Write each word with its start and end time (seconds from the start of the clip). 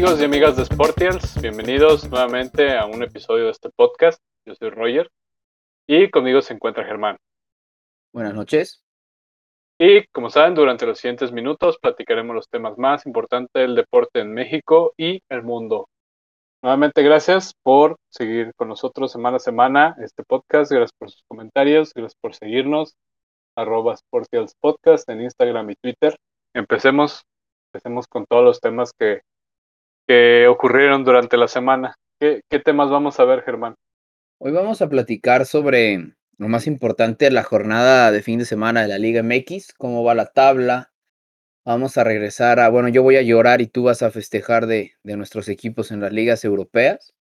amigos 0.00 0.22
y 0.22 0.24
amigas 0.24 0.56
de 0.56 0.64
Sportials? 0.64 1.38
Bienvenidos 1.42 2.08
nuevamente 2.08 2.74
a 2.74 2.86
un 2.86 3.02
episodio 3.02 3.44
de 3.44 3.50
este 3.50 3.68
podcast. 3.68 4.18
Yo 4.46 4.54
soy 4.54 4.70
Roger 4.70 5.10
y 5.86 6.08
conmigo 6.08 6.40
se 6.40 6.54
encuentra 6.54 6.86
Germán. 6.86 7.18
Buenas 8.10 8.32
noches. 8.32 8.82
Y 9.78 10.06
como 10.06 10.30
saben, 10.30 10.54
durante 10.54 10.86
los 10.86 10.98
siguientes 10.98 11.32
minutos 11.32 11.76
platicaremos 11.76 12.34
los 12.34 12.48
temas 12.48 12.78
más 12.78 13.04
importantes 13.04 13.52
del 13.52 13.74
deporte 13.74 14.20
en 14.20 14.32
México 14.32 14.94
y 14.96 15.20
el 15.28 15.42
mundo. 15.42 15.90
Nuevamente 16.62 17.02
gracias 17.02 17.52
por 17.62 17.96
seguir 18.08 18.54
con 18.56 18.68
nosotros 18.68 19.12
semana 19.12 19.36
a 19.36 19.40
semana 19.40 19.96
este 20.02 20.22
podcast. 20.24 20.72
Gracias 20.72 20.96
por 20.98 21.10
sus 21.10 21.24
comentarios, 21.28 21.92
gracias 21.92 22.16
por 22.18 22.34
seguirnos. 22.34 22.96
Arroba 23.54 23.98
Sportials 23.98 24.54
Podcast 24.60 25.06
en 25.10 25.20
Instagram 25.20 25.68
y 25.68 25.74
Twitter. 25.74 26.16
Empecemos, 26.54 27.20
empecemos 27.70 28.06
con 28.06 28.24
todos 28.24 28.42
los 28.42 28.60
temas 28.60 28.94
que, 28.98 29.20
que 30.10 30.48
ocurrieron 30.48 31.04
durante 31.04 31.36
la 31.36 31.46
semana. 31.46 31.94
¿Qué, 32.18 32.40
¿Qué 32.50 32.58
temas 32.58 32.90
vamos 32.90 33.20
a 33.20 33.24
ver, 33.24 33.42
Germán? 33.42 33.76
Hoy 34.40 34.50
vamos 34.50 34.82
a 34.82 34.88
platicar 34.88 35.46
sobre 35.46 36.16
lo 36.36 36.48
más 36.48 36.66
importante, 36.66 37.30
la 37.30 37.44
jornada 37.44 38.10
de 38.10 38.20
fin 38.20 38.40
de 38.40 38.44
semana 38.44 38.82
de 38.82 38.88
la 38.88 38.98
Liga 38.98 39.22
MX, 39.22 39.72
cómo 39.72 40.02
va 40.02 40.16
la 40.16 40.26
tabla. 40.26 40.90
Vamos 41.64 41.96
a 41.96 42.02
regresar 42.02 42.58
a, 42.58 42.68
bueno, 42.70 42.88
yo 42.88 43.04
voy 43.04 43.18
a 43.18 43.22
llorar 43.22 43.60
y 43.60 43.68
tú 43.68 43.84
vas 43.84 44.02
a 44.02 44.10
festejar 44.10 44.66
de, 44.66 44.94
de 45.04 45.16
nuestros 45.16 45.48
equipos 45.48 45.92
en 45.92 46.00
las 46.00 46.12
ligas 46.12 46.44
europeas. 46.44 47.14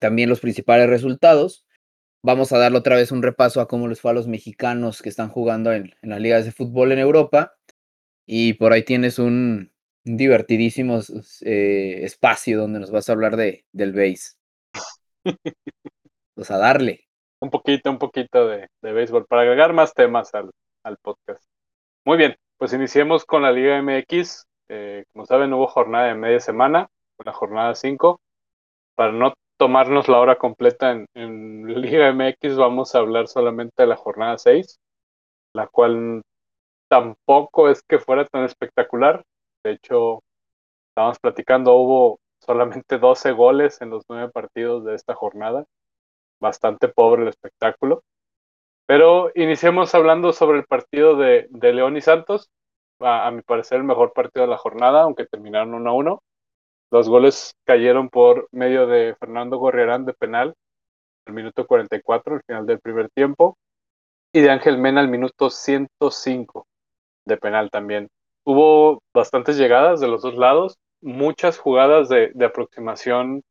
También 0.00 0.30
los 0.30 0.40
principales 0.40 0.88
resultados. 0.88 1.66
Vamos 2.22 2.52
a 2.52 2.58
darle 2.58 2.78
otra 2.78 2.96
vez 2.96 3.12
un 3.12 3.22
repaso 3.22 3.60
a 3.60 3.68
cómo 3.68 3.86
les 3.86 4.00
fue 4.00 4.12
a 4.12 4.14
los 4.14 4.28
mexicanos 4.28 5.02
que 5.02 5.10
están 5.10 5.28
jugando 5.28 5.74
en, 5.74 5.92
en 6.00 6.08
las 6.08 6.22
ligas 6.22 6.46
de 6.46 6.52
fútbol 6.52 6.90
en 6.92 7.00
Europa. 7.00 7.54
Y 8.24 8.54
por 8.54 8.72
ahí 8.72 8.82
tienes 8.82 9.18
un 9.18 9.73
divertidísimo 10.04 11.00
eh, 11.42 12.00
espacio 12.04 12.58
donde 12.58 12.80
nos 12.80 12.90
vas 12.90 13.08
a 13.08 13.12
hablar 13.12 13.36
de, 13.36 13.64
del 13.72 13.92
base. 13.92 14.34
pues 16.34 16.50
a 16.50 16.58
darle 16.58 17.04
un 17.44 17.50
poquito, 17.50 17.90
un 17.90 17.98
poquito 17.98 18.48
de, 18.48 18.68
de 18.82 18.92
béisbol 18.92 19.26
para 19.26 19.42
agregar 19.42 19.72
más 19.72 19.94
temas 19.94 20.34
al, 20.34 20.50
al, 20.82 20.96
podcast. 20.98 21.44
Muy 22.04 22.16
bien, 22.16 22.36
pues 22.58 22.72
iniciemos 22.72 23.24
con 23.24 23.42
la 23.42 23.52
Liga 23.52 23.80
MX. 23.82 24.46
Eh, 24.68 25.04
como 25.12 25.26
saben, 25.26 25.52
hubo 25.52 25.66
jornada 25.66 26.06
de 26.08 26.14
media 26.14 26.40
semana, 26.40 26.88
la 27.24 27.32
jornada 27.32 27.74
5. 27.74 28.20
Para 28.96 29.12
no 29.12 29.34
tomarnos 29.58 30.08
la 30.08 30.18
hora 30.18 30.36
completa 30.36 30.90
en, 30.90 31.06
en 31.14 31.66
Liga 31.82 32.12
MX, 32.12 32.56
vamos 32.56 32.94
a 32.94 32.98
hablar 32.98 33.28
solamente 33.28 33.82
de 33.82 33.86
la 33.88 33.96
jornada 33.96 34.38
6, 34.38 34.78
la 35.54 35.66
cual 35.68 36.22
tampoco 36.88 37.68
es 37.68 37.82
que 37.82 37.98
fuera 37.98 38.24
tan 38.24 38.44
espectacular. 38.44 39.22
De 39.64 39.72
hecho, 39.72 40.22
estábamos 40.90 41.18
platicando, 41.18 41.74
hubo 41.74 42.20
solamente 42.40 42.98
12 43.00 43.32
goles 43.32 43.80
en 43.80 43.90
los 43.90 44.04
nueve 44.08 44.30
partidos 44.30 44.84
de 44.84 44.94
esta 44.94 45.14
jornada 45.14 45.64
bastante 46.40 46.88
pobre 46.88 47.22
el 47.22 47.28
espectáculo. 47.28 48.02
Pero 48.86 49.30
iniciemos 49.34 49.94
hablando 49.94 50.32
sobre 50.32 50.58
el 50.58 50.66
partido 50.66 51.16
de, 51.16 51.46
de 51.50 51.72
León 51.72 51.96
y 51.96 52.02
Santos. 52.02 52.50
A, 53.00 53.26
a, 53.26 53.30
mi 53.30 53.42
parecer, 53.42 53.78
el 53.78 53.84
mejor 53.84 54.12
partido 54.12 54.44
de 54.44 54.50
la 54.50 54.58
jornada, 54.58 55.02
aunque 55.02 55.26
terminaron 55.26 55.74
1 55.74 55.90
a 55.90 55.92
1. 55.94 56.22
Los 56.90 57.08
goles 57.08 57.54
cayeron 57.64 58.10
por 58.10 58.48
medio 58.52 58.86
de 58.86 59.16
Fernando 59.18 59.56
Gorriarán 59.58 60.04
de 60.04 60.12
penal 60.12 60.54
al 61.26 61.34
minuto 61.34 61.66
44, 61.66 62.34
al 62.36 62.42
final 62.46 62.66
del 62.66 62.80
primer 62.80 63.08
tiempo, 63.10 63.56
y 64.32 64.40
de 64.40 64.50
Ángel 64.50 64.78
Mena 64.78 65.00
al 65.00 65.08
minuto 65.08 65.48
105 65.50 66.66
de 67.24 67.36
penal 67.36 67.70
también. 67.70 68.08
Hubo 68.44 69.02
bastantes 69.14 69.56
llegadas 69.56 70.00
de 70.00 70.08
los 70.08 70.22
dos 70.22 70.36
lados, 70.36 70.76
muchas 71.00 71.58
jugadas 71.58 72.08
de, 72.08 72.30
de 72.34 72.44
aproximación 72.44 73.42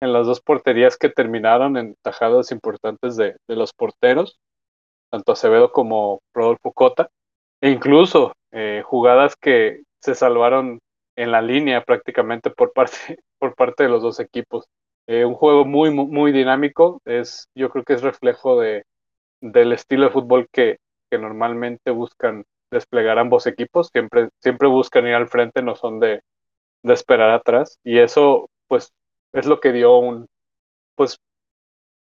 en 0.00 0.12
las 0.12 0.26
dos 0.26 0.40
porterías 0.40 0.96
que 0.96 1.10
terminaron 1.10 1.76
en 1.76 1.94
tajadas 2.02 2.52
importantes 2.52 3.16
de, 3.16 3.36
los 3.48 3.72
porteros, 3.72 4.38
tanto 5.10 5.32
Acevedo 5.32 5.72
como 5.72 6.20
Rodolfo 6.34 6.72
Cota, 6.72 7.10
e 7.60 7.70
incluso 7.70 8.32
eh, 8.52 8.82
jugadas 8.84 9.36
que 9.36 9.82
se 10.00 10.14
salvaron 10.14 10.80
en 11.16 11.32
la 11.32 11.42
línea 11.42 11.84
prácticamente 11.84 12.50
por 12.50 12.72
parte, 12.72 12.96
por 13.38 13.54
parte 13.54 13.84
de 13.84 13.90
los 13.90 14.02
dos 14.02 14.20
equipos. 14.20 14.66
Eh, 15.06 15.24
un 15.24 15.34
juego 15.34 15.64
muy, 15.64 15.90
muy, 15.90 16.06
muy, 16.06 16.32
dinámico, 16.32 17.00
es, 17.04 17.48
yo 17.54 17.68
creo 17.68 17.84
que 17.84 17.94
es 17.94 18.02
reflejo 18.02 18.58
de, 18.60 18.84
del 19.42 19.72
estilo 19.72 20.04
de 20.04 20.10
fútbol 20.10 20.48
que, 20.52 20.78
que 21.10 21.18
normalmente 21.18 21.90
buscan 21.90 22.44
desplegar 22.70 23.18
ambos 23.18 23.46
equipos, 23.46 23.90
siempre, 23.92 24.28
siempre 24.40 24.68
buscan 24.68 25.06
ir 25.06 25.14
al 25.14 25.28
frente, 25.28 25.62
no 25.62 25.76
son 25.76 26.00
de, 26.00 26.22
de 26.82 26.94
esperar 26.94 27.30
atrás, 27.30 27.78
y 27.84 27.98
eso 27.98 28.48
pues 28.68 28.92
es 29.32 29.46
lo 29.46 29.60
que 29.60 29.72
dio 29.72 29.96
un, 29.98 30.26
pues, 30.96 31.18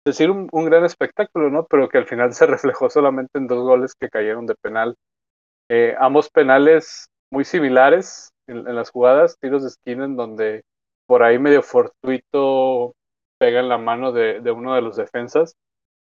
decir 0.05 0.29
un, 0.29 0.49
un, 0.51 0.65
gran 0.65 0.85
espectáculo, 0.85 1.49
¿no? 1.49 1.65
Pero 1.65 1.89
que 1.89 1.97
al 1.97 2.07
final 2.07 2.33
se 2.33 2.45
reflejó 2.45 2.89
solamente 2.89 3.37
en 3.37 3.47
dos 3.47 3.63
goles 3.63 3.95
que 3.95 4.09
cayeron 4.09 4.45
de 4.45 4.55
penal. 4.55 4.95
Eh, 5.69 5.95
ambos 5.99 6.29
penales 6.29 7.07
muy 7.31 7.45
similares 7.45 8.31
en, 8.47 8.75
las 8.75 8.91
jugadas, 8.91 9.37
tiros 9.39 9.63
de 9.63 9.69
esquina 9.69 10.05
en 10.05 10.15
donde 10.15 10.63
por 11.07 11.23
ahí 11.23 11.39
medio 11.39 11.63
fortuito 11.63 12.93
pega 13.39 13.59
en 13.59 13.69
la 13.69 13.77
mano 13.77 14.11
de, 14.11 14.41
de 14.41 14.51
uno 14.51 14.75
de 14.75 14.81
los 14.81 14.97
defensas 14.97 15.55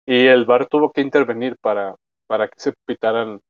y 0.05 0.27
el 0.27 0.45
VAR 0.45 0.67
tuvo 0.67 0.91
que 0.91 1.01
intervenir 1.01 1.57
para, 1.61 1.95
para 2.27 2.47
que 2.47 2.59
se 2.59 2.73
pitaran 2.85 3.41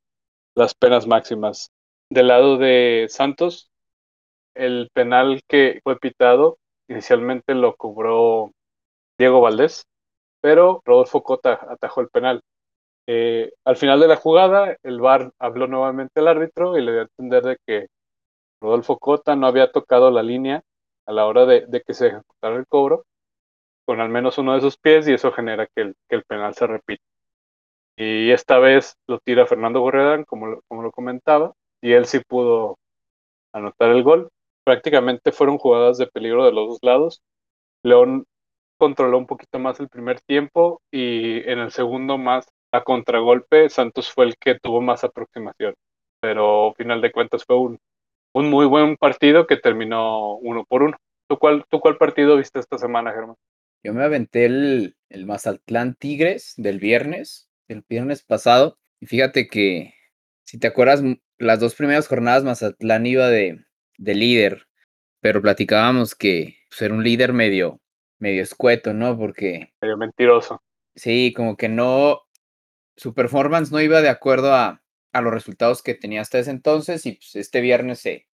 las 0.58 0.74
penas 0.74 1.06
máximas. 1.06 1.70
Del 2.10 2.28
lado 2.28 2.58
de 2.58 3.06
Santos, 3.08 3.70
el 4.54 4.90
penal 4.92 5.42
que 5.48 5.80
fue 5.84 5.98
pitado 5.98 6.58
Inicialmente 6.88 7.54
lo 7.54 7.76
cobró 7.76 8.50
Diego 9.18 9.42
Valdés, 9.42 9.84
pero 10.40 10.80
Rodolfo 10.86 11.22
Cota 11.22 11.60
atajó 11.68 12.00
el 12.00 12.08
penal. 12.08 12.40
Eh, 13.06 13.52
al 13.64 13.76
final 13.76 14.00
de 14.00 14.08
la 14.08 14.16
jugada, 14.16 14.76
el 14.82 15.00
VAR 15.00 15.32
habló 15.38 15.66
nuevamente 15.66 16.20
al 16.20 16.28
árbitro 16.28 16.78
y 16.78 16.82
le 16.82 16.92
dio 16.92 17.00
a 17.02 17.04
entender 17.04 17.42
de 17.44 17.56
que 17.66 17.86
Rodolfo 18.60 18.98
Cota 18.98 19.36
no 19.36 19.46
había 19.46 19.70
tocado 19.70 20.10
la 20.10 20.22
línea 20.22 20.62
a 21.06 21.12
la 21.12 21.26
hora 21.26 21.44
de, 21.46 21.66
de 21.66 21.82
que 21.82 21.94
se 21.94 22.08
ejecutara 22.08 22.56
el 22.56 22.66
cobro 22.66 23.04
con 23.86 24.00
al 24.00 24.08
menos 24.10 24.38
uno 24.38 24.54
de 24.54 24.60
sus 24.60 24.76
pies 24.76 25.08
y 25.08 25.14
eso 25.14 25.32
genera 25.32 25.66
que 25.66 25.82
el, 25.82 25.94
que 26.08 26.16
el 26.16 26.24
penal 26.24 26.54
se 26.54 26.66
repita. 26.66 27.02
Y 27.98 28.30
esta 28.30 28.58
vez 28.58 28.96
lo 29.06 29.18
tira 29.18 29.46
Fernando 29.46 29.80
Gorredán, 29.80 30.24
como, 30.24 30.60
como 30.68 30.82
lo 30.82 30.92
comentaba, 30.92 31.52
y 31.82 31.92
él 31.92 32.06
sí 32.06 32.20
pudo 32.26 32.78
anotar 33.52 33.90
el 33.90 34.02
gol 34.02 34.30
prácticamente 34.68 35.32
fueron 35.32 35.56
jugadas 35.56 35.96
de 35.96 36.08
peligro 36.08 36.44
de 36.44 36.52
los 36.52 36.68
dos 36.68 36.78
lados. 36.82 37.22
León 37.82 38.26
controló 38.76 39.16
un 39.16 39.26
poquito 39.26 39.58
más 39.58 39.80
el 39.80 39.88
primer 39.88 40.20
tiempo 40.20 40.82
y 40.90 41.38
en 41.50 41.58
el 41.58 41.70
segundo 41.70 42.18
más 42.18 42.46
a 42.70 42.84
contragolpe 42.84 43.70
Santos 43.70 44.12
fue 44.12 44.26
el 44.26 44.36
que 44.36 44.58
tuvo 44.60 44.82
más 44.82 45.04
aproximación. 45.04 45.72
Pero 46.20 46.74
final 46.76 47.00
de 47.00 47.12
cuentas 47.12 47.44
fue 47.46 47.56
un, 47.56 47.78
un 48.34 48.50
muy 48.50 48.66
buen 48.66 48.98
partido 48.98 49.46
que 49.46 49.56
terminó 49.56 50.34
uno 50.34 50.66
por 50.68 50.82
uno. 50.82 50.98
¿Tú 51.30 51.38
cuál, 51.38 51.64
¿Tú 51.70 51.80
cuál 51.80 51.96
partido 51.96 52.36
viste 52.36 52.58
esta 52.58 52.76
semana, 52.76 53.10
Germán? 53.12 53.36
Yo 53.82 53.94
me 53.94 54.04
aventé 54.04 54.44
el, 54.44 54.96
el 55.08 55.24
Mazatlán 55.24 55.94
Tigres 55.94 56.52
del 56.58 56.78
viernes, 56.78 57.47
el 57.68 57.84
viernes 57.88 58.22
pasado. 58.22 58.78
Y 59.00 59.06
fíjate 59.06 59.48
que, 59.48 59.94
si 60.44 60.58
te 60.58 60.66
acuerdas, 60.66 61.02
las 61.38 61.60
dos 61.60 61.74
primeras 61.74 62.08
jornadas 62.08 62.44
Mazatlán 62.44 63.06
iba 63.06 63.28
de, 63.28 63.64
de 63.98 64.14
líder, 64.14 64.66
pero 65.20 65.40
platicábamos 65.40 66.14
que 66.14 66.56
pues, 66.68 66.82
era 66.82 66.94
un 66.94 67.04
líder 67.04 67.32
medio, 67.32 67.80
medio 68.18 68.42
escueto, 68.42 68.94
¿no? 68.94 69.16
Porque... 69.16 69.72
Medio 69.80 69.96
mentiroso. 69.96 70.62
Sí, 70.96 71.32
como 71.36 71.56
que 71.56 71.68
no, 71.68 72.22
su 72.96 73.14
performance 73.14 73.70
no 73.70 73.80
iba 73.80 74.00
de 74.02 74.08
acuerdo 74.08 74.54
a, 74.54 74.82
a 75.12 75.20
los 75.20 75.32
resultados 75.32 75.82
que 75.82 75.94
tenía 75.94 76.22
hasta 76.22 76.38
ese 76.38 76.50
entonces 76.50 77.06
y 77.06 77.12
pues 77.12 77.36
este 77.36 77.60
viernes 77.60 78.00
se, 78.00 78.26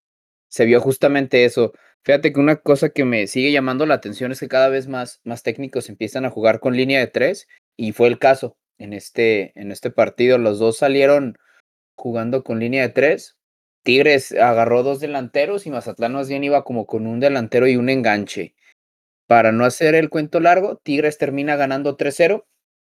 se 0.48 0.66
vio 0.66 0.82
justamente 0.82 1.46
eso. 1.46 1.74
Fíjate 2.04 2.34
que 2.34 2.40
una 2.40 2.58
cosa 2.58 2.90
que 2.90 3.06
me 3.06 3.28
sigue 3.28 3.52
llamando 3.52 3.86
la 3.86 3.96
atención 3.96 4.32
es 4.32 4.40
que 4.40 4.48
cada 4.48 4.70
vez 4.70 4.88
más, 4.88 5.22
más 5.24 5.44
técnicos 5.44 5.90
empiezan 5.90 6.26
a 6.26 6.30
jugar 6.30 6.60
con 6.60 6.76
línea 6.76 7.00
de 7.00 7.08
tres 7.08 7.48
y 7.76 7.92
fue 7.92 8.08
el 8.08 8.20
caso 8.20 8.58
en 8.78 8.94
este, 8.94 9.52
en 9.60 9.72
este 9.72 9.92
partido. 9.92 10.38
Los 10.38 10.60
dos 10.60 10.78
salieron 10.78 11.38
jugando 11.96 12.44
con 12.44 12.60
línea 12.60 12.84
de 12.84 12.90
tres 12.90 13.38
Tigres 13.86 14.32
agarró 14.32 14.82
dos 14.82 15.00
delanteros 15.00 15.68
y 15.68 15.70
Mazatlán 15.70 16.14
más 16.14 16.28
bien 16.28 16.44
iba 16.44 16.64
como 16.64 16.88
con 16.88 17.06
un 17.06 17.20
delantero 17.20 17.68
y 17.68 17.76
un 17.76 17.90
enganche. 17.90 18.56
Para 19.28 19.52
no 19.52 19.64
hacer 19.64 19.94
el 19.94 20.10
cuento 20.10 20.40
largo, 20.40 20.78
Tigres 20.78 21.20
termina 21.20 21.56
ganando 21.56 21.96
3-0. 21.96 22.46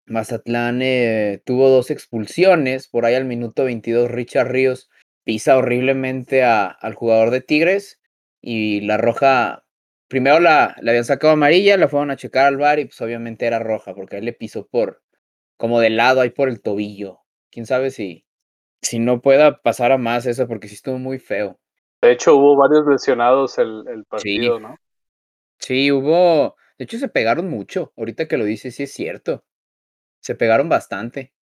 Mazatlán 0.06 0.82
eh, 0.82 1.42
tuvo 1.44 1.70
dos 1.70 1.92
expulsiones. 1.92 2.88
Por 2.88 3.06
ahí 3.06 3.14
al 3.14 3.26
minuto 3.26 3.66
22, 3.66 4.10
Richard 4.10 4.48
Ríos 4.48 4.90
pisa 5.26 5.58
horriblemente 5.58 6.44
a, 6.46 6.68
al 6.68 6.94
jugador 6.94 7.30
de 7.30 7.42
Tigres. 7.42 8.00
Y 8.42 8.80
la 8.82 8.96
roja, 8.96 9.66
primero 10.08 10.40
la, 10.40 10.78
la 10.80 10.92
habían 10.92 11.04
sacado 11.04 11.34
amarilla, 11.34 11.76
la 11.76 11.90
fueron 11.90 12.12
a 12.12 12.16
checar 12.16 12.46
al 12.46 12.56
bar 12.56 12.80
y 12.80 12.86
pues 12.86 13.02
obviamente 13.02 13.46
era 13.46 13.60
roja, 13.60 13.94
porque 13.94 14.20
él 14.20 14.26
le 14.26 14.34
pisó 14.34 14.66
por, 14.66 15.04
como 15.57 15.80
de 15.80 15.90
lado, 15.92 16.22
ahí 16.22 16.30
por 16.31 16.50
el 16.50 16.62
tobillo. 16.62 17.22
Quién 17.52 17.66
sabe 17.66 17.92
si, 17.92 18.25
si 18.81 19.00
no 19.00 19.22
pueda 19.22 19.62
pasar 19.62 19.92
a 19.92 19.98
más 19.98 20.25
eso, 20.25 20.48
porque 20.48 20.68
sí 20.68 20.75
estuvo 20.75 21.00
muy 21.00 21.19
feo. 21.19 21.60
De 22.02 22.12
hecho, 22.12 22.36
hubo 22.38 22.56
varios 22.56 22.86
lesionados 22.88 23.57
el, 23.57 23.84
el 23.90 24.06
partido, 24.06 24.60
Sí. 24.60 24.62
¿no? 24.62 24.75
Sí, 25.60 25.92
hubo, 25.92 26.56
de 26.78 26.86
hecho 26.86 27.00
se 27.00 27.10
pegaron 27.10 27.50
mucho, 27.50 27.94
ahorita 27.98 28.28
que 28.28 28.38
lo 28.38 28.46
dices, 28.46 28.75
sí 28.75 28.84
es 28.84 28.94
cierto. 28.94 29.46
Se 30.22 30.36
pegaron 30.36 30.69
bastante. 30.69 31.34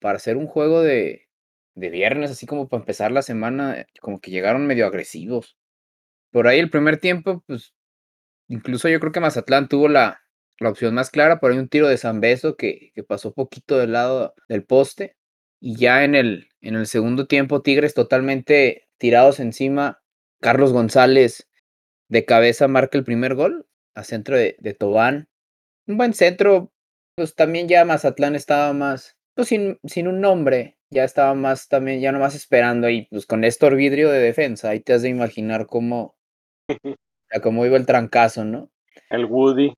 Para 0.00 0.16
hacer 0.16 0.36
un 0.36 0.46
juego 0.48 0.82
de, 0.82 1.28
de 1.74 1.90
viernes, 1.90 2.30
así 2.30 2.46
como 2.46 2.68
para 2.68 2.82
empezar 2.82 3.12
la 3.12 3.22
semana, 3.22 3.86
como 4.00 4.20
que 4.20 4.30
llegaron 4.30 4.66
medio 4.66 4.86
agresivos. 4.86 5.58
Por 6.30 6.48
ahí 6.48 6.58
el 6.60 6.70
primer 6.70 6.98
tiempo, 6.98 7.44
pues, 7.46 7.74
incluso 8.48 8.88
yo 8.88 9.00
creo 9.00 9.12
que 9.12 9.20
Mazatlán 9.20 9.68
tuvo 9.68 9.88
la, 9.88 10.22
la 10.60 10.70
opción 10.70 10.94
más 10.94 11.10
clara, 11.10 11.40
por 11.40 11.52
ahí 11.52 11.58
un 11.58 11.68
tiro 11.68 11.88
de 11.88 11.98
Zambeso 11.98 12.56
que, 12.56 12.90
que 12.94 13.02
pasó 13.02 13.32
poquito 13.32 13.78
del 13.78 13.92
lado 13.92 14.34
del 14.48 14.64
poste. 14.64 15.16
Y 15.60 15.76
ya 15.76 16.04
en 16.04 16.14
el, 16.14 16.48
en 16.60 16.76
el 16.76 16.86
segundo 16.86 17.26
tiempo, 17.26 17.62
Tigres 17.62 17.94
totalmente 17.94 18.88
tirados 18.98 19.40
encima. 19.40 20.02
Carlos 20.40 20.72
González 20.72 21.48
de 22.08 22.24
cabeza 22.24 22.68
marca 22.68 22.98
el 22.98 23.04
primer 23.04 23.34
gol 23.34 23.66
a 23.94 24.04
centro 24.04 24.36
de, 24.36 24.56
de 24.60 24.74
Tobán. 24.74 25.28
Un 25.86 25.96
buen 25.96 26.14
centro, 26.14 26.72
pues 27.16 27.34
también 27.34 27.68
ya 27.68 27.84
Mazatlán 27.84 28.34
estaba 28.34 28.72
más, 28.72 29.16
pues 29.34 29.48
sin, 29.48 29.78
sin 29.84 30.06
un 30.06 30.20
nombre, 30.20 30.78
ya 30.90 31.04
estaba 31.04 31.34
más 31.34 31.68
también, 31.68 32.00
ya 32.00 32.12
nomás 32.12 32.34
esperando 32.34 32.86
ahí, 32.86 33.06
pues 33.10 33.26
con 33.26 33.40
Néstor 33.40 33.74
Vidrio 33.74 34.10
de 34.10 34.20
defensa, 34.20 34.70
ahí 34.70 34.80
te 34.80 34.92
has 34.92 35.02
de 35.02 35.08
imaginar 35.08 35.66
cómo, 35.66 36.16
cómo 37.42 37.66
iba 37.66 37.76
el 37.76 37.86
trancazo, 37.86 38.44
¿no? 38.44 38.70
El 39.10 39.24
Woody. 39.26 39.72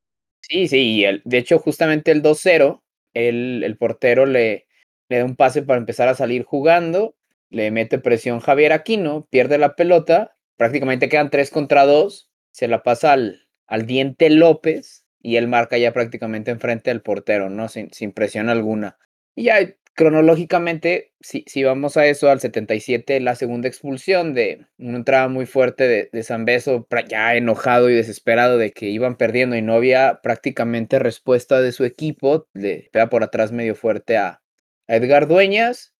Sí, 0.50 0.66
sí, 0.66 1.04
y 1.06 1.20
de 1.24 1.38
hecho 1.38 1.58
justamente 1.60 2.10
el 2.10 2.22
2-0, 2.22 2.82
el, 3.14 3.62
el 3.62 3.76
portero 3.76 4.26
le, 4.26 4.66
le 5.08 5.18
da 5.18 5.24
un 5.24 5.36
pase 5.36 5.62
para 5.62 5.78
empezar 5.78 6.08
a 6.08 6.14
salir 6.16 6.42
jugando, 6.42 7.14
le 7.50 7.70
mete 7.70 7.98
presión 8.00 8.40
Javier 8.40 8.72
Aquino, 8.72 9.28
pierde 9.30 9.58
la 9.58 9.76
pelota, 9.76 10.36
prácticamente 10.56 11.08
quedan 11.08 11.30
3 11.30 11.50
contra 11.50 11.86
2, 11.86 12.30
se 12.50 12.66
la 12.66 12.82
pasa 12.82 13.12
al, 13.12 13.46
al 13.68 13.86
Diente 13.86 14.28
López 14.28 15.04
y 15.22 15.36
él 15.36 15.46
marca 15.46 15.78
ya 15.78 15.92
prácticamente 15.92 16.50
enfrente 16.50 16.90
del 16.90 17.02
portero, 17.02 17.48
¿no? 17.48 17.68
Sin, 17.68 17.92
sin 17.92 18.10
presión 18.12 18.48
alguna. 18.48 18.98
Y 19.36 19.44
ya 19.44 19.58
cronológicamente, 20.00 21.12
si, 21.20 21.44
si 21.46 21.62
vamos 21.62 21.98
a 21.98 22.06
eso, 22.06 22.30
al 22.30 22.40
77, 22.40 23.20
la 23.20 23.34
segunda 23.34 23.68
expulsión 23.68 24.32
de 24.32 24.64
una 24.78 24.96
entrada 24.96 25.28
muy 25.28 25.44
fuerte 25.44 25.86
de, 25.86 26.08
de 26.10 26.22
Zambeso, 26.22 26.88
ya 27.06 27.34
enojado 27.34 27.90
y 27.90 27.94
desesperado 27.94 28.56
de 28.56 28.72
que 28.72 28.86
iban 28.86 29.18
perdiendo 29.18 29.56
y 29.56 29.62
no 29.62 29.74
había 29.74 30.20
prácticamente 30.22 30.98
respuesta 30.98 31.60
de 31.60 31.72
su 31.72 31.84
equipo, 31.84 32.48
le 32.54 32.88
pega 32.94 33.10
por 33.10 33.22
atrás 33.22 33.52
medio 33.52 33.74
fuerte 33.74 34.16
a, 34.16 34.40
a 34.88 34.96
Edgar 34.96 35.28
Dueñas, 35.28 35.92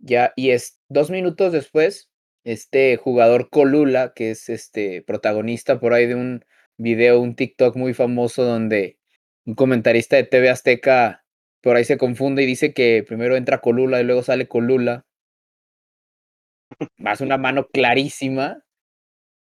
ya, 0.00 0.32
y 0.34 0.50
es 0.50 0.80
dos 0.88 1.10
minutos 1.10 1.52
después, 1.52 2.10
este 2.42 2.96
jugador 2.96 3.48
Colula, 3.48 4.12
que 4.12 4.32
es 4.32 4.48
este 4.48 5.02
protagonista 5.02 5.78
por 5.78 5.92
ahí 5.92 6.06
de 6.06 6.16
un 6.16 6.44
video, 6.78 7.20
un 7.20 7.36
TikTok 7.36 7.76
muy 7.76 7.94
famoso 7.94 8.42
donde 8.42 8.98
un 9.44 9.54
comentarista 9.54 10.16
de 10.16 10.24
TV 10.24 10.50
Azteca 10.50 11.22
por 11.62 11.76
ahí 11.76 11.84
se 11.84 11.98
confunde 11.98 12.42
y 12.42 12.46
dice 12.46 12.72
que 12.72 13.04
primero 13.06 13.36
entra 13.36 13.60
Colula 13.60 14.00
y 14.00 14.04
luego 14.04 14.22
sale 14.22 14.48
Colula. 14.48 15.04
Más 16.96 17.20
una 17.20 17.38
mano 17.38 17.66
clarísima. 17.68 18.62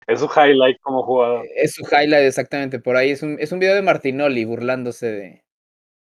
Es 0.07 0.19
su 0.19 0.25
highlight 0.27 0.79
como 0.81 1.03
jugador. 1.03 1.45
Es 1.55 1.73
su 1.73 1.83
highlight, 1.83 2.25
exactamente. 2.25 2.79
Por 2.79 2.95
ahí 2.95 3.11
es 3.11 3.21
un, 3.23 3.37
es 3.39 3.51
un 3.51 3.59
video 3.59 3.75
de 3.75 3.81
Martinoli 3.81 4.45
burlándose 4.45 5.11
de, 5.11 5.45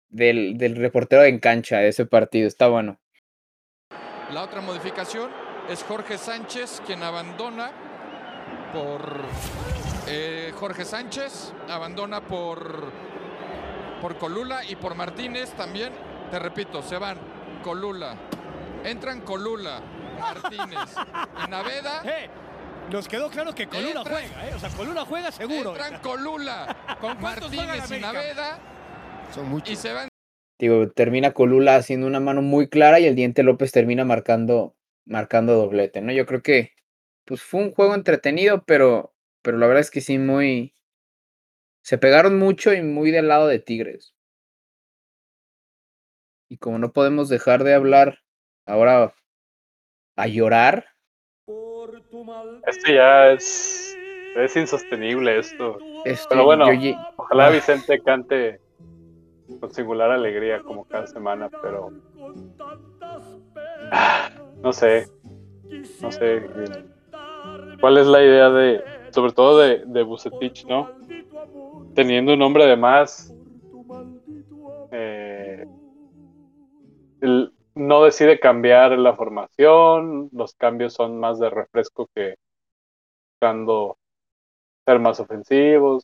del, 0.09 0.57
del 0.57 0.75
reportero 0.75 1.23
en 1.23 1.39
cancha 1.39 1.79
de 1.79 1.89
ese 1.89 2.05
partido. 2.05 2.47
Está 2.47 2.67
bueno. 2.67 2.99
La 4.33 4.43
otra 4.43 4.61
modificación 4.61 5.29
es 5.69 5.83
Jorge 5.83 6.17
Sánchez, 6.17 6.81
quien 6.85 7.03
abandona 7.03 7.71
por. 8.73 9.21
Eh, 10.07 10.51
Jorge 10.55 10.85
Sánchez 10.85 11.53
abandona 11.67 12.21
por. 12.21 13.10
Por 14.01 14.17
Colula 14.17 14.61
y 14.67 14.75
por 14.75 14.95
Martínez 14.95 15.51
también. 15.51 15.93
Te 16.31 16.39
repito, 16.39 16.81
se 16.81 16.97
van 16.97 17.17
Colula. 17.63 18.15
Entran 18.83 19.21
Colula, 19.21 19.79
Martínez 20.19 20.95
y 21.45 21.49
Naveda. 21.49 22.01
Eh, 22.05 22.29
nos 22.91 23.07
quedó 23.07 23.29
claro 23.29 23.53
que 23.53 23.63
Entra- 23.69 24.01
juega, 24.03 24.49
¿eh? 24.49 24.53
O 24.55 24.59
sea, 24.59 24.69
Coluna 24.69 25.05
juega 25.05 25.31
seguro. 25.31 25.69
Entran 25.75 26.01
Colula, 26.01 26.75
¿Con 26.99 27.21
Martínez 27.21 27.89
y? 27.91 27.99
Naveda. 27.99 28.59
Son 29.33 29.45
Y 29.45 29.49
muchos. 29.49 29.77
se 29.79 29.93
van 29.93 30.07
Digo, 30.59 30.89
termina 30.91 31.31
Colula 31.31 31.75
haciendo 31.75 32.05
una 32.07 32.19
mano 32.19 32.41
muy 32.41 32.67
clara 32.69 32.99
y 32.99 33.05
el 33.05 33.15
Diente 33.15 33.43
López 33.43 33.71
termina 33.71 34.03
marcando, 34.03 34.75
marcando 35.05 35.53
doblete, 35.55 36.01
¿no? 36.01 36.11
Yo 36.11 36.25
creo 36.25 36.41
que 36.41 36.73
pues 37.25 37.41
fue 37.41 37.61
un 37.61 37.71
juego 37.71 37.95
entretenido, 37.95 38.63
pero, 38.65 39.13
pero 39.41 39.57
la 39.57 39.67
verdad 39.67 39.81
es 39.81 39.91
que 39.91 40.01
sí, 40.01 40.17
muy. 40.17 40.75
Se 41.81 41.97
pegaron 41.97 42.37
mucho 42.37 42.73
y 42.73 42.81
muy 42.81 43.11
del 43.11 43.27
lado 43.27 43.47
de 43.47 43.59
Tigres. 43.59 44.13
Y 46.49 46.57
como 46.57 46.77
no 46.79 46.91
podemos 46.91 47.29
dejar 47.29 47.63
de 47.63 47.73
hablar 47.73 48.19
ahora 48.65 49.13
a 50.15 50.27
llorar, 50.27 50.85
Esto 52.67 52.91
ya 52.91 53.31
es, 53.31 53.97
es 54.35 54.55
insostenible 54.55 55.39
esto. 55.39 55.77
Pero 56.29 56.45
bueno, 56.45 56.71
yo 56.73 56.95
Ojalá 57.15 57.47
Ah. 57.47 57.49
Vicente 57.51 58.01
cante 58.01 58.59
con 59.59 59.73
singular 59.73 60.11
alegría 60.11 60.61
como 60.61 60.85
cada 60.85 61.07
semana, 61.07 61.49
pero 61.61 61.91
ah, 63.91 64.29
no 64.61 64.73
sé, 64.73 65.07
no 66.01 66.11
sé 66.11 66.37
eh, 66.37 66.85
cuál 67.79 67.97
es 67.97 68.07
la 68.07 68.23
idea 68.23 68.49
de, 68.49 68.83
sobre 69.11 69.33
todo 69.33 69.59
de, 69.59 69.83
de 69.85 70.03
Bucetich, 70.03 70.65
¿no? 70.65 70.89
Teniendo 71.95 72.33
un 72.33 72.41
hombre 72.41 72.65
de 72.65 72.77
más, 72.77 73.33
eh, 74.91 75.65
él 77.21 77.53
no 77.75 78.03
decide 78.03 78.39
cambiar 78.39 78.97
la 78.97 79.15
formación, 79.15 80.29
los 80.31 80.53
cambios 80.55 80.93
son 80.93 81.19
más 81.19 81.39
de 81.39 81.49
refresco 81.49 82.07
que 82.15 82.35
buscando 83.33 83.97
ser 84.85 84.99
más 84.99 85.19
ofensivos. 85.19 86.03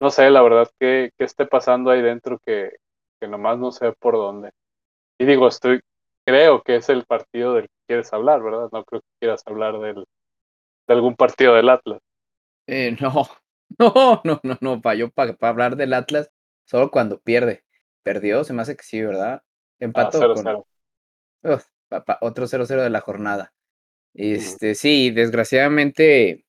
No 0.00 0.10
sé, 0.10 0.30
la 0.30 0.42
verdad, 0.42 0.68
que, 0.78 1.10
que 1.18 1.24
esté 1.24 1.46
pasando 1.46 1.90
ahí 1.90 2.02
dentro 2.02 2.38
que, 2.44 2.76
que 3.20 3.28
nomás 3.28 3.58
no 3.58 3.72
sé 3.72 3.92
por 3.98 4.14
dónde. 4.14 4.50
Y 5.18 5.26
digo, 5.26 5.48
estoy, 5.48 5.80
creo 6.26 6.62
que 6.62 6.76
es 6.76 6.88
el 6.88 7.04
partido 7.04 7.54
del 7.54 7.64
que 7.64 7.74
quieres 7.88 8.12
hablar, 8.12 8.42
¿verdad? 8.42 8.68
No 8.72 8.84
creo 8.84 9.00
que 9.00 9.08
quieras 9.20 9.42
hablar 9.46 9.78
del, 9.80 10.04
de 10.88 10.94
algún 10.94 11.16
partido 11.16 11.54
del 11.54 11.68
Atlas. 11.70 12.00
eh, 12.66 12.96
no, 13.00 13.28
no, 13.78 14.20
no, 14.24 14.40
no, 14.42 14.58
no, 14.60 14.80
para 14.82 14.96
yo, 14.96 15.10
para 15.10 15.36
hablar 15.42 15.76
del 15.76 15.92
Atlas, 15.94 16.30
solo 16.64 16.90
cuando 16.90 17.20
pierde. 17.20 17.64
Perdió, 18.02 18.44
se 18.44 18.52
me 18.52 18.62
hace 18.62 18.76
que 18.76 18.84
sí, 18.84 19.02
¿verdad? 19.02 19.42
Ah, 19.92 20.10
Empató 20.10 20.28
con, 20.30 20.46
0-0. 20.46 20.66
Uf, 21.42 21.64
pa- 21.88 22.04
pa- 22.04 22.18
otro 22.22 22.46
0-0 22.48 22.82
de 22.82 22.90
la 22.90 23.00
jornada. 23.00 23.54
Este, 24.14 24.74
sí, 24.74 25.10
desgraciadamente, 25.10 26.46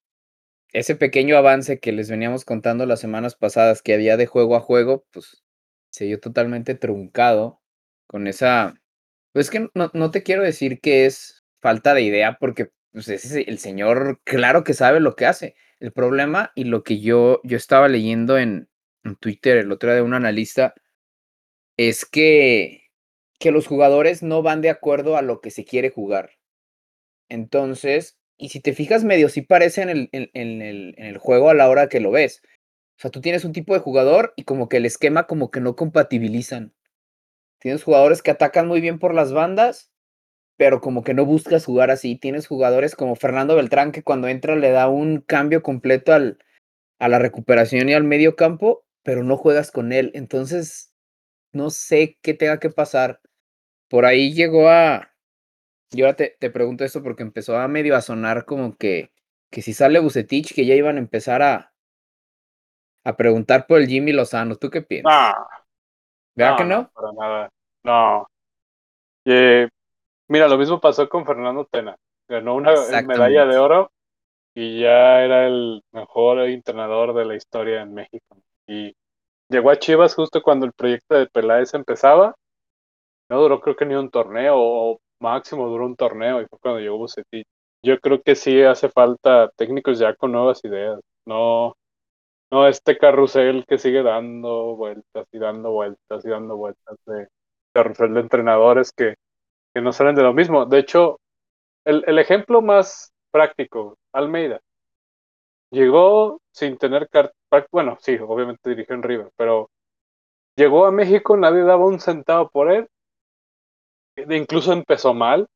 ese 0.74 0.96
pequeño 0.96 1.38
avance 1.38 1.80
que 1.80 1.92
les 1.94 2.10
veníamos 2.10 2.46
contando 2.46 2.86
las 2.86 3.00
semanas 3.00 3.36
pasadas 3.36 3.82
que 3.82 3.94
había 3.96 4.18
de 4.18 4.28
juego 4.28 4.56
a 4.56 4.62
juego, 4.62 5.06
pues 5.12 5.44
se 5.92 6.06
vio 6.06 6.20
totalmente 6.20 6.76
truncado 6.76 7.62
con 8.08 8.28
esa. 8.28 8.76
Pues 9.34 9.48
es 9.48 9.52
que 9.52 9.70
no, 9.74 9.92
no 9.94 10.12
te 10.12 10.24
quiero 10.24 10.44
decir 10.44 10.80
que 10.82 11.06
es 11.06 11.44
falta 11.62 11.94
de 11.94 12.02
idea, 12.04 12.38
porque 12.40 12.72
pues, 12.92 13.08
ese- 13.10 13.44
el 13.50 13.60
señor, 13.60 14.22
claro 14.24 14.64
que 14.64 14.74
sabe 14.74 15.00
lo 15.00 15.16
que 15.16 15.26
hace. 15.26 15.56
El 15.80 15.92
problema 15.92 16.52
y 16.56 16.66
lo 16.66 16.84
que 16.84 17.00
yo, 17.00 17.42
yo 17.44 17.58
estaba 17.58 17.88
leyendo 17.88 18.38
en, 18.38 18.68
Twitter 19.22 19.58
el 19.58 19.72
otro 19.72 19.90
día 19.90 19.96
de 19.96 20.02
un 20.04 20.14
analista 20.14 20.76
es 21.78 22.06
que 22.06 22.90
que 23.40 23.52
los 23.52 23.66
jugadores 23.66 24.22
no 24.22 24.44
van 24.44 24.62
de 24.62 24.70
acuerdo 24.70 25.16
a 25.16 25.22
lo 25.22 25.40
que 25.40 25.50
se 25.50 25.64
quiere 25.64 25.90
jugar. 25.90 26.32
Entonces, 27.30 28.20
y 28.38 28.50
si 28.50 28.60
te 28.60 28.74
fijas 28.74 29.04
medio, 29.04 29.30
sí 29.30 29.42
parece 29.42 29.82
en 29.82 29.90
el, 29.90 30.10
en, 30.12 30.30
en 30.34 30.62
el, 30.62 30.96
en 30.98 31.06
el 31.06 31.18
juego 31.18 31.50
a 31.50 31.54
la 31.54 31.70
hora 31.70 31.88
que 31.88 32.02
lo 32.02 32.12
ves. 32.12 32.42
O 32.98 33.02
sea, 33.02 33.12
tú 33.12 33.22
tienes 33.22 33.46
un 33.46 33.54
tipo 33.54 33.74
de 33.74 33.80
jugador 33.80 34.34
y 34.36 34.44
como 34.44 34.68
que 34.68 34.78
el 34.78 34.86
esquema 34.86 35.26
como 35.26 35.52
que 35.52 35.62
no 35.62 35.78
compatibilizan. 35.78 36.76
Tienes 37.60 37.84
jugadores 37.84 38.22
que 38.22 38.32
atacan 38.32 38.68
muy 38.68 38.82
bien 38.82 39.00
por 39.00 39.14
las 39.14 39.32
bandas, 39.32 39.90
pero 40.60 40.82
como 40.82 41.06
que 41.06 41.14
no 41.14 41.24
buscas 41.24 41.64
jugar 41.64 41.90
así. 41.90 42.18
Tienes 42.18 42.46
jugadores 42.46 42.94
como 42.94 43.16
Fernando 43.16 43.56
Beltrán 43.56 43.94
que 43.94 44.04
cuando 44.04 44.28
entra 44.28 44.58
le 44.58 44.72
da 44.72 44.90
un 44.90 45.22
cambio 45.22 45.64
completo 45.64 46.12
al, 46.12 46.38
a 47.00 47.08
la 47.08 47.18
recuperación 47.18 47.88
y 47.88 47.94
al 47.94 48.04
medio 48.04 48.36
campo, 48.36 48.84
pero 49.02 49.24
no 49.24 49.38
juegas 49.38 49.72
con 49.72 49.94
él. 49.94 50.12
Entonces, 50.16 50.94
no 51.54 51.70
sé 51.70 52.20
qué 52.22 52.34
tenga 52.34 52.60
que 52.60 52.70
pasar. 52.70 53.22
Por 53.88 54.06
ahí 54.06 54.34
llegó 54.34 54.68
a. 54.70 55.14
Yo 55.92 56.08
ahora 56.08 56.18
te, 56.18 56.36
te 56.38 56.50
pregunto 56.50 56.84
esto 56.84 57.02
porque 57.02 57.24
empezó 57.24 57.56
a 57.56 57.70
medio 57.70 57.96
a 57.96 58.02
sonar 58.02 58.44
como 58.44 58.76
que, 58.76 59.14
que 59.52 59.62
si 59.62 59.72
sale 59.72 60.00
Bucetich, 60.00 60.54
que 60.54 60.66
ya 60.66 60.76
iban 60.76 60.98
a 60.98 61.00
empezar 61.00 61.42
a, 61.42 61.74
a 63.06 63.16
preguntar 63.16 63.66
por 63.66 63.80
el 63.80 63.88
Jimmy 63.88 64.12
Lozano. 64.12 64.58
¿Tú 64.58 64.70
qué 64.70 64.82
piensas? 64.82 65.14
No, 65.14 65.48
¿Verdad 66.36 66.58
que 66.58 66.66
no? 66.66 66.92
Para 66.92 67.14
nada. 67.14 67.50
No. 67.86 68.28
Eh, 69.24 69.70
mira, 70.30 70.48
lo 70.48 70.58
mismo 70.58 70.80
pasó 70.80 71.10
con 71.10 71.26
Fernando 71.26 71.68
Tena. 71.70 71.96
Ganó 72.28 72.56
una 72.56 72.74
medalla 73.06 73.46
de 73.46 73.58
oro 73.58 73.92
y 74.56 74.82
ya 74.82 75.24
era 75.24 75.48
el 75.48 75.84
mejor 75.92 76.40
entrenador 76.42 77.14
de 77.14 77.26
la 77.26 77.36
historia 77.36 77.82
en 77.82 77.94
México. 77.94 78.38
Y 78.68 78.96
llegó 79.50 79.72
a 79.72 79.80
Chivas 79.80 80.16
justo 80.16 80.42
cuando 80.42 80.66
el 80.66 80.74
proyecto 80.74 81.16
de 81.16 81.28
Peláez 81.28 81.74
empezaba. 81.74 82.36
No 83.30 83.42
duró 83.42 83.60
creo 83.62 83.76
que 83.76 83.86
ni 83.86 83.96
un 83.96 84.10
torneo, 84.10 84.56
o 84.58 85.00
máximo 85.20 85.68
duró 85.68 85.86
un 85.86 85.96
torneo, 85.96 86.42
y 86.42 86.46
fue 86.48 86.60
cuando 86.60 86.80
llegó 86.80 86.98
Bucetich. 86.98 87.46
Yo 87.84 88.00
creo 88.00 88.22
que 88.22 88.36
sí 88.36 88.62
hace 88.64 88.90
falta 88.90 89.50
técnicos 89.56 90.00
ya 90.00 90.16
con 90.16 90.32
nuevas 90.32 90.64
ideas. 90.66 91.00
No, 91.26 91.76
no 92.52 92.68
este 92.68 92.98
carrusel 92.98 93.66
que 93.68 93.78
sigue 93.78 94.04
dando 94.04 94.76
vueltas 94.76 95.28
y 95.32 95.40
dando 95.40 95.72
vueltas 95.72 96.26
y 96.26 96.30
dando 96.30 96.58
vueltas 96.58 96.98
de 97.06 97.28
carrusel 97.74 98.14
de 98.14 98.20
entrenadores 98.22 98.92
que, 98.92 99.16
que 99.74 99.82
no 99.82 99.92
salen 99.94 100.16
de 100.16 100.24
lo 100.24 100.34
mismo. 100.34 100.66
De 100.66 100.80
hecho, 100.80 101.20
el, 101.86 102.04
el 102.08 102.20
ejemplo 102.20 102.62
más 102.62 103.14
práctico, 103.32 103.98
Almeida. 104.14 104.62
Llegó 105.72 106.42
sin 106.52 106.78
tener 106.78 107.10
carta, 107.10 107.34
bueno, 107.72 107.98
sí, 108.02 108.18
obviamente 108.22 108.70
dirigió 108.70 108.94
en 108.96 109.04
River, 109.04 109.32
pero 109.36 109.70
llegó 110.58 110.86
a 110.86 110.92
México, 110.92 111.38
nadie 111.38 111.64
daba 111.64 111.86
un 111.86 112.00
centavo 112.00 112.50
por 112.50 112.72
él, 112.72 112.88
incluso 114.30 114.72
empezó 114.74 115.14
mal. 115.14 115.48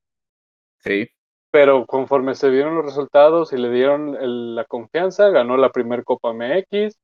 Sí. 0.79 1.07
Pero 1.51 1.85
conforme 1.85 2.35
se 2.35 2.49
vieron 2.49 2.75
los 2.75 2.85
resultados 2.85 3.53
y 3.53 3.57
le 3.57 3.69
dieron 3.69 4.55
la 4.55 4.65
confianza, 4.65 5.29
ganó 5.29 5.57
la 5.57 5.71
primera 5.71 6.03
Copa 6.03 6.31
MX, 6.31 6.97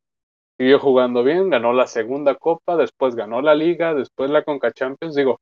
siguió 0.58 0.80
jugando 0.80 1.24
bien, 1.24 1.50
ganó 1.50 1.74
la 1.74 1.88
segunda 1.88 2.36
Copa, 2.36 2.76
después 2.78 3.16
ganó 3.16 3.42
la 3.42 3.56
Liga, 3.56 3.94
después 3.94 4.32
la 4.32 4.44
Conca 4.44 4.72
Champions, 4.72 5.16
digo, 5.16 5.40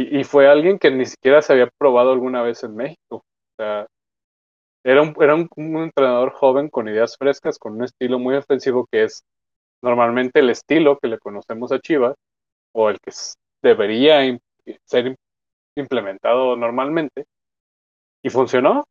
y, 0.00 0.24
fue 0.24 0.48
alguien 0.48 0.78
que 0.78 0.90
ni 0.90 1.06
siquiera 1.06 1.42
se 1.42 1.52
había 1.52 1.68
probado 1.78 2.12
alguna 2.12 2.42
vez 2.42 2.62
en 2.64 2.76
México. 2.76 3.16
O 3.16 3.22
sea, 3.56 3.86
era 4.84 5.02
un, 5.02 5.14
era 5.20 5.34
un, 5.34 5.48
entrenador 5.56 6.32
joven 6.32 6.68
con 6.68 6.88
ideas 6.88 7.16
frescas, 7.18 7.58
con 7.58 7.74
un 7.74 7.84
estilo 7.84 8.18
muy 8.18 8.36
ofensivo 8.36 8.86
que 8.90 9.04
es 9.04 9.24
normalmente 9.82 10.40
el 10.40 10.50
estilo 10.50 10.98
que 10.98 11.08
le 11.08 11.18
conocemos 11.18 11.72
a 11.72 11.80
Chivas, 11.80 12.14
o 12.72 12.90
el 12.90 12.98
que 13.00 13.12
debería 13.62 14.38
ser 14.84 15.16
implementado 15.76 16.56
normalmente, 16.56 17.26
y 18.22 18.30
funcionó. 18.30 18.84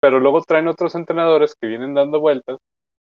Pero 0.00 0.20
luego 0.20 0.42
traen 0.42 0.68
otros 0.68 0.94
entrenadores 0.96 1.54
que 1.54 1.68
vienen 1.68 1.94
dando 1.94 2.20
vueltas, 2.20 2.58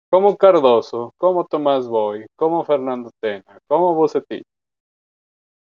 como 0.09 0.37
Cardoso, 0.37 1.13
como 1.17 1.45
Tomás 1.45 1.87
Boy, 1.87 2.25
como 2.35 2.65
Fernando 2.65 3.11
Tena, 3.21 3.59
como 3.67 3.93
Bucetich, 3.93 4.43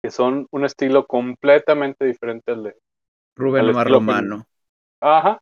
que 0.03 0.11
son 0.11 0.47
un 0.51 0.65
estilo 0.65 1.07
completamente 1.07 2.05
diferente 2.05 2.51
al 2.51 2.63
de 2.63 2.75
Rubén 3.35 3.69
Omar 3.69 3.87
Romano. 3.89 4.45
Ajá, 4.99 5.41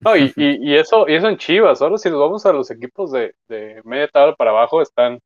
no, 0.00 0.16
y, 0.16 0.32
y, 0.36 0.74
eso, 0.74 1.08
y 1.08 1.14
eso 1.14 1.28
en 1.28 1.36
Chivas. 1.36 1.80
Ahora 1.80 1.96
si 1.96 2.10
nos 2.10 2.18
vamos 2.18 2.44
a 2.44 2.52
los 2.52 2.70
equipos 2.72 3.12
de, 3.12 3.34
de 3.48 3.80
media 3.84 4.08
tabla 4.08 4.34
para 4.34 4.50
abajo, 4.50 4.82
están 4.82 5.20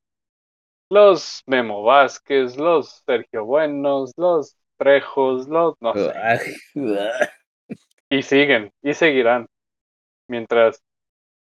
los 0.91 1.43
Memo 1.47 1.83
Vázquez, 1.83 2.59
los 2.59 3.03
Sergio 3.07 3.47
Buenos, 3.47 4.13
los 4.17 4.55
Trejos, 4.77 5.49
los 5.49 5.75
no 5.81 5.95
sé. 5.95 6.13
Y 8.11 8.23
siguen, 8.23 8.71
y 8.83 8.93
seguirán. 8.93 9.47
Mientras, 10.29 10.83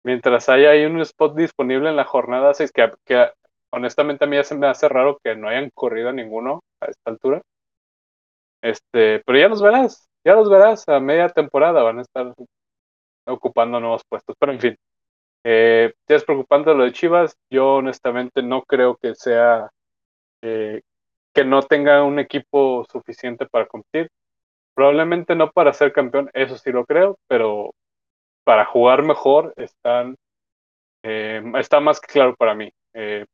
mientras 0.04 0.50
haya 0.50 0.72
ahí 0.72 0.86
un 0.86 1.00
spot 1.02 1.36
disponible 1.36 1.90
en 1.90 1.96
la 1.96 2.06
jornada 2.06 2.54
6, 2.56 2.72
que, 2.72 2.92
que 3.06 3.30
honestamente 3.72 4.26
a 4.26 4.28
mí 4.28 4.36
ya 4.38 4.44
se 4.44 4.56
me 4.56 4.68
hace 4.68 4.88
raro 4.90 5.18
que 5.24 5.36
no 5.36 5.48
hayan 5.50 5.70
corrido 5.74 6.12
ninguno 6.12 6.62
a 6.82 6.88
esta 6.88 7.12
altura. 7.12 7.42
Este, 8.62 9.22
pero 9.26 9.40
ya 9.40 9.48
los 9.48 9.62
verás, 9.62 10.08
ya 10.26 10.34
los 10.36 10.50
verás 10.50 10.88
a 10.88 11.00
media 11.00 11.30
temporada, 11.30 11.84
van 11.84 12.00
a 12.00 12.02
estar 12.04 12.34
ocupando 13.28 13.80
nuevos 13.80 14.04
puestos. 14.10 14.36
Pero 14.40 14.52
en 14.54 14.60
fin, 14.60 14.76
eh, 15.46 15.94
es 16.08 16.24
preocupante 16.24 16.74
lo 16.74 16.84
de 16.84 16.94
Chivas. 16.94 17.36
Yo 17.52 17.76
honestamente 17.76 18.44
no 18.44 18.64
creo 18.64 18.98
que 18.98 19.16
sea 19.16 19.70
eh, 20.44 20.82
que 21.34 21.46
no 21.46 21.62
tenga 21.64 22.04
un 22.04 22.20
equipo 22.20 22.86
suficiente 22.92 23.46
para 23.48 23.68
competir. 23.68 24.10
Probablemente 24.76 25.36
no 25.36 25.52
para 25.52 25.74
ser 25.74 25.94
campeón, 25.94 26.30
eso 26.34 26.58
sí 26.58 26.72
lo 26.72 26.86
creo, 26.86 27.18
pero 27.28 27.72
para 28.46 28.66
jugar 28.66 29.04
mejor 29.04 29.54
están 29.58 30.16
eh, 31.04 31.42
está 31.60 31.80
más 31.80 32.00
que 32.00 32.12
claro 32.12 32.36
para 32.36 32.56
mí. 32.56 32.72
Eh, 32.94 33.26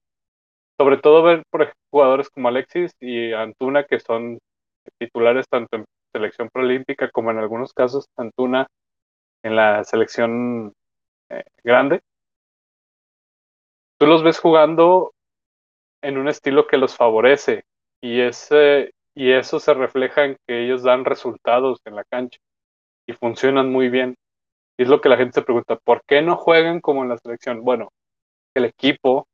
sobre 0.77 0.97
todo 0.97 1.23
ver 1.23 1.43
por 1.49 1.73
jugadores 1.91 2.29
como 2.29 2.47
Alexis 2.47 2.93
y 2.99 3.33
Antuna 3.33 3.85
que 3.85 3.99
son 3.99 4.39
titulares 4.99 5.45
tanto 5.49 5.77
en 5.77 5.85
selección 6.13 6.49
preolímpica 6.51 7.09
como 7.09 7.31
en 7.31 7.39
algunos 7.39 7.73
casos 7.73 8.07
Antuna 8.15 8.67
en 9.43 9.55
la 9.55 9.83
selección 9.83 10.73
eh, 11.29 11.43
grande, 11.63 12.01
tú 13.97 14.05
los 14.05 14.23
ves 14.23 14.39
jugando 14.39 15.13
en 16.01 16.17
un 16.17 16.27
estilo 16.27 16.67
que 16.67 16.77
los 16.77 16.95
favorece 16.95 17.63
y, 18.01 18.21
ese, 18.21 18.91
y 19.15 19.31
eso 19.31 19.59
se 19.59 19.73
refleja 19.73 20.25
en 20.25 20.37
que 20.47 20.63
ellos 20.63 20.83
dan 20.83 21.05
resultados 21.05 21.79
en 21.85 21.95
la 21.95 22.03
cancha 22.03 22.39
y 23.07 23.13
funcionan 23.13 23.71
muy 23.71 23.89
bien. 23.89 24.15
Y 24.77 24.83
es 24.83 24.89
lo 24.89 25.01
que 25.01 25.09
la 25.09 25.17
gente 25.17 25.33
se 25.33 25.41
pregunta, 25.41 25.77
¿por 25.77 26.01
qué 26.07 26.21
no 26.21 26.35
juegan 26.35 26.81
como 26.81 27.03
en 27.03 27.09
la 27.09 27.17
selección? 27.17 27.63
Bueno, 27.63 27.89
el 28.55 28.65
equipo 28.65 29.27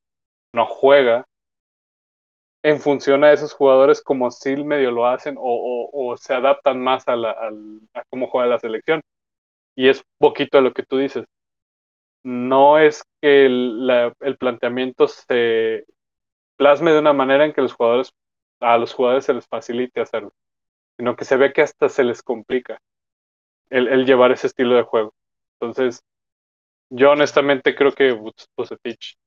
no 0.53 0.65
juega 0.65 1.25
en 2.63 2.79
función 2.79 3.23
a 3.23 3.33
esos 3.33 3.53
jugadores 3.53 4.01
como 4.01 4.31
si 4.31 4.55
medio 4.55 4.91
lo 4.91 5.05
hacen 5.05 5.35
o, 5.37 6.15
se 6.17 6.33
adaptan 6.33 6.79
más 6.81 7.07
a, 7.07 7.15
la, 7.15 7.31
a 7.93 8.03
cómo 8.09 8.27
juega 8.27 8.47
la 8.47 8.59
selección 8.59 9.01
y 9.75 9.89
es 9.89 10.03
poquito 10.17 10.61
lo 10.61 10.73
que 10.73 10.83
tú 10.83 10.97
dices. 10.97 11.25
No 12.23 12.79
es 12.79 13.03
que 13.21 13.45
el, 13.45 14.37
planteamiento 14.39 15.07
se 15.07 15.85
plasme 16.55 16.91
de 16.91 16.99
una 16.99 17.13
manera 17.13 17.45
en 17.45 17.53
que 17.53 17.61
los 17.61 17.73
jugadores, 17.73 18.13
a 18.61 18.77
los 18.77 18.93
jugadores 18.93 19.25
se 19.25 19.33
les 19.33 19.47
facilite 19.47 19.99
hacerlo, 19.99 20.31
sino 20.97 21.15
que 21.17 21.25
se 21.25 21.35
ve 21.35 21.51
que 21.51 21.63
hasta 21.63 21.89
se 21.89 22.03
les 22.05 22.23
complica 22.23 22.79
el, 23.69 24.05
llevar 24.05 24.31
ese 24.31 24.47
estilo 24.47 24.75
de 24.75 24.83
juego. 24.83 25.13
Entonces, 25.59 26.01
yo 26.89 27.11
honestamente 27.11 27.75
creo 27.75 27.91
que 27.91 28.13
Bucetich 28.55 29.17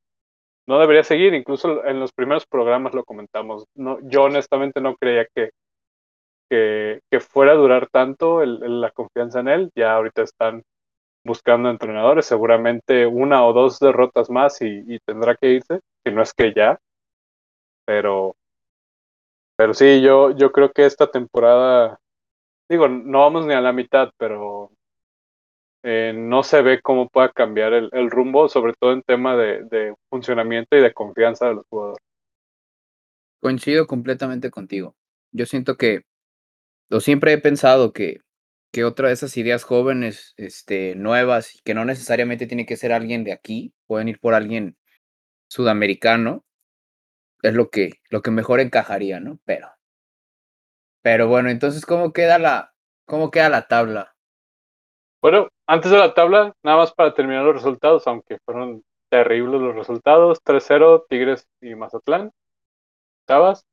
no 0.66 0.78
debería 0.78 1.04
seguir, 1.04 1.34
incluso 1.34 1.84
en 1.84 2.00
los 2.00 2.12
primeros 2.12 2.46
programas 2.46 2.94
lo 2.94 3.04
comentamos. 3.04 3.64
No, 3.74 3.98
yo 4.02 4.24
honestamente 4.24 4.80
no 4.80 4.96
creía 4.96 5.26
que 5.34 5.50
que, 6.48 7.20
fuera 7.20 7.52
a 7.52 7.56
durar 7.56 7.88
tanto 7.90 8.44
la 8.44 8.90
confianza 8.90 9.40
en 9.40 9.48
él. 9.48 9.70
Ya 9.74 9.94
ahorita 9.94 10.22
están 10.22 10.62
buscando 11.24 11.70
entrenadores, 11.70 12.26
seguramente 12.26 13.06
una 13.06 13.44
o 13.44 13.52
dos 13.52 13.78
derrotas 13.80 14.30
más 14.30 14.60
y, 14.62 14.98
tendrá 15.04 15.36
que 15.36 15.50
irse, 15.54 15.80
si 16.04 16.12
no 16.12 16.22
es 16.22 16.32
que 16.32 16.52
ya. 16.54 16.78
Pero, 17.84 18.34
pero 19.56 19.74
sí, 19.74 20.02
yo, 20.02 20.32
yo 20.32 20.52
creo 20.52 20.72
que 20.72 20.86
esta 20.86 21.10
temporada, 21.10 21.98
digo, 22.68 22.88
no 22.88 23.20
vamos 23.20 23.46
ni 23.46 23.54
a 23.54 23.60
la 23.60 23.72
mitad, 23.72 24.10
pero 24.18 24.70
eh, 25.88 26.12
no 26.12 26.42
se 26.42 26.62
ve 26.62 26.82
cómo 26.82 27.08
pueda 27.08 27.30
cambiar 27.30 27.72
el, 27.72 28.10
rumbo, 28.10 28.48
sobre 28.48 28.72
todo 28.72 28.92
en 28.92 29.02
tema 29.02 29.36
de, 29.36 29.62
de 29.70 29.94
funcionamiento 30.10 30.76
y 30.76 30.82
de 30.82 30.92
confianza 30.92 31.46
de 31.46 31.54
los 31.54 31.66
jugadores. 31.68 32.02
Coincido 33.40 33.86
completamente 33.86 34.50
contigo. 34.50 34.96
Yo 35.30 35.46
siento 35.46 35.76
que 35.76 36.02
yo 36.90 36.98
siempre 36.98 37.32
he 37.32 37.38
pensado 37.38 37.92
que, 37.92 38.18
que 38.72 38.84
otra 38.84 39.08
de 39.08 39.14
esas 39.14 39.36
ideas 39.36 39.62
jóvenes, 39.62 40.34
este, 40.36 40.96
nuevas, 40.96 41.60
que 41.62 41.74
no 41.74 41.84
necesariamente 41.84 42.48
tiene 42.48 42.66
que 42.66 42.76
ser 42.76 42.92
alguien 42.92 43.22
de 43.22 43.32
aquí, 43.32 43.72
pueden 43.86 44.08
ir 44.08 44.18
por 44.18 44.34
alguien 44.34 44.76
sudamericano, 45.48 46.44
es 47.42 47.54
lo 47.54 47.70
que, 47.70 48.00
lo 48.10 48.22
que 48.22 48.32
mejor 48.32 48.58
encajaría, 48.58 49.20
¿no? 49.20 49.38
Pero, 49.44 49.68
pero 51.00 51.28
bueno, 51.28 51.48
entonces, 51.48 51.86
¿cómo 51.86 52.12
queda 52.12 52.40
la, 52.40 52.74
cómo 53.04 53.30
queda 53.30 53.48
la 53.50 53.68
tabla? 53.68 54.15
Bueno, 55.26 55.48
antes 55.66 55.90
de 55.90 55.98
la 55.98 56.14
tabla, 56.14 56.54
nada 56.62 56.76
más 56.76 56.92
para 56.94 57.12
terminar 57.12 57.42
los 57.44 57.56
resultados, 57.56 58.06
aunque 58.06 58.38
fueron 58.44 58.84
terribles 59.10 59.60
los 59.60 59.74
resultados, 59.74 60.38
3-0 60.44 61.04
Tigres 61.08 61.48
y 61.60 61.74
Mazatlán. 61.74 62.30
¿Estabas? 63.22 63.64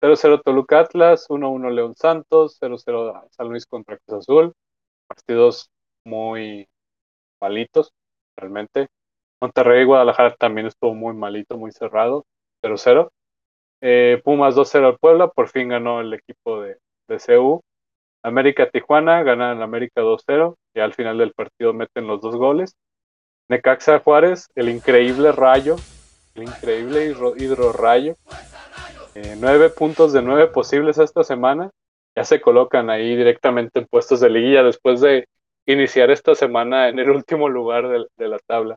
0-0 0.00 0.40
Toluca 0.42 0.80
Atlas, 0.80 1.26
1-1 1.28 1.70
León 1.70 1.94
Santos, 1.96 2.56
0-0 2.62 3.28
San 3.30 3.48
Luis 3.50 3.66
contra 3.66 3.98
Cruz 3.98 4.20
Azul. 4.20 4.54
Partidos 5.06 5.70
muy 6.06 6.66
malitos, 7.42 7.92
realmente. 8.34 8.88
Monterrey 9.42 9.82
y 9.82 9.84
Guadalajara 9.84 10.34
también 10.36 10.66
estuvo 10.66 10.94
muy 10.94 11.12
malito, 11.12 11.58
muy 11.58 11.72
cerrado, 11.72 12.24
0-0. 12.62 13.10
Eh, 13.82 14.22
Pumas 14.24 14.56
2-0 14.56 14.86
al 14.86 14.98
Puebla, 14.98 15.28
por 15.28 15.48
fin 15.48 15.68
ganó 15.68 16.00
el 16.00 16.14
equipo 16.14 16.62
de, 16.62 16.78
de 17.06 17.18
CU. 17.18 17.62
América 18.26 18.68
Tijuana 18.68 19.22
ganan 19.22 19.62
América 19.62 20.02
2-0 20.02 20.56
y 20.74 20.80
al 20.80 20.94
final 20.94 21.16
del 21.16 21.32
partido 21.32 21.72
meten 21.72 22.08
los 22.08 22.20
dos 22.20 22.34
goles. 22.34 22.74
Necaxa 23.48 24.00
Juárez, 24.00 24.48
el 24.56 24.68
increíble 24.68 25.30
rayo, 25.30 25.76
el 26.34 26.42
increíble 26.42 27.14
hidro 27.36 27.72
rayo, 27.72 28.16
eh, 29.14 29.36
nueve 29.38 29.70
puntos 29.70 30.12
de 30.12 30.22
nueve 30.22 30.48
posibles 30.48 30.98
esta 30.98 31.22
semana. 31.22 31.70
Ya 32.16 32.24
se 32.24 32.40
colocan 32.40 32.90
ahí 32.90 33.14
directamente 33.14 33.78
en 33.78 33.86
puestos 33.86 34.18
de 34.18 34.28
liguilla 34.28 34.64
después 34.64 35.00
de 35.00 35.28
iniciar 35.64 36.10
esta 36.10 36.34
semana 36.34 36.88
en 36.88 36.98
el 36.98 37.10
último 37.10 37.48
lugar 37.48 37.86
de, 37.88 38.28
la 38.28 38.40
tabla. 38.40 38.74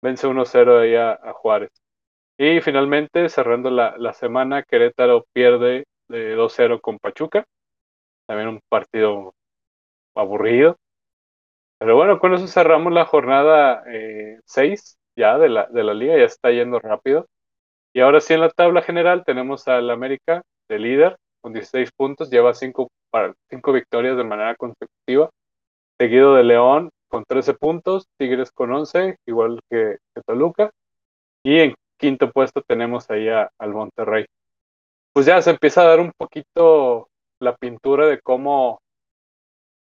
Vence 0.00 0.26
1-0 0.26 0.80
ahí 0.80 0.94
a, 0.94 1.18
Juárez. 1.34 1.70
Y 2.38 2.62
finalmente, 2.62 3.28
cerrando 3.28 3.68
la, 3.68 4.12
semana, 4.14 4.62
Querétaro 4.62 5.26
pierde 5.34 5.84
de 6.08 6.34
2-0 6.34 6.80
con 6.80 6.98
Pachuca. 6.98 7.44
También 8.26 8.48
un 8.48 8.60
partido 8.68 9.34
aburrido. 10.14 10.76
Pero 11.78 11.96
bueno, 11.96 12.18
con 12.18 12.34
eso 12.34 12.46
cerramos 12.46 12.92
la 12.92 13.04
jornada 13.04 13.84
6 14.46 14.96
eh, 14.98 14.98
ya 15.16 15.38
de 15.38 15.48
la, 15.48 15.66
de 15.66 15.84
la 15.84 15.94
liga, 15.94 16.16
ya 16.16 16.24
está 16.24 16.50
yendo 16.50 16.78
rápido. 16.78 17.26
Y 17.92 18.00
ahora 18.00 18.20
sí 18.20 18.34
en 18.34 18.40
la 18.40 18.50
tabla 18.50 18.82
general 18.82 19.24
tenemos 19.24 19.68
al 19.68 19.90
América 19.90 20.42
de 20.68 20.78
líder 20.78 21.16
con 21.40 21.52
16 21.52 21.90
puntos, 21.92 22.30
lleva 22.30 22.54
5 22.54 22.88
cinco 23.48 23.72
victorias 23.72 24.16
de 24.16 24.24
manera 24.24 24.54
consecutiva, 24.56 25.30
seguido 25.98 26.34
de 26.34 26.44
León 26.44 26.90
con 27.08 27.24
13 27.24 27.54
puntos, 27.54 28.06
Tigres 28.18 28.50
con 28.50 28.72
11, 28.72 29.16
igual 29.26 29.60
que, 29.70 29.98
Toluca, 30.26 30.70
y 31.42 31.60
en 31.60 31.74
quinto 31.98 32.30
puesto 32.32 32.62
tenemos 32.62 33.08
ahí 33.10 33.28
al 33.28 33.72
Monterrey. 33.72 34.26
Pues 35.12 35.26
ya 35.26 35.40
se 35.40 35.50
empieza 35.50 35.82
a 35.82 35.86
dar 35.86 36.00
un 36.00 36.12
poquito 36.16 37.08
la 37.40 37.56
pintura 37.56 38.06
de 38.06 38.20
cómo, 38.20 38.80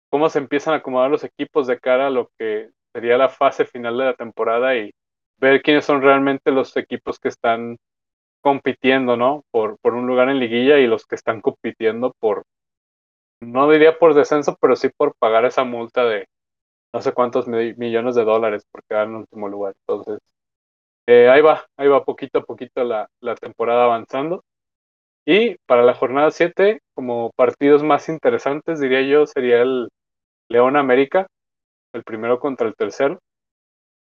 cómo 0.09 0.29
se 0.29 0.39
empiezan 0.39 0.73
a 0.73 0.77
acomodar 0.77 1.09
los 1.09 1.23
equipos 1.23 1.67
de 1.67 1.79
cara 1.79 2.07
a 2.07 2.11
lo 2.11 2.29
que 2.37 2.69
sería 2.93 3.17
la 3.17 3.29
fase 3.29 3.65
final 3.65 3.97
de 3.97 4.05
la 4.05 4.13
temporada 4.13 4.75
y 4.75 4.91
ver 5.39 5.61
quiénes 5.61 5.85
son 5.85 6.01
realmente 6.01 6.51
los 6.51 6.75
equipos 6.77 7.19
que 7.19 7.29
están 7.29 7.77
compitiendo, 8.41 9.17
¿no? 9.17 9.43
Por, 9.51 9.77
por 9.79 9.93
un 9.93 10.07
lugar 10.07 10.29
en 10.29 10.39
liguilla 10.39 10.79
y 10.79 10.87
los 10.87 11.05
que 11.05 11.15
están 11.15 11.41
compitiendo 11.41 12.13
por, 12.19 12.43
no 13.41 13.69
diría 13.69 13.97
por 13.97 14.13
descenso, 14.13 14.57
pero 14.61 14.75
sí 14.75 14.89
por 14.89 15.15
pagar 15.17 15.45
esa 15.45 15.63
multa 15.63 16.05
de 16.05 16.27
no 16.93 17.01
sé 17.01 17.13
cuántos 17.13 17.47
millones 17.47 18.15
de 18.15 18.23
dólares 18.25 18.65
por 18.71 18.83
quedar 18.83 19.07
en 19.07 19.15
último 19.15 19.47
lugar. 19.49 19.73
Entonces, 19.87 20.19
eh, 21.07 21.29
ahí 21.29 21.41
va, 21.41 21.65
ahí 21.77 21.87
va 21.87 22.03
poquito 22.05 22.39
a 22.39 22.43
poquito 22.43 22.83
la, 22.83 23.07
la 23.21 23.35
temporada 23.35 23.85
avanzando. 23.85 24.43
Y 25.25 25.55
para 25.67 25.83
la 25.83 25.93
jornada 25.93 26.31
7, 26.31 26.79
como 26.95 27.31
partidos 27.35 27.83
más 27.83 28.09
interesantes, 28.09 28.79
diría 28.79 29.01
yo, 29.01 29.25
sería 29.27 29.61
el 29.61 29.89
León 30.49 30.75
América, 30.75 31.27
el 31.93 32.03
primero 32.03 32.39
contra 32.39 32.67
el 32.67 32.75
tercero. 32.75 33.19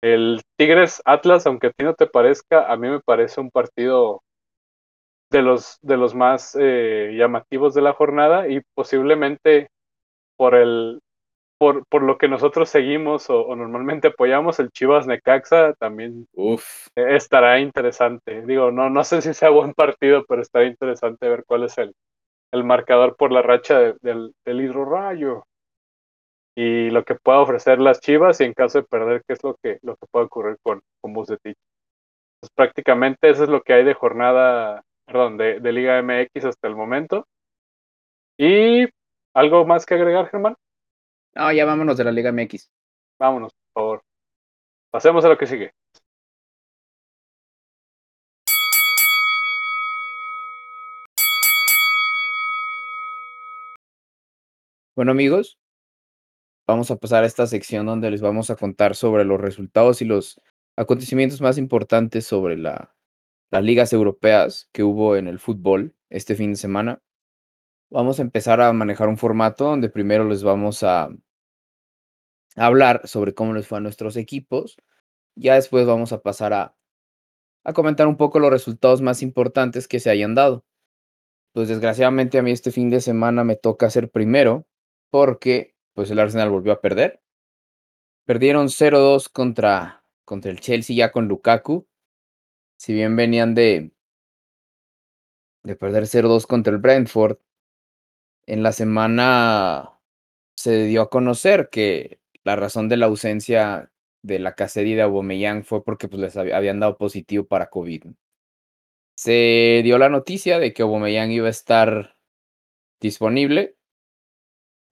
El 0.03 0.41
Tigres 0.57 1.03
Atlas, 1.05 1.47
aunque 1.47 1.69
a 1.69 1.73
ti 1.73 1.85
no 1.85 1.95
te 1.95 2.07
parezca, 2.07 2.71
a 2.73 2.77
mí 2.77 2.89
me 2.89 3.01
parece 3.01 3.41
un 3.41 3.51
partido 3.51 4.23
de 5.31 5.43
los, 5.43 5.79
de 5.83 5.97
los 5.97 6.15
más 6.15 6.57
eh, 6.59 7.13
llamativos 7.17 7.75
de 7.75 7.83
la 7.83 7.93
jornada 7.93 8.49
y 8.49 8.61
posiblemente 8.75 9.69
por 10.37 10.55
el 10.55 11.01
por, 11.61 11.85
por 11.89 12.03
lo 12.03 12.17
que 12.17 12.27
nosotros 12.27 12.71
seguimos 12.71 13.29
o, 13.29 13.55
normalmente 13.55 14.09
apoyamos 14.09 14.59
el 14.61 14.71
Chivas 14.71 15.07
Necaxa 15.07 15.75
también 15.75 16.27
Uf. 16.33 16.87
estará 16.97 17.61
interesante. 17.61 18.41
Digo, 18.47 18.71
no, 18.71 18.89
no 18.89 19.05
sé 19.05 19.21
si 19.21 19.35
sea 19.35 19.51
buen 19.51 19.75
partido, 19.75 20.25
pero 20.27 20.41
estará 20.41 20.65
interesante 20.65 21.29
ver 21.29 21.45
cuál 21.47 21.65
es 21.65 21.77
el, 21.77 21.93
el 22.51 22.65
marcador 22.65 23.15
por 23.15 23.31
la 23.31 23.43
racha 23.43 23.79
del, 24.01 24.33
del 24.43 24.61
hidrorrayo 24.63 25.45
y 26.57 26.89
lo 26.89 27.05
que 27.05 27.17
pueda 27.17 27.41
ofrecer 27.41 27.79
las 27.79 28.01
Chivas 28.01 28.41
y 28.41 28.45
en 28.45 28.55
caso 28.55 28.79
de 28.81 28.89
perder, 28.89 29.23
qué 29.27 29.35
es 29.35 29.45
lo 29.45 29.55
que, 29.63 29.79
lo 29.83 29.97
que 29.97 30.07
puede 30.11 30.25
ocurrir 30.25 30.57
con, 30.63 30.81
con 31.03 31.13
Bucetich. 31.13 31.59
Pues 32.41 32.51
prácticamente 32.55 33.29
eso 33.29 33.45
es 33.45 33.51
lo 33.51 33.61
que 33.61 33.75
hay 33.75 33.85
de 33.85 33.93
jornada 33.93 34.83
perdón, 35.05 35.37
de, 35.37 35.61
de 35.61 35.73
Liga 35.73 36.01
MX 36.03 36.47
hasta 36.47 36.69
el 36.69 36.75
momento. 36.75 37.27
¿Y 38.39 38.89
algo 39.35 39.67
más 39.67 39.85
que 39.85 39.93
agregar, 39.93 40.31
Germán? 40.31 40.57
No, 41.35 41.53
ya 41.53 41.65
vámonos 41.65 41.97
de 41.97 42.05
la 42.05 42.13
Liga 42.13 42.33
MX. 42.33 42.71
Vámonos, 43.19 43.53
por 43.73 43.83
favor. 43.83 44.05
Pasemos 44.91 45.25
a 45.25 45.29
lo 45.29 45.39
que 45.39 45.47
sigue. 45.47 45.73
Bueno 54.97 55.13
amigos, 55.13 55.59
vamos 56.67 56.91
a 56.91 56.97
pasar 56.97 57.25
a 57.25 57.27
esta 57.27 57.47
sección 57.47 57.87
donde 57.87 58.11
les 58.11 58.21
vamos 58.21 58.51
a 58.51 58.57
contar 58.57 58.95
sobre 58.95 59.25
los 59.25 59.41
resultados 59.41 60.03
y 60.03 60.05
los 60.05 60.41
acontecimientos 60.77 61.41
más 61.41 61.57
importantes 61.57 62.27
sobre 62.27 62.59
la 62.59 62.95
las 63.51 63.65
ligas 63.65 63.93
europeas 63.93 64.69
que 64.73 64.83
hubo 64.85 65.17
en 65.17 65.27
el 65.27 65.39
fútbol 65.39 65.95
este 66.09 66.35
fin 66.37 66.53
de 66.53 66.57
semana. 66.57 67.03
Vamos 67.91 68.19
a 68.19 68.23
empezar 68.23 68.61
a 68.61 68.73
manejar 68.73 69.09
un 69.09 69.19
formato 69.19 69.65
donde 69.65 69.91
primero 69.91 70.25
les 70.25 70.43
vamos 70.43 70.83
a 70.83 71.11
hablar 72.57 73.07
sobre 73.07 73.35
cómo 73.35 73.53
les 73.53 73.67
fue 73.67 73.79
a 73.79 73.81
nuestros 73.81 74.17
equipos. 74.17 74.77
Ya 75.35 75.55
después 75.55 75.87
vamos 75.87 76.13
a 76.13 76.23
pasar 76.23 76.53
a, 76.53 76.77
a 77.65 77.73
comentar 77.73 78.07
un 78.07 78.17
poco 78.17 78.39
los 78.39 78.51
resultados 78.51 79.03
más 79.03 79.23
importantes 79.23 79.89
que 79.89 80.01
se 80.01 80.11
hayan 80.11 80.35
dado. 80.35 80.65
Pues 81.53 81.69
desgraciadamente 81.69 82.39
a 82.39 82.43
mí 82.43 82.53
este 82.53 82.71
fin 82.71 82.91
de 82.91 83.01
semana 83.01 83.45
me 83.45 83.57
toca 83.57 83.91
ser 83.91 84.11
primero 84.11 84.67
porque 85.11 85.75
pues 85.95 86.11
el 86.11 86.21
Arsenal 86.21 86.51
volvió 86.51 86.73
a 86.73 86.81
perder. 86.81 87.21
Perdieron 88.25 88.69
0-2 88.69 89.29
contra, 89.31 90.05
contra 90.25 90.51
el 90.51 90.61
Chelsea 90.61 90.97
ya 90.97 91.11
con 91.11 91.27
Lukaku 91.27 91.87
si 92.81 92.95
bien 92.95 93.15
venían 93.15 93.55
de, 93.55 93.93
de 95.65 95.77
perder 95.77 96.05
0-2 96.05 96.47
contra 96.47 96.73
el 96.73 96.79
Brentford, 96.79 97.37
en 98.51 98.63
la 98.63 98.73
semana 98.73 99.93
se 100.57 100.85
dio 100.85 101.03
a 101.03 101.11
conocer 101.11 101.71
que 101.71 102.21
la 102.43 102.57
razón 102.57 102.89
de 102.89 102.97
la 102.97 103.07
ausencia 103.07 103.93
de 104.23 104.39
la 104.41 104.55
Cacería 104.55 104.97
de 104.97 105.03
Aubameyang 105.03 105.65
fue 105.65 105.85
porque 105.85 106.09
pues, 106.09 106.21
les 106.21 106.37
habían 106.37 106.81
dado 106.81 106.99
positivo 106.99 107.45
para 107.47 107.71
COVID. 107.71 108.07
Se 109.15 109.83
dio 109.85 109.99
la 109.99 110.09
noticia 110.09 110.59
de 110.59 110.73
que 110.73 110.83
Aubameyang 110.83 111.31
iba 111.31 111.47
a 111.47 111.51
estar 111.51 112.17
disponible. 113.01 113.77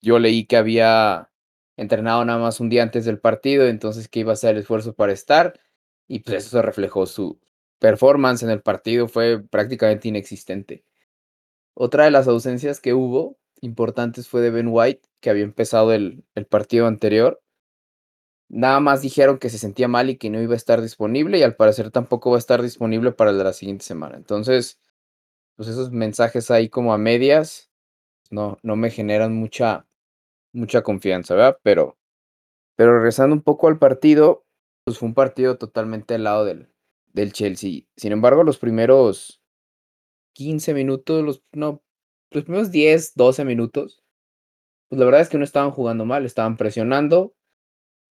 Yo 0.00 0.18
leí 0.20 0.46
que 0.46 0.56
había 0.56 1.30
entrenado 1.76 2.24
nada 2.24 2.38
más 2.38 2.60
un 2.60 2.68
día 2.68 2.84
antes 2.84 3.04
del 3.04 3.18
partido, 3.18 3.66
entonces 3.66 4.08
que 4.08 4.20
iba 4.20 4.30
a 4.32 4.34
hacer 4.34 4.56
esfuerzo 4.56 4.94
para 4.94 5.12
estar 5.12 5.60
y 6.06 6.20
pues 6.20 6.44
eso 6.44 6.50
se 6.50 6.62
reflejó 6.62 7.06
su, 7.06 7.40
performance 7.78 8.42
en 8.42 8.50
el 8.50 8.62
partido 8.62 9.08
fue 9.08 9.42
prácticamente 9.42 10.08
inexistente. 10.08 10.84
Otra 11.74 12.04
de 12.04 12.10
las 12.10 12.28
ausencias 12.28 12.80
que 12.80 12.94
hubo 12.94 13.38
importantes 13.60 14.28
fue 14.28 14.40
de 14.40 14.50
Ben 14.50 14.68
White, 14.68 15.08
que 15.20 15.30
había 15.30 15.44
empezado 15.44 15.92
el, 15.92 16.24
el, 16.34 16.46
partido 16.46 16.86
anterior. 16.86 17.40
Nada 18.48 18.80
más 18.80 19.02
dijeron 19.02 19.38
que 19.38 19.50
se 19.50 19.58
sentía 19.58 19.88
mal 19.88 20.10
y 20.10 20.16
que 20.16 20.30
no 20.30 20.40
iba 20.40 20.54
a 20.54 20.56
estar 20.56 20.80
disponible 20.80 21.38
y 21.38 21.42
al 21.42 21.56
parecer 21.56 21.90
tampoco 21.90 22.30
va 22.30 22.36
a 22.36 22.38
estar 22.38 22.62
disponible 22.62 23.12
para 23.12 23.32
la 23.32 23.52
siguiente 23.52 23.84
semana. 23.84 24.16
Entonces, 24.16 24.80
pues 25.56 25.68
esos 25.68 25.90
mensajes 25.90 26.50
ahí 26.50 26.68
como 26.68 26.94
a 26.94 26.98
medias 26.98 27.70
no, 28.30 28.58
no 28.62 28.76
me 28.76 28.90
generan 28.90 29.34
mucha, 29.34 29.86
mucha 30.52 30.82
confianza, 30.82 31.34
¿verdad? 31.34 31.58
Pero, 31.62 31.98
pero 32.76 32.94
regresando 32.94 33.34
un 33.34 33.42
poco 33.42 33.68
al 33.68 33.78
partido, 33.78 34.46
pues 34.84 34.98
fue 34.98 35.08
un 35.08 35.14
partido 35.14 35.58
totalmente 35.58 36.14
al 36.14 36.24
lado 36.24 36.44
del, 36.44 36.68
del 37.12 37.32
Chelsea. 37.32 37.82
Sin 37.96 38.12
embargo, 38.12 38.44
los 38.44 38.58
primeros 38.58 39.42
15 40.34 40.74
minutos, 40.74 41.24
los, 41.24 41.42
no, 41.52 41.82
los 42.30 42.44
primeros 42.44 42.70
10, 42.70 43.14
12 43.14 43.44
minutos, 43.44 44.02
pues 44.88 44.98
la 44.98 45.04
verdad 45.06 45.22
es 45.22 45.28
que 45.28 45.38
no 45.38 45.44
estaban 45.44 45.70
jugando 45.70 46.04
mal, 46.04 46.24
estaban 46.26 46.56
presionando, 46.56 47.34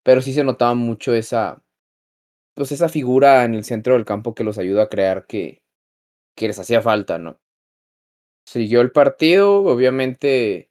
pero 0.04 0.22
sí 0.22 0.32
se 0.32 0.44
notaba 0.44 0.74
mucho 0.74 1.14
esa, 1.14 1.62
pues 2.54 2.72
esa 2.72 2.88
figura 2.88 3.44
en 3.44 3.54
el 3.54 3.64
centro 3.64 3.94
del 3.94 4.04
campo 4.04 4.34
que 4.34 4.44
los 4.44 4.58
ayuda 4.58 4.84
a 4.84 4.88
crear 4.88 5.26
que, 5.26 5.62
que 6.36 6.48
les 6.48 6.58
hacía 6.58 6.82
falta, 6.82 7.18
¿no? 7.18 7.40
Siguió 8.46 8.80
el 8.80 8.92
partido, 8.92 9.62
obviamente, 9.64 10.70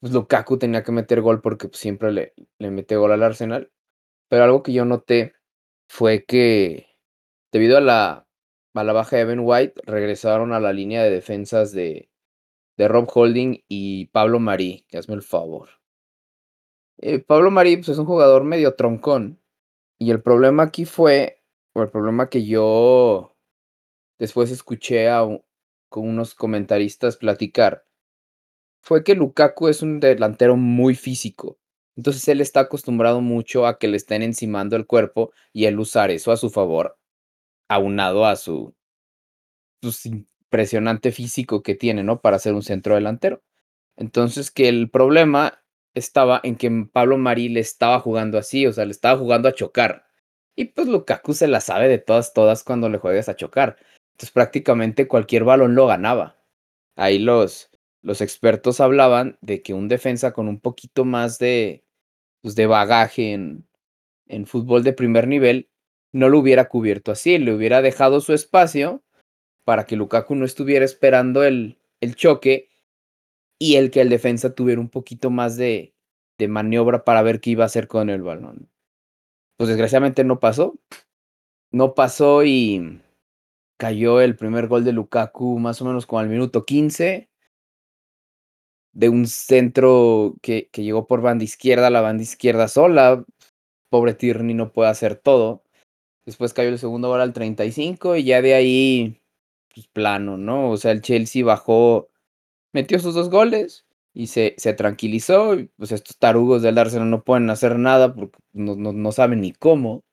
pues 0.00 0.12
Lukaku 0.12 0.58
tenía 0.58 0.84
que 0.84 0.92
meter 0.92 1.20
gol 1.22 1.40
porque 1.40 1.68
pues, 1.68 1.80
siempre 1.80 2.12
le, 2.12 2.34
le 2.58 2.70
mete 2.70 2.96
gol 2.96 3.12
al 3.12 3.22
Arsenal, 3.22 3.72
pero 4.28 4.44
algo 4.44 4.62
que 4.62 4.72
yo 4.72 4.84
noté 4.84 5.34
fue 5.88 6.24
que 6.24 6.90
Debido 7.52 7.78
a 7.78 7.80
la, 7.80 8.26
a 8.74 8.84
la 8.84 8.92
baja 8.92 9.16
de 9.16 9.24
Ben 9.24 9.40
White, 9.42 9.80
regresaron 9.84 10.52
a 10.52 10.60
la 10.60 10.72
línea 10.72 11.02
de 11.02 11.10
defensas 11.10 11.72
de, 11.72 12.09
de 12.80 12.88
Rob 12.88 13.06
Holding 13.12 13.62
y 13.68 14.06
Pablo 14.06 14.40
Marí, 14.40 14.86
que 14.88 14.96
hazme 14.96 15.14
el 15.14 15.20
favor. 15.20 15.68
Eh, 16.96 17.18
Pablo 17.18 17.50
Marí 17.50 17.76
pues, 17.76 17.90
es 17.90 17.98
un 17.98 18.06
jugador 18.06 18.42
medio 18.44 18.74
troncón. 18.74 19.38
Y 19.98 20.10
el 20.10 20.22
problema 20.22 20.62
aquí 20.62 20.86
fue, 20.86 21.42
o 21.74 21.82
el 21.82 21.90
problema 21.90 22.30
que 22.30 22.46
yo 22.46 23.36
después 24.18 24.50
escuché 24.50 25.10
a, 25.10 25.26
con 25.90 26.08
unos 26.08 26.34
comentaristas 26.34 27.18
platicar, 27.18 27.84
fue 28.82 29.04
que 29.04 29.14
Lukaku 29.14 29.68
es 29.68 29.82
un 29.82 30.00
delantero 30.00 30.56
muy 30.56 30.94
físico. 30.94 31.58
Entonces 31.96 32.26
él 32.28 32.40
está 32.40 32.60
acostumbrado 32.60 33.20
mucho 33.20 33.66
a 33.66 33.78
que 33.78 33.88
le 33.88 33.98
estén 33.98 34.22
encimando 34.22 34.74
el 34.76 34.86
cuerpo 34.86 35.32
y 35.52 35.66
él 35.66 35.78
usar 35.78 36.10
eso 36.10 36.32
a 36.32 36.38
su 36.38 36.48
favor 36.48 36.96
aunado 37.68 38.24
a 38.24 38.36
su 38.36 38.74
pues, 39.82 40.08
impresionante 40.50 41.12
físico 41.12 41.62
que 41.62 41.76
tiene, 41.76 42.02
¿no? 42.02 42.20
Para 42.20 42.40
ser 42.40 42.54
un 42.54 42.64
centro 42.64 42.96
delantero. 42.96 43.42
Entonces, 43.96 44.50
que 44.50 44.68
el 44.68 44.90
problema 44.90 45.62
estaba 45.94 46.40
en 46.42 46.56
que 46.56 46.70
Pablo 46.92 47.18
Mari 47.18 47.48
le 47.48 47.60
estaba 47.60 48.00
jugando 48.00 48.36
así, 48.36 48.66
o 48.66 48.72
sea, 48.72 48.84
le 48.84 48.90
estaba 48.90 49.18
jugando 49.18 49.48
a 49.48 49.54
chocar. 49.54 50.06
Y 50.56 50.66
pues 50.66 50.88
Lukaku 50.88 51.34
se 51.34 51.46
la 51.48 51.60
sabe 51.60 51.88
de 51.88 51.98
todas, 51.98 52.34
todas 52.34 52.64
cuando 52.64 52.88
le 52.88 52.98
juegas 52.98 53.28
a 53.28 53.36
chocar. 53.36 53.76
Entonces 54.12 54.32
prácticamente 54.32 55.06
cualquier 55.06 55.44
balón 55.44 55.74
lo 55.76 55.86
ganaba. 55.86 56.36
Ahí 56.96 57.18
los, 57.18 57.70
los 58.02 58.20
expertos 58.20 58.80
hablaban 58.80 59.38
de 59.40 59.62
que 59.62 59.74
un 59.74 59.88
defensa 59.88 60.32
con 60.32 60.48
un 60.48 60.60
poquito 60.60 61.04
más 61.04 61.38
de, 61.38 61.84
pues, 62.42 62.56
de 62.56 62.66
bagaje 62.66 63.32
en, 63.32 63.68
en 64.26 64.46
fútbol 64.46 64.82
de 64.82 64.92
primer 64.92 65.28
nivel 65.28 65.70
no 66.12 66.28
lo 66.28 66.40
hubiera 66.40 66.68
cubierto 66.68 67.12
así, 67.12 67.38
le 67.38 67.54
hubiera 67.54 67.82
dejado 67.82 68.20
su 68.20 68.32
espacio 68.32 69.02
para 69.70 69.86
que 69.86 69.94
Lukaku 69.94 70.34
no 70.34 70.44
estuviera 70.44 70.84
esperando 70.84 71.44
el, 71.44 71.78
el 72.00 72.16
choque 72.16 72.70
y 73.56 73.76
el 73.76 73.92
que 73.92 74.00
el 74.00 74.08
defensa 74.08 74.52
tuviera 74.52 74.80
un 74.80 74.88
poquito 74.88 75.30
más 75.30 75.56
de, 75.56 75.94
de 76.38 76.48
maniobra 76.48 77.04
para 77.04 77.22
ver 77.22 77.40
qué 77.40 77.50
iba 77.50 77.62
a 77.62 77.66
hacer 77.66 77.86
con 77.86 78.10
el 78.10 78.20
balón. 78.20 78.68
Pues 79.56 79.68
desgraciadamente 79.68 80.24
no 80.24 80.40
pasó. 80.40 80.76
No 81.70 81.94
pasó 81.94 82.42
y 82.42 83.00
cayó 83.76 84.20
el 84.20 84.34
primer 84.34 84.66
gol 84.66 84.84
de 84.84 84.90
Lukaku 84.90 85.60
más 85.60 85.80
o 85.80 85.84
menos 85.84 86.04
como 86.04 86.18
al 86.18 86.28
minuto 86.28 86.64
15 86.64 87.30
de 88.90 89.08
un 89.08 89.28
centro 89.28 90.34
que, 90.42 90.68
que 90.72 90.82
llegó 90.82 91.06
por 91.06 91.20
banda 91.20 91.44
izquierda, 91.44 91.90
la 91.90 92.00
banda 92.00 92.24
izquierda 92.24 92.66
sola. 92.66 93.24
Pobre 93.88 94.14
Tierney 94.14 94.56
no 94.56 94.72
puede 94.72 94.90
hacer 94.90 95.14
todo. 95.14 95.62
Después 96.26 96.54
cayó 96.54 96.70
el 96.70 96.80
segundo 96.80 97.06
gol 97.06 97.20
al 97.20 97.32
35 97.32 98.16
y 98.16 98.24
ya 98.24 98.42
de 98.42 98.54
ahí, 98.54 99.19
pues 99.74 99.86
plano, 99.88 100.36
¿no? 100.36 100.70
O 100.70 100.76
sea, 100.76 100.92
el 100.92 101.02
Chelsea 101.02 101.44
bajó, 101.44 102.10
metió 102.72 102.98
sus 102.98 103.14
dos 103.14 103.30
goles 103.30 103.86
y 104.12 104.28
se, 104.28 104.54
se 104.58 104.74
tranquilizó. 104.74 105.54
Y 105.54 105.66
pues 105.76 105.92
estos 105.92 106.18
tarugos 106.18 106.62
del 106.62 106.78
Arsenal 106.78 107.10
no 107.10 107.22
pueden 107.24 107.50
hacer 107.50 107.78
nada 107.78 108.14
porque 108.14 108.38
no, 108.52 108.76
no, 108.76 108.92
no 108.92 109.12
saben 109.12 109.40
ni 109.40 109.52
cómo. 109.52 110.04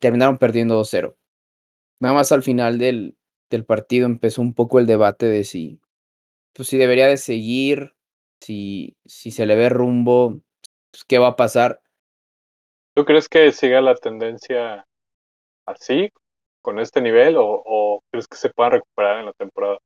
Terminaron 0.00 0.38
perdiendo 0.38 0.80
2-0. 0.80 1.16
Nada 2.00 2.14
más 2.14 2.32
al 2.32 2.42
final 2.42 2.78
del, 2.78 3.16
del 3.50 3.64
partido 3.64 4.06
empezó 4.06 4.42
un 4.42 4.54
poco 4.54 4.80
el 4.80 4.86
debate 4.86 5.26
de 5.26 5.44
si, 5.44 5.80
pues 6.52 6.68
si 6.68 6.76
debería 6.76 7.06
de 7.06 7.16
seguir, 7.16 7.94
si, 8.40 8.96
si 9.04 9.30
se 9.30 9.46
le 9.46 9.54
ve 9.54 9.68
rumbo, 9.68 10.40
pues, 10.90 11.04
qué 11.04 11.18
va 11.18 11.28
a 11.28 11.36
pasar. 11.36 11.80
¿Tú 12.94 13.04
crees 13.04 13.28
que 13.28 13.52
siga 13.52 13.80
la 13.80 13.94
tendencia 13.94 14.86
así, 15.64 16.12
con 16.62 16.78
este 16.78 17.02
nivel, 17.02 17.36
o, 17.36 17.44
o 17.44 18.02
crees 18.10 18.26
que 18.26 18.36
se 18.36 18.50
pueda 18.50 18.70
recuperar 18.70 19.20
en 19.20 19.26
la 19.26 19.32
temporada? 19.32 19.78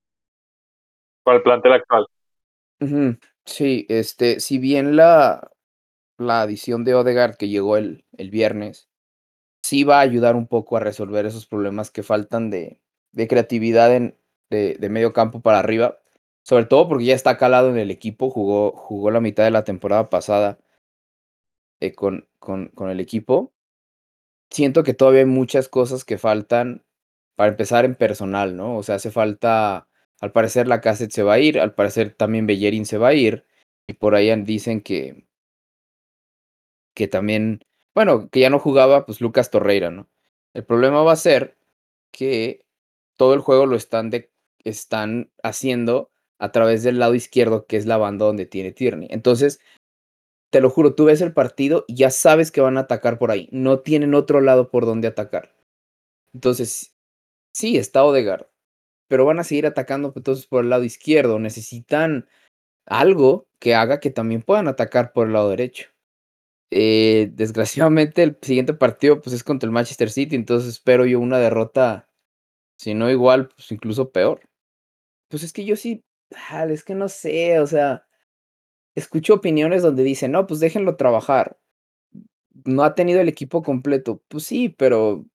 Con 1.25 1.35
el 1.35 1.43
plantel 1.43 1.73
actual. 1.73 2.07
Sí, 3.45 3.87
este, 3.89 4.41
si 4.41 4.59
bien 4.59 4.95
la, 4.97 5.51
la 6.19 6.43
adición 6.43 6.85
de 6.85 6.95
Odegaard 6.95 7.37
que 7.37 7.49
llegó 7.49 7.77
el, 7.77 8.05
el 8.17 8.31
viernes, 8.31 8.89
sí 9.63 9.83
va 9.83 9.99
a 9.99 10.03
ayudar 10.03 10.37
un 10.37 10.47
poco 10.47 10.77
a 10.77 10.81
resolver 10.81 11.27
esos 11.27 11.47
problemas 11.47 11.91
que 11.91 12.03
faltan 12.03 12.51
de, 12.51 12.81
de 13.13 13.27
creatividad 13.27 13.95
en, 13.95 14.17
de, 14.51 14.75
de 14.75 14.89
medio 14.89 15.13
campo 15.13 15.41
para 15.41 15.59
arriba. 15.59 15.99
Sobre 16.43 16.67
todo 16.67 16.89
porque 16.89 17.07
ya 17.07 17.15
está 17.15 17.39
calado 17.39 17.71
en 17.71 17.79
el 17.79 17.91
equipo, 17.91 18.31
jugó, 18.31 18.71
jugó 18.71 19.11
la 19.11 19.21
mitad 19.21 19.43
de 19.43 19.51
la 19.51 19.65
temporada 19.65 20.11
pasada 20.11 20.59
eh, 21.81 21.93
con, 21.93 22.29
con, 22.39 22.69
con 22.69 22.89
el 22.91 23.01
equipo. 23.01 23.53
Siento 24.51 24.83
que 24.85 24.95
todavía 24.95 25.21
hay 25.21 25.27
muchas 25.27 25.69
cosas 25.69 26.05
que 26.05 26.19
faltan 26.19 26.85
para 27.37 27.51
empezar 27.51 27.85
en 27.85 27.95
personal, 27.95 28.57
¿no? 28.57 28.77
O 28.77 28.83
sea, 28.83 28.97
hace 28.97 29.11
falta, 29.11 29.89
al 30.21 30.33
parecer 30.33 30.69
la 30.69 30.81
Cassette 30.81 31.13
se 31.13 31.23
va 31.23 31.35
a 31.35 31.39
ir, 31.39 31.61
al 31.61 31.75
parecer 31.75 32.15
también 32.15 32.47
Bellerín 32.47 32.87
se 32.87 32.99
va 32.99 33.09
a 33.09 33.15
ir, 33.15 33.45
y 33.87 33.95
por 33.95 34.15
ahí 34.15 34.35
dicen 34.43 34.81
que, 34.81 35.27
que 36.95 37.09
también, 37.09 37.61
bueno, 37.95 38.29
que 38.31 38.41
ya 38.41 38.51
no 38.51 38.59
jugaba, 38.59 39.07
pues 39.07 39.21
Lucas 39.21 39.51
Torreira, 39.51 39.91
¿no? 39.91 40.09
El 40.55 40.65
problema 40.65 41.03
va 41.03 41.13
a 41.13 41.17
ser 41.17 41.59
que 42.11 42.65
todo 43.17 43.35
el 43.35 43.41
juego 43.41 43.67
lo 43.67 43.77
están, 43.77 44.11
de, 44.11 44.33
están 44.65 45.31
haciendo 45.43 46.11
a 46.39 46.53
través 46.53 46.83
del 46.83 46.99
lado 46.99 47.15
izquierdo, 47.15 47.67
que 47.67 47.77
es 47.77 47.87
la 47.87 47.99
banda 47.99 48.27
donde 48.27 48.47
tiene 48.47 48.73
Tierney. 48.73 49.09
Entonces, 49.11 49.61
te 50.57 50.63
lo 50.63 50.71
juro, 50.71 50.95
tú 50.95 51.05
ves 51.05 51.21
el 51.21 51.35
partido 51.35 51.85
y 51.87 51.97
ya 51.97 52.09
sabes 52.11 52.51
que 52.51 52.63
van 52.63 52.79
a 52.79 52.81
atacar 52.81 53.19
por 53.19 53.31
ahí. 53.31 53.47
No 53.53 53.81
tienen 53.81 54.15
otro 54.15 54.41
lado 54.41 54.71
por 54.71 54.87
donde 54.87 55.07
atacar. 55.07 55.55
Entonces, 56.33 56.97
sí, 57.53 57.77
está 57.77 58.03
Odegaard, 58.03 58.47
pero 59.07 59.27
van 59.27 59.39
a 59.39 59.45
seguir 59.45 59.67
atacando 59.67 60.15
entonces 60.17 60.47
por 60.47 60.65
el 60.65 60.71
lado 60.71 60.85
izquierdo. 60.85 61.39
Necesitan 61.39 62.27
algo 62.87 63.47
que 63.61 63.75
haga 63.75 64.01
que 64.01 64.09
también 64.09 64.41
puedan 64.41 64.67
atacar 64.67 65.13
por 65.13 65.27
el 65.27 65.35
lado 65.35 65.51
derecho. 65.51 65.91
Eh, 66.71 67.29
desgraciadamente, 67.35 68.23
el 68.23 68.39
siguiente 68.41 68.73
partido 68.73 69.21
pues, 69.21 69.37
es 69.37 69.45
contra 69.45 69.67
el 69.67 69.73
Manchester 69.73 70.09
City, 70.09 70.37
entonces 70.37 70.71
espero 70.71 71.05
yo 71.05 71.21
una 71.21 71.39
derrota, 71.39 72.09
si 72.79 72.95
no 72.95 73.11
igual, 73.11 73.49
pues 73.49 73.71
incluso 73.73 74.11
peor. 74.11 74.41
Pues 75.29 75.43
es 75.43 75.53
que 75.53 75.67
yo 75.67 75.77
sí, 75.77 76.03
es 76.71 76.83
que 76.83 76.95
no 76.95 77.11
sé, 77.11 77.61
o 77.61 77.67
sea, 77.67 78.06
escucho 78.97 79.35
opiniones 79.35 79.83
donde 79.83 80.03
dicen, 80.03 80.33
no, 80.33 80.47
pues 80.47 80.61
déjenlo 80.61 80.97
trabajar. 80.97 81.59
No 82.65 82.83
ha 82.85 82.95
tenido 82.95 83.21
el 83.21 83.29
equipo 83.29 83.63
completo. 83.63 84.23
Pues 84.29 84.45
sí, 84.45 84.69
pero 84.71 85.27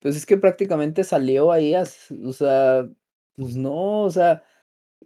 pues 0.00 0.16
es 0.16 0.26
que 0.26 0.38
prácticamente 0.38 1.04
salió 1.04 1.52
ahí, 1.52 1.74
o 1.76 2.32
sea, 2.32 2.88
pues 3.36 3.56
no, 3.56 4.02
o 4.02 4.10
sea, 4.10 4.44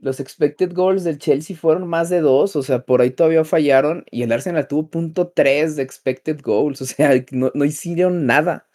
los 0.01 0.21
expected 0.21 0.73
goals 0.75 1.05
del 1.05 1.19
Chelsea 1.19 1.57
fueron 1.57 1.89
más 1.89 2.11
de 2.11 2.21
dos, 2.21 2.57
o 2.57 2.63
sea, 2.63 2.85
por 2.87 3.01
ahí 3.01 3.11
todavía 3.11 3.45
fallaron 3.45 4.05
y 4.11 4.23
el 4.23 4.33
Arsenal 4.33 4.69
tuvo 4.69 4.91
punto 4.91 5.29
tres 5.31 5.77
de 5.77 5.83
expected 5.83 6.41
goals, 6.43 6.83
o 6.83 6.87
sea, 6.87 7.11
no, 7.33 7.51
no 7.55 7.65
hicieron 7.65 8.27
nada. 8.27 8.69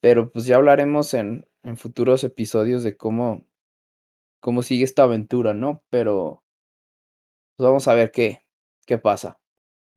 Pero 0.00 0.30
pues 0.32 0.46
ya 0.46 0.56
hablaremos 0.56 1.14
en, 1.14 1.46
en 1.64 1.76
futuros 1.76 2.24
episodios 2.24 2.82
de 2.84 2.96
cómo, 2.96 3.44
cómo 4.40 4.62
sigue 4.62 4.84
esta 4.84 5.04
aventura, 5.04 5.54
¿no? 5.54 5.82
Pero 5.90 6.44
pues 7.58 7.66
vamos 7.68 7.88
a 7.88 7.94
ver 7.94 8.12
qué, 8.12 8.40
qué 8.86 8.98
pasa. 8.98 9.38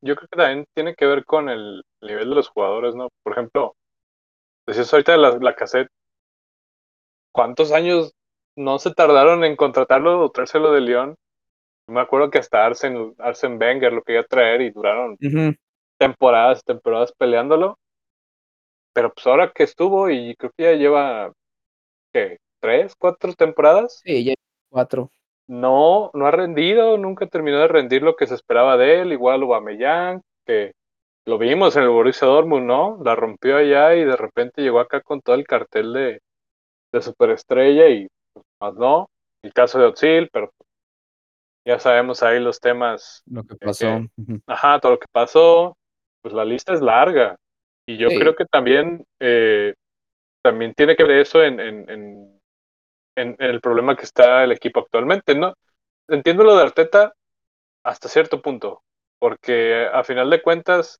Yo 0.01 0.15
creo 0.17 0.27
que 0.27 0.37
también 0.37 0.65
tiene 0.75 0.95
que 0.95 1.05
ver 1.05 1.23
con 1.25 1.47
el 1.47 1.83
nivel 2.01 2.29
de 2.29 2.35
los 2.35 2.49
jugadores, 2.49 2.93
¿no? 2.95 3.09
Por 3.23 3.33
ejemplo, 3.33 3.75
decías 4.67 4.93
ahorita 4.93 5.17
la, 5.17 5.37
la 5.39 5.55
cassette, 5.55 5.89
¿cuántos 7.33 7.71
años 7.71 8.13
no 8.55 8.79
se 8.79 8.93
tardaron 8.93 9.43
en 9.43 9.55
contratarlo 9.55 10.21
o 10.23 10.31
traérselo 10.31 10.71
de 10.71 10.81
León? 10.81 11.15
Me 11.87 12.01
acuerdo 12.01 12.31
que 12.31 12.39
hasta 12.39 12.65
Arsen, 12.65 13.15
Arsen 13.19 13.59
Wenger 13.61 13.93
lo 13.93 14.03
quería 14.03 14.23
traer 14.25 14.61
y 14.61 14.71
duraron 14.71 15.17
Uh 15.21 15.27
-huh. 15.27 15.57
temporadas, 15.99 16.63
temporadas 16.65 17.13
peleándolo. 17.17 17.77
Pero 18.93 19.13
pues 19.13 19.25
ahora 19.27 19.51
que 19.53 19.63
estuvo 19.63 20.09
y 20.09 20.35
creo 20.35 20.51
que 20.55 20.63
ya 20.63 20.73
lleva, 20.73 21.31
¿qué? 22.13 22.37
¿Tres, 22.61 22.95
cuatro 22.97 23.33
temporadas? 23.33 24.01
Sí, 24.03 24.23
ya 24.25 24.33
cuatro. 24.69 25.09
No, 25.47 26.11
no 26.13 26.27
ha 26.27 26.31
rendido, 26.31 26.97
nunca 26.97 27.27
terminó 27.27 27.59
de 27.59 27.67
rendir 27.67 28.03
lo 28.03 28.15
que 28.15 28.27
se 28.27 28.35
esperaba 28.35 28.77
de 28.77 29.01
él, 29.01 29.11
igual 29.11 29.41
Aubameyang, 29.43 30.21
que 30.45 30.73
lo 31.25 31.37
vimos 31.37 31.75
en 31.75 31.83
el 31.83 31.89
Borussia 31.89 32.27
Dortmund, 32.27 32.65
¿no? 32.65 32.99
La 33.03 33.15
rompió 33.15 33.57
allá 33.57 33.95
y 33.95 34.05
de 34.05 34.15
repente 34.15 34.61
llegó 34.61 34.79
acá 34.79 35.01
con 35.01 35.21
todo 35.21 35.35
el 35.35 35.45
cartel 35.45 35.93
de, 35.93 36.21
de 36.91 37.01
superestrella 37.01 37.89
y 37.89 38.07
pues, 38.33 38.45
más 38.59 38.75
no. 38.75 39.09
El 39.43 39.53
caso 39.53 39.79
de 39.79 39.85
Otzil, 39.85 40.29
pero 40.31 40.51
ya 41.65 41.79
sabemos 41.79 42.23
ahí 42.23 42.39
los 42.39 42.59
temas. 42.59 43.23
Lo 43.25 43.43
que 43.43 43.55
pasó. 43.55 44.01
Que, 44.15 44.39
ajá, 44.47 44.79
todo 44.79 44.93
lo 44.93 44.99
que 44.99 45.07
pasó. 45.11 45.77
Pues 46.21 46.33
la 46.33 46.45
lista 46.45 46.73
es 46.73 46.81
larga. 46.81 47.37
Y 47.87 47.97
yo 47.97 48.09
sí. 48.09 48.19
creo 48.19 48.35
que 48.35 48.45
también, 48.45 49.05
eh, 49.19 49.73
también 50.43 50.73
tiene 50.73 50.95
que 50.95 51.03
ver 51.03 51.19
eso 51.19 51.43
en, 51.43 51.59
en, 51.59 51.89
en, 51.89 52.40
en, 53.15 53.35
el 53.39 53.61
problema 53.61 53.95
que 53.95 54.03
está 54.03 54.43
el 54.43 54.51
equipo 54.51 54.81
actualmente, 54.81 55.35
¿no? 55.35 55.53
Entiendo 56.07 56.43
lo 56.43 56.55
de 56.55 56.63
Arteta 56.63 57.13
hasta 57.83 58.09
cierto 58.09 58.41
punto, 58.41 58.83
porque 59.19 59.87
a 59.91 60.03
final 60.03 60.29
de 60.29 60.41
cuentas, 60.41 60.99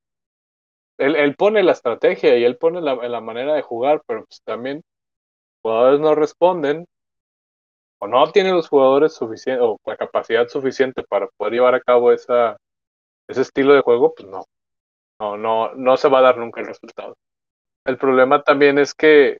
él, 0.98 1.16
él 1.16 1.36
pone 1.36 1.62
la 1.62 1.72
estrategia 1.72 2.36
y 2.36 2.44
él 2.44 2.56
pone 2.56 2.80
la, 2.80 2.94
la 2.96 3.20
manera 3.20 3.54
de 3.54 3.62
jugar, 3.62 4.02
pero 4.06 4.24
pues 4.24 4.42
también 4.44 4.82
jugadores 5.62 6.00
no 6.00 6.14
responden 6.14 6.86
o 7.98 8.08
no 8.08 8.32
tienen 8.32 8.56
los 8.56 8.68
jugadores 8.68 9.14
suficientes 9.14 9.64
o 9.64 9.78
la 9.86 9.96
capacidad 9.96 10.48
suficiente 10.48 11.04
para 11.04 11.28
poder 11.36 11.54
llevar 11.54 11.74
a 11.76 11.80
cabo 11.80 12.12
esa, 12.12 12.56
ese 13.28 13.42
estilo 13.42 13.74
de 13.74 13.82
juego, 13.82 14.14
pues 14.14 14.28
no. 14.28 14.44
No, 15.20 15.36
no, 15.36 15.72
no 15.74 15.96
se 15.96 16.08
va 16.08 16.18
a 16.18 16.22
dar 16.22 16.36
nunca 16.36 16.60
el 16.60 16.66
resultado. 16.66 17.16
El 17.84 17.98
problema 17.98 18.42
también 18.42 18.78
es 18.78 18.94
que 18.94 19.38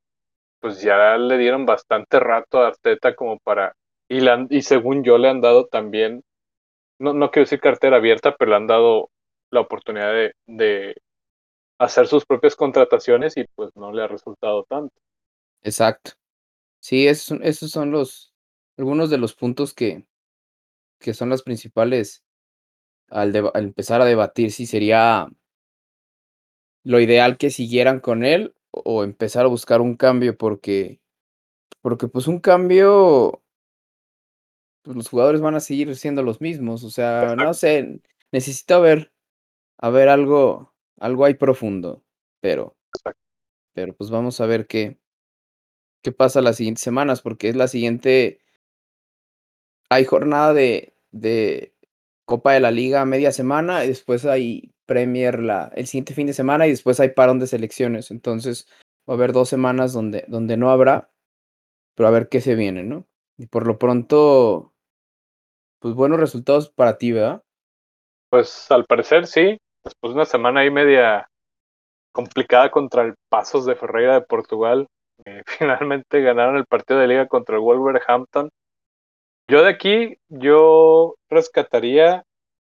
pues 0.63 0.83
ya 0.83 1.19
le 1.19 1.39
dieron 1.39 1.67
bastante 1.67 2.21
rato 2.21 2.61
a 2.63 2.69
Arteta 2.69 3.17
como 3.17 3.41
para, 3.41 3.75
y, 4.09 4.21
la, 4.23 4.47
y 4.51 4.63
según 4.63 5.05
yo 5.05 5.19
le 5.19 5.31
han 5.31 5.43
dado 5.43 5.69
también, 5.69 6.25
no, 7.01 7.15
no 7.15 7.31
quiero 7.31 7.45
decir 7.47 7.61
cartera 7.61 7.99
abierta, 7.99 8.37
pero 8.37 8.51
le 8.53 8.57
han 8.59 8.67
dado 8.69 9.11
la 9.51 9.61
oportunidad 9.61 10.13
de, 10.13 10.35
de 10.47 10.97
hacer 11.79 12.07
sus 12.09 12.27
propias 12.27 12.57
contrataciones 12.57 13.37
y 13.37 13.45
pues 13.57 13.71
no 13.77 13.93
le 13.93 14.03
ha 14.05 14.09
resultado 14.09 14.65
tanto. 14.69 14.95
Exacto. 15.63 16.13
Sí, 16.81 17.09
esos, 17.09 17.39
esos 17.43 17.71
son 17.73 17.91
los, 17.93 18.35
algunos 18.79 19.11
de 19.11 19.19
los 19.19 19.35
puntos 19.35 19.75
que, 19.75 20.07
que 21.01 21.15
son 21.15 21.31
las 21.31 21.43
principales 21.43 22.25
al, 23.09 23.33
deba- 23.33 23.53
al 23.55 23.65
empezar 23.67 24.03
a 24.03 24.07
debatir 24.07 24.53
si 24.53 24.67
sería 24.67 25.29
lo 26.85 27.01
ideal 27.01 27.39
que 27.39 27.51
siguieran 27.51 27.99
con 28.01 28.25
él 28.25 28.55
o 28.73 29.05
empezar 29.05 29.45
a 29.45 29.49
buscar 29.49 29.81
un 29.81 29.97
cambio 29.97 30.37
porque 30.37 31.01
porque 31.83 32.09
pues 32.09 32.27
un 32.27 32.41
cambio 32.41 33.43
pues 34.83 34.97
los 34.97 35.09
jugadores 35.09 35.41
van 35.41 35.55
a 35.55 35.61
seguir 35.61 35.95
siendo 35.97 36.23
los 36.23 36.41
mismos, 36.41 36.83
o 36.83 36.91
sea, 36.91 37.37
no 37.37 37.55
sé, 37.55 38.01
necesito 38.33 38.81
ver 38.81 39.13
a 39.79 39.91
ver 39.91 40.09
algo 40.09 40.75
algo 40.99 41.25
ahí 41.25 41.35
profundo, 41.35 42.03
pero 42.41 42.77
pero 43.75 43.95
pues 43.95 44.11
vamos 44.11 44.41
a 44.41 44.47
ver 44.47 44.67
qué 44.67 44.99
qué 46.03 46.13
pasa 46.13 46.41
las 46.41 46.57
siguientes 46.57 46.83
semanas, 46.83 47.23
porque 47.23 47.49
es 47.49 47.57
la 47.57 47.69
siguiente 47.69 48.41
hay 49.89 50.05
jornada 50.05 50.53
de 50.55 50.97
de 51.13 51.75
Copa 52.25 52.55
de 52.55 52.61
la 52.61 52.71
Liga 52.71 53.05
media 53.05 53.33
semana 53.33 53.85
y 53.85 53.89
después 53.89 54.25
hay 54.25 54.72
Premier 54.87 55.41
la 55.41 55.71
el 55.75 55.87
siguiente 55.87 56.15
fin 56.15 56.27
de 56.27 56.35
semana 56.35 56.67
y 56.67 56.71
después 56.71 57.01
hay 57.01 57.11
parón 57.11 57.39
de 57.39 57.47
selecciones. 57.47 58.11
Entonces, 58.11 58.67
va 59.09 59.15
a 59.15 59.17
haber 59.17 59.33
2 59.33 59.49
semanas 59.49 59.93
donde 59.93 60.25
donde 60.29 60.57
no 60.57 60.71
habrá, 60.71 61.11
pero 61.95 62.09
a 62.09 62.13
ver 62.13 62.29
qué 62.29 62.41
se 62.41 62.55
viene, 62.55 62.85
¿no? 62.85 63.07
Y 63.39 63.47
por 63.47 63.67
lo 63.67 63.79
pronto, 63.79 64.73
pues 65.81 65.95
buenos 65.95 66.21
resultados 66.21 66.71
para 66.71 66.99
ti, 66.99 67.13
¿verdad? 67.13 67.43
Pues 68.31 68.71
al 68.71 68.87
parecer 68.87 69.27
sí, 69.27 69.59
después 69.85 70.13
de 70.13 70.15
una 70.15 70.25
semana 70.25 70.61
ahí 70.61 70.71
media 70.71 71.29
complicada 72.13 72.71
contra 72.71 73.03
el 73.03 73.15
Pasos 73.29 73.67
de 73.67 73.75
Ferreira 73.75 74.15
de 74.15 74.23
Portugal, 74.23 74.87
eh, 75.25 75.43
finalmente 75.47 76.21
ganaron 76.21 76.57
el 76.57 76.67
partido 76.67 77.01
de 77.01 77.09
liga 77.09 77.27
contra 77.27 77.57
el 77.57 77.63
Wolverhampton. 77.63 78.51
Yo 79.49 79.63
de 79.63 79.71
aquí, 79.71 80.17
yo 80.29 81.17
rescataría 81.29 82.23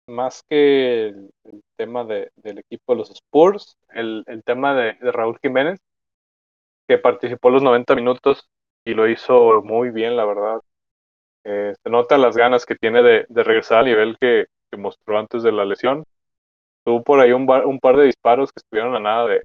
más 0.09 0.43
que 0.49 1.07
el, 1.09 1.31
tema 1.77 2.05
de, 2.05 2.31
del 2.37 2.59
equipo 2.59 2.93
de 2.93 2.99
los 2.99 3.11
Spurs, 3.11 3.77
el, 3.91 4.25
el 4.27 4.43
tema 4.45 4.75
de, 4.75 4.95
Raúl 5.13 5.39
Jiménez, 5.41 5.81
que 6.89 6.99
participó 6.99 7.51
los 7.51 7.63
90 7.63 7.95
minutos 7.95 8.49
y 8.85 8.95
lo 8.95 9.09
hizo 9.09 9.63
muy 9.63 9.91
bien, 9.91 10.17
la 10.17 10.25
verdad. 10.25 10.61
Eh, 11.45 11.75
se 11.83 11.91
nota 11.91 12.19
las 12.19 12.37
ganas 12.37 12.67
que 12.67 12.75
tiene 12.77 13.03
de, 13.03 13.27
de 13.29 13.45
regresar 13.45 13.81
al 13.81 13.87
nivel 13.87 14.17
que, 14.21 14.47
que, 14.71 14.77
mostró 14.79 15.19
antes 15.19 15.43
de 15.43 15.53
la 15.53 15.65
lesión. 15.65 16.05
Tuvo 16.85 17.03
por 17.05 17.21
ahí 17.21 17.33
un, 17.33 17.47
bar, 17.47 17.67
un 17.67 17.81
par 17.81 17.97
de 17.97 18.05
disparos 18.07 18.53
que 18.53 18.61
estuvieron 18.61 18.95
a 18.97 19.01
nada 19.01 19.27
de, 19.27 19.43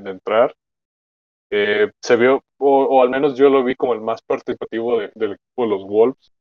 de 0.00 0.10
entrar. 0.10 0.54
Eh, 1.50 1.90
se 2.00 2.16
vio, 2.16 2.44
o, 2.58 2.84
o, 2.84 3.02
al 3.02 3.10
menos 3.10 3.36
yo 3.36 3.50
lo 3.50 3.64
vi 3.64 3.74
como 3.74 3.92
el 3.92 4.00
más 4.00 4.22
participativo 4.22 5.00
del 5.00 5.32
equipo 5.32 5.62
de 5.62 5.68
los 5.68 5.84
Wolves. 5.84 6.32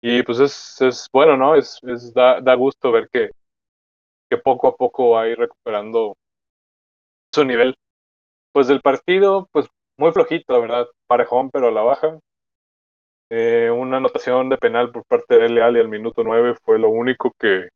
Y 0.00 0.22
pues 0.22 0.38
es, 0.40 0.80
es 0.80 1.08
bueno, 1.12 1.36
¿no? 1.36 1.54
Es, 1.54 1.78
es 1.82 2.12
da, 2.14 2.40
da, 2.40 2.54
gusto 2.54 2.92
ver 2.92 3.08
que, 3.10 3.30
que 4.30 4.36
poco 4.38 4.68
a 4.68 4.76
poco 4.76 5.10
va 5.10 5.22
a 5.22 5.28
ir 5.28 5.38
recuperando 5.38 6.16
su 7.32 7.44
nivel. 7.44 7.76
Pues 8.52 8.68
del 8.68 8.80
partido, 8.80 9.48
pues 9.52 9.66
muy 9.98 10.12
flojito, 10.12 10.60
verdad, 10.60 10.86
parejón, 11.06 11.50
pero 11.50 11.68
a 11.68 11.72
la 11.72 11.82
baja. 11.82 12.18
Eh, 13.30 13.70
una 13.70 13.96
anotación 13.96 14.48
de 14.48 14.56
penal 14.58 14.92
por 14.92 15.04
parte 15.04 15.36
de 15.36 15.48
Leal 15.48 15.76
al 15.76 15.88
minuto 15.88 16.22
9 16.22 16.54
fue 16.62 16.78
lo 16.78 16.90
único 16.90 17.32
que, 17.38 17.68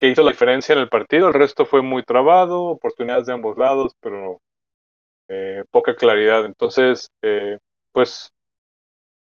que 0.00 0.08
hizo 0.08 0.22
la 0.22 0.30
diferencia 0.30 0.72
en 0.72 0.80
el 0.80 0.88
partido. 0.88 1.28
El 1.28 1.34
resto 1.34 1.66
fue 1.66 1.82
muy 1.82 2.02
trabado, 2.02 2.64
oportunidades 2.64 3.26
de 3.26 3.34
ambos 3.34 3.56
lados, 3.56 3.92
pero 4.00 4.40
eh, 5.28 5.64
poca 5.70 5.96
claridad. 5.96 6.44
Entonces, 6.44 7.10
eh, 7.22 7.58
pues 7.92 8.32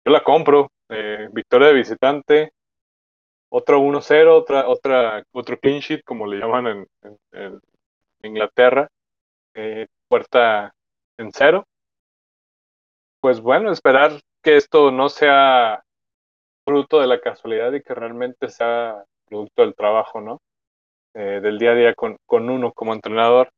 yo 0.05 0.12
la 0.12 0.22
compro. 0.22 0.70
Eh, 0.94 1.28
victoria 1.33 1.68
de 1.68 1.74
visitante, 1.74 2.52
otro 3.48 3.81
1-0, 3.81 4.37
otra, 4.37 4.68
otra, 4.68 5.24
otro 5.33 5.59
clean 5.59 5.81
sheet, 5.81 6.02
como 6.05 6.26
le 6.26 6.38
llaman 6.38 6.87
en, 7.33 7.61
Inglaterra, 8.22 8.88
eh, 9.55 9.87
puerta 10.07 10.74
en 11.16 11.33
cero. 11.33 11.66
Pues 13.20 13.40
bueno, 13.40 13.72
esperar 13.72 14.20
que 14.42 14.57
esto 14.57 14.90
no 14.90 15.09
sea 15.09 15.83
fruto 16.66 17.00
de 17.00 17.07
la 17.07 17.20
casualidad 17.20 17.72
y 17.72 17.83
que 17.83 17.94
realmente 17.94 18.50
sea 18.50 19.02
producto 19.26 19.62
del 19.62 19.74
trabajo, 19.74 20.20
¿no? 20.20 20.42
Eh, 21.14 21.40
del 21.42 21.59
día 21.59 21.72
a 21.72 21.74
día 21.74 21.94
con, 21.94 22.18
con 22.26 22.50
uno 22.50 22.72
como 22.72 22.92
entrenador. 22.92 23.50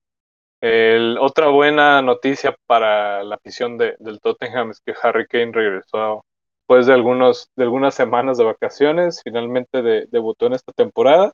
El, 0.61 1.19
otra 1.19 1.49
buena 1.49 2.01
noticia 2.01 2.57
para 2.67 3.25
la 3.25 3.37
afición 3.37 3.77
de, 3.77 3.97
del 3.99 4.21
Tottenham 4.21 4.71
es 4.71 4.81
que 4.81 4.95
Harry 5.03 5.27
Kane 5.27 5.53
regresó 5.53 6.25
después 6.65 6.87
de, 6.87 6.95
algunos, 6.95 7.51
de 7.57 7.65
algunas 7.65 7.95
semanas 7.95 8.39
de 8.39 8.45
vacaciones, 8.45 9.21
finalmente 9.23 9.83
de, 9.83 10.07
debutó 10.11 10.47
en 10.47 10.55
esta 10.55 10.73
temporada. 10.73 11.33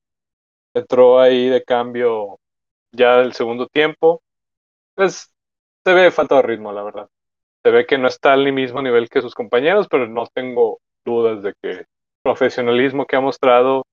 Entró 0.75 1.21
ahí 1.21 1.49
de 1.49 1.63
cambio 1.63 2.41
ya 2.93 3.19
del 3.19 3.33
segundo 3.33 3.69
tiempo. 3.69 4.23
Pues 4.95 5.33
se 5.85 5.95
ve 5.95 6.11
falta 6.11 6.37
de 6.37 6.43
ritmo, 6.43 6.73
la 6.73 6.83
verdad. 6.83 7.09
Se 7.63 7.71
ve 7.71 7.87
que 7.87 7.97
no 7.97 8.09
está 8.09 8.33
al 8.33 8.53
mismo 8.53 8.83
nivel 8.83 9.09
que 9.09 9.23
sus 9.23 9.35
compañeros, 9.35 9.87
pero 9.89 10.09
no 10.09 10.27
tengo 10.27 10.81
dudas 11.05 11.43
de 11.45 11.55
que 11.63 11.71
el 11.71 11.87
profesionalismo 12.25 13.07
que 13.07 13.17
ha 13.17 13.21
mostrado 13.21 13.87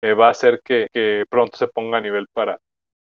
eh, 0.00 0.14
va 0.14 0.28
a 0.28 0.30
hacer 0.30 0.60
que, 0.64 0.88
pronto 1.28 1.56
se 1.56 1.66
ponga 1.68 1.98
a 1.98 2.02
nivel 2.02 2.28
para, 2.32 2.58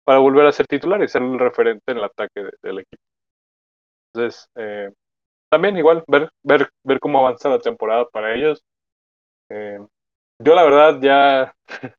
para 0.04 0.20
volver 0.20 0.46
a 0.48 0.52
ser 0.52 0.68
titular 0.68 1.02
y 1.02 1.08
ser 1.08 1.22
el 1.22 1.40
referente 1.40 1.92
en 1.94 2.00
el 2.00 2.04
ataque 2.04 2.44
de, 2.44 2.52
del 2.62 2.80
equipo. 2.80 3.04
Entonces, 4.14 4.50
eh, 4.56 4.92
también 5.50 5.78
igual 5.78 6.04
ver, 6.08 6.32
ver, 6.44 6.70
ver 6.84 7.00
cómo 7.00 7.20
avanza 7.20 7.50
la 7.50 7.60
temporada 7.60 8.08
para 8.10 8.36
ellos. 8.36 8.64
Eh, 9.50 9.80
yo 10.40 10.56
la 10.56 10.64
verdad 10.64 11.00
ya, 11.02 11.56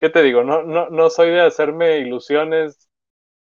¿qué 0.00 0.10
te 0.10 0.22
digo? 0.22 0.44
No, 0.44 0.62
no, 0.62 0.88
no 0.90 1.10
soy 1.10 1.30
de 1.30 1.42
hacerme 1.42 1.98
ilusiones 1.98 2.88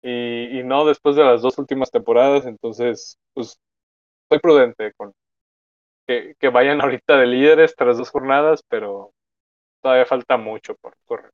y, 0.02 0.60
y, 0.60 0.64
no 0.64 0.86
después 0.86 1.16
de 1.16 1.24
las 1.24 1.42
dos 1.42 1.58
últimas 1.58 1.92
temporadas, 1.92 2.46
entonces 2.46 3.18
pues 3.34 3.60
soy 4.30 4.40
prudente 4.40 4.94
con 4.94 5.14
que, 6.08 6.36
que 6.40 6.50
vayan 6.50 6.82
ahorita 6.82 7.18
de 7.18 7.28
líderes 7.28 7.76
tras 7.76 7.98
dos 7.98 8.10
jornadas, 8.10 8.64
pero 8.68 9.14
todavía 9.82 10.06
falta 10.06 10.38
mucho 10.38 10.76
por 10.76 10.96
correr. 11.06 11.32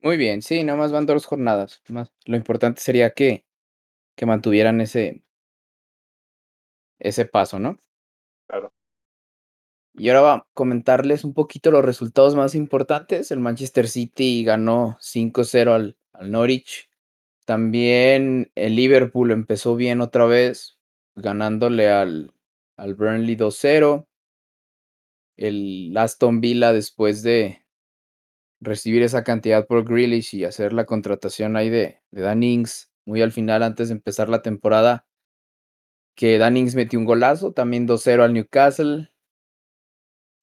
Muy 0.00 0.16
bien, 0.16 0.42
sí, 0.42 0.64
nada 0.64 0.78
más 0.78 0.90
van 0.90 1.06
dos 1.06 1.26
jornadas. 1.26 1.80
Más. 1.88 2.12
Lo 2.26 2.36
importante 2.36 2.80
sería 2.80 3.10
que, 3.10 3.44
que 4.16 4.26
mantuvieran 4.26 4.80
ese, 4.80 5.22
ese 7.02 7.26
paso, 7.26 7.58
¿no? 7.58 7.78
Claro. 8.46 8.72
Y 9.94 10.08
ahora 10.08 10.20
va 10.22 10.34
a 10.34 10.46
comentarles 10.54 11.24
un 11.24 11.34
poquito 11.34 11.70
los 11.70 11.84
resultados 11.84 12.34
más 12.34 12.54
importantes. 12.54 13.30
El 13.30 13.40
Manchester 13.40 13.88
City 13.88 14.42
ganó 14.44 14.96
5-0 15.00 15.74
al, 15.74 15.96
al, 16.12 16.30
Norwich. 16.30 16.88
También 17.44 18.50
el 18.54 18.76
Liverpool 18.76 19.32
empezó 19.32 19.76
bien 19.76 20.00
otra 20.00 20.24
vez, 20.26 20.78
ganándole 21.14 21.90
al, 21.90 22.32
al 22.76 22.94
Burnley 22.94 23.36
2-0. 23.36 24.06
El 25.36 25.94
Aston 25.96 26.40
Villa 26.40 26.72
después 26.72 27.22
de 27.22 27.64
recibir 28.60 29.02
esa 29.02 29.24
cantidad 29.24 29.66
por 29.66 29.84
Grealish 29.84 30.34
y 30.34 30.44
hacer 30.44 30.72
la 30.72 30.86
contratación 30.86 31.56
ahí 31.56 31.68
de, 31.68 32.00
de 32.10 32.22
Dan 32.22 32.42
Ings 32.42 32.92
muy 33.04 33.22
al 33.22 33.32
final 33.32 33.62
antes 33.62 33.88
de 33.88 33.94
empezar 33.94 34.28
la 34.28 34.42
temporada, 34.42 35.06
que 36.14 36.38
Dannings 36.38 36.74
metió 36.74 36.98
un 36.98 37.04
golazo, 37.04 37.52
también 37.52 37.86
2-0 37.86 38.22
al 38.22 38.34
Newcastle. 38.34 39.10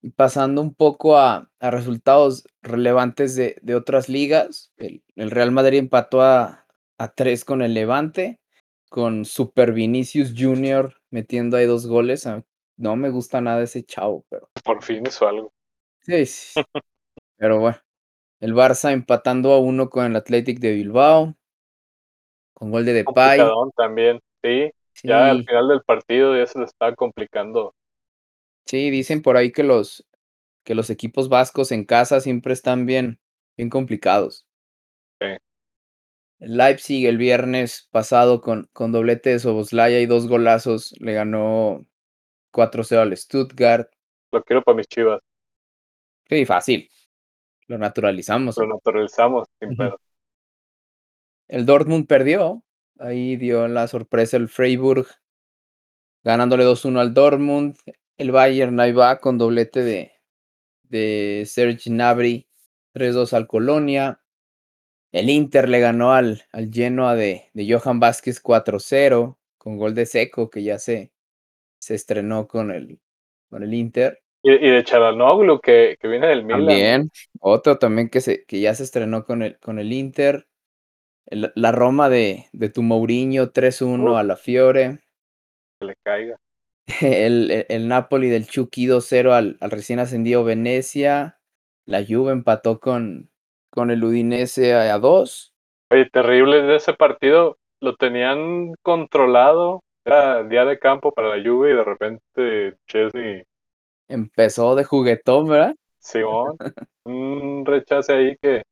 Y 0.02 0.12
pasando 0.12 0.62
un 0.62 0.74
poco 0.74 1.18
a, 1.18 1.52
a 1.60 1.72
resultados 1.72 2.48
relevantes 2.62 3.36
de, 3.36 3.58
de 3.62 3.76
otras 3.76 4.08
ligas, 4.08 4.72
el, 4.78 5.04
el, 5.16 5.30
Real 5.30 5.52
Madrid 5.52 5.80
empató 5.80 6.22
a, 6.22 6.66
a 6.98 7.14
3 7.14 7.44
con 7.44 7.62
el 7.62 7.74
Levante, 7.74 8.40
con 8.90 9.26
Super 9.26 9.74
Vinicius 9.74 10.34
Jr. 10.38 10.96
metiendo 11.10 11.58
ahí 11.58 11.66
dos 11.66 11.86
goles. 11.86 12.28
No 12.78 12.96
me 12.96 13.10
gusta 13.10 13.42
nada 13.42 13.62
ese 13.62 13.84
chavo, 13.84 14.26
pero. 14.30 14.50
Por 14.64 14.82
fin 14.82 15.06
hizo 15.06 15.28
algo. 15.28 15.54
Sí, 16.00 16.26
sí. 16.26 16.62
pero 17.38 17.60
bueno. 17.60 17.78
El 18.40 18.54
Barça 18.54 18.94
empatando 18.94 19.52
a 19.52 19.60
uno 19.60 19.90
con 19.90 20.06
el 20.06 20.16
Athletic 20.16 20.60
de 20.60 20.72
Bilbao. 20.72 21.36
Con 22.54 22.72
gol 22.72 22.86
de 22.86 22.94
Depay. 22.94 23.42
también, 23.76 24.22
sí. 24.42 24.72
Sí. 25.02 25.08
Ya 25.08 25.30
al 25.30 25.46
final 25.46 25.70
del 25.70 25.82
partido 25.82 26.36
ya 26.36 26.46
se 26.46 26.60
le 26.60 26.66
estaba 26.66 26.94
complicando. 26.94 27.74
Sí, 28.66 28.90
dicen 28.90 29.22
por 29.22 29.38
ahí 29.38 29.52
que 29.52 29.64
los, 29.64 30.06
que 30.64 30.76
los 30.76 30.90
equipos 30.90 31.30
vascos 31.30 31.72
en 31.72 31.86
casa 31.86 32.20
siempre 32.20 32.52
están 32.52 32.86
bien, 32.86 33.20
bien 33.56 33.70
complicados. 33.70 34.46
Sí. 35.22 35.28
Leipzig 36.40 37.06
el 37.06 37.18
viernes 37.18 37.88
pasado 37.92 38.42
con, 38.42 38.70
con 38.74 38.92
doblete 38.92 39.30
de 39.30 39.40
Soboslaya 39.40 40.00
y 40.00 40.06
dos 40.06 40.28
golazos 40.28 40.94
le 41.00 41.14
ganó 41.14 41.86
4-0 42.52 43.00
al 43.00 43.16
Stuttgart. 43.16 43.90
Lo 44.32 44.44
quiero 44.44 44.64
para 44.64 44.76
mis 44.76 44.88
chivas. 44.88 45.22
Sí, 46.28 46.46
fácil. 46.46 46.90
Lo 47.68 47.78
naturalizamos. 47.78 48.58
Lo 48.58 48.68
naturalizamos, 48.68 49.48
sin 49.60 49.78
pedo. 49.78 49.98
El 51.48 51.66
Dortmund 51.66 52.06
perdió, 52.06 52.64
Ahí 53.00 53.38
dio 53.38 53.68
la 53.68 53.88
sorpresa 53.88 54.38
el 54.38 54.50
Freiburg, 54.50 55.08
ganándole 56.24 56.66
2-1 56.66 57.00
al 57.00 57.14
Dortmund. 57.14 57.78
El 58.18 58.32
Bayern 58.32 58.80
ahí 58.80 58.92
va 58.92 59.20
con 59.20 59.38
doblete 59.38 59.84
de, 59.84 60.12
de 60.84 61.44
Serge 61.46 61.90
Gnabry 61.90 62.48
3-2 62.94 63.34
al 63.34 63.48
Colonia. 63.48 64.22
El 65.12 65.30
Inter 65.30 65.70
le 65.70 65.80
ganó 65.80 66.14
al, 66.14 66.44
al 66.52 66.70
Genoa 66.72 67.16
de, 67.16 67.50
de 67.54 67.74
Johan 67.74 68.00
Vázquez 68.00 68.44
4-0 68.44 69.38
con 69.58 69.78
gol 69.78 69.96
de 69.96 70.06
Seco 70.06 70.50
que 70.50 70.64
ya 70.64 70.78
se, 70.78 71.12
se 71.80 71.96
estrenó 71.96 72.48
con 72.48 72.72
el, 72.72 73.00
con 73.50 73.64
el 73.64 73.74
Inter. 73.74 74.22
Y, 74.44 74.52
y 74.52 74.70
de 74.70 74.84
Chalanoglu, 74.84 75.60
que, 75.60 75.98
que 76.00 76.08
viene 76.08 76.28
del 76.28 76.44
Milan. 76.44 76.66
También, 76.66 77.12
otro 77.40 77.78
también 77.78 78.10
que, 78.10 78.22
se, 78.22 78.46
que 78.46 78.60
ya 78.60 78.76
se 78.76 78.84
estrenó 78.84 79.24
con 79.26 79.42
el, 79.42 79.58
con 79.60 79.80
el 79.80 79.92
Inter. 79.94 80.48
El- 81.30 81.52
la 81.56 81.72
Roma 81.72 82.10
de, 82.10 82.48
de 82.54 82.70
tu 82.70 82.82
Mourinho 82.82 83.52
3-1 83.52 84.12
Uf. 84.12 84.18
a 84.18 84.24
la 84.24 84.36
Fiore. 84.36 85.00
Que 85.80 85.88
le 85.88 85.96
caiga. 86.04 86.38
El, 87.02 87.52
el, 87.52 87.66
el 87.70 87.88
Napoli 87.88 88.30
del 88.30 88.48
Chucky 88.48 88.88
2-0 88.88 89.32
al, 89.32 89.58
al 89.60 89.72
recién 89.72 90.00
ascendido 90.00 90.44
Venecia. 90.44 91.38
La 91.86 92.04
Juve 92.04 92.32
empató 92.32 92.80
con, 92.80 93.30
con 93.70 93.92
el 93.92 94.04
Udinese 94.04 94.74
a 94.74 94.98
2. 94.98 95.54
Oye, 95.92 96.10
terrible 96.10 96.64
de 96.64 96.76
ese 96.78 96.94
partido. 96.94 97.58
Lo 97.80 97.96
tenían 97.96 98.74
controlado. 98.82 99.82
Era 100.06 100.44
día 100.44 100.66
de 100.66 100.80
campo 100.80 101.12
para 101.12 101.36
la 101.38 101.44
Juve 101.48 101.72
y 101.72 101.76
de 101.76 101.84
repente 101.84 102.76
Chesney, 102.88 103.44
Empezó 104.08 104.76
de 104.76 104.84
juguetón, 104.84 105.48
¿verdad? 105.48 105.76
Simón, 106.00 106.58
un 107.06 107.66
rechace 107.66 108.14
ahí 108.14 108.38
que 108.42 108.64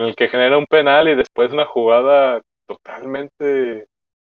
en 0.00 0.08
el 0.08 0.16
que 0.16 0.28
genera 0.28 0.56
un 0.56 0.66
penal 0.66 1.08
y 1.08 1.14
después 1.14 1.52
una 1.52 1.66
jugada 1.66 2.40
totalmente, 2.66 3.86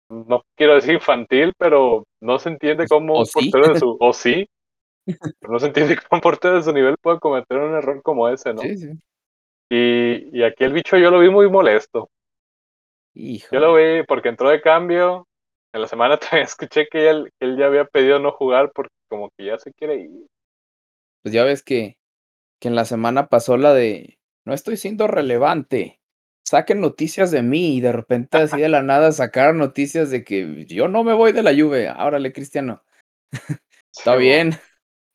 no 0.09 0.43
quiero 0.57 0.77
decir 0.77 0.95
infantil, 0.95 1.53
pero 1.59 2.05
no 2.23 2.39
se 2.39 2.51
entiende 2.51 2.87
cómo 2.87 3.15
o 3.15 3.19
un 3.21 3.27
sí. 3.27 3.51
portero 3.51 3.75
de 3.75 3.81
su, 3.81 3.97
o 4.01 4.13
sí, 4.13 4.49
pero 5.05 5.53
no 5.53 5.59
se 5.59 5.67
entiende 5.67 5.97
cómo 5.97 6.19
un 6.19 6.21
portero 6.21 6.57
de 6.57 6.63
su 6.63 6.73
nivel 6.73 6.97
puede 6.99 7.19
cometer 7.19 7.59
un 7.59 7.75
error 7.75 8.01
como 8.03 8.29
ese, 8.29 8.55
¿no? 8.55 8.63
Sí, 8.63 8.77
sí. 8.77 8.91
Y, 9.69 10.39
y 10.39 10.45
aquí 10.45 10.63
el 10.63 10.73
bicho 10.73 10.97
yo 10.97 11.11
lo 11.11 11.19
vi 11.19 11.31
muy 11.31 11.51
molesto. 11.51 12.09
Yo 13.15 13.59
lo 13.59 13.75
vi 13.75 14.05
porque 14.07 14.29
entró 14.29 14.51
de 14.51 14.61
cambio. 14.61 15.27
En 15.75 15.81
la 15.81 15.89
semana 15.89 16.17
también 16.19 16.45
escuché 16.45 16.87
que 16.87 17.09
él, 17.09 17.33
que 17.41 17.47
él 17.47 17.57
ya 17.57 17.67
había 17.67 17.87
pedido 17.87 18.21
no 18.21 18.31
jugar 18.31 18.71
porque 18.73 18.95
como 19.09 19.31
que 19.37 19.47
ya 19.47 19.59
se 19.59 19.73
quiere 19.73 19.97
ir. 19.97 20.27
Pues 21.23 21.35
ya 21.35 21.43
ves 21.43 21.65
que, 21.65 21.97
que 22.61 22.69
en 22.69 22.77
la 22.77 22.85
semana 22.85 23.27
pasó 23.27 23.57
la 23.57 23.75
de 23.75 24.16
no 24.47 24.55
estoy 24.55 24.77
siendo 24.77 25.07
relevante. 25.07 26.01
Saquen 26.45 26.81
noticias 26.81 27.33
de 27.33 27.43
mí 27.43 27.77
y 27.77 27.81
de 27.81 27.91
repente 27.93 28.39
así 28.39 28.61
de 28.61 28.69
la 28.69 28.81
nada 28.83 29.11
sacaron 29.11 29.59
noticias 29.59 30.11
de 30.11 30.23
que 30.25 30.65
yo 30.67 30.87
no 30.87 31.03
me 31.03 31.13
voy 31.13 31.33
de 31.33 31.43
la 31.43 31.53
Juve. 31.53 31.89
Árale, 31.89 32.33
Cristiano. 32.33 32.83
Está 33.93 34.15
bien. 34.15 34.53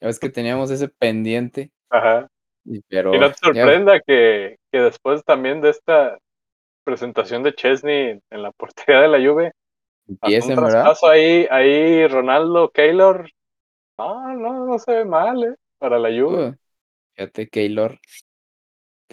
Ya 0.01 0.07
ves 0.07 0.19
que 0.19 0.29
teníamos 0.29 0.69
ese 0.71 0.89
pendiente. 0.89 1.71
Ajá. 1.89 2.27
y- 2.65 2.81
Pero 2.89 3.15
Y 3.15 3.19
no 3.19 3.31
te 3.31 3.37
ya 3.53 3.63
sorprenda 3.63 4.01
que, 4.01 4.57
que 4.71 4.79
después 4.81 5.23
también 5.23 5.61
de 5.61 5.69
esta 5.69 6.17
presentación 6.83 7.43
de 7.43 7.53
Chesney 7.55 8.19
en 8.29 8.43
la 8.43 8.51
portería 8.51 9.01
de 9.01 9.07
la 9.07 9.17
un 9.17 9.51
empiecen, 10.07 10.55
¿verdad? 10.55 10.71
traspaso 10.83 11.07
ahí, 11.07 11.47
ahí 11.49 12.07
Ronaldo, 12.07 12.69
Keylor, 12.71 13.29
no, 13.97 14.33
no, 14.35 14.65
no 14.65 14.79
se 14.79 14.91
ve 14.91 15.05
mal, 15.05 15.43
¿eh? 15.43 15.55
Para 15.77 15.97
la 15.97 16.09
Juve. 16.09 16.47
Uh, 16.49 16.55
fíjate, 17.15 17.47
Keylor. 17.47 17.99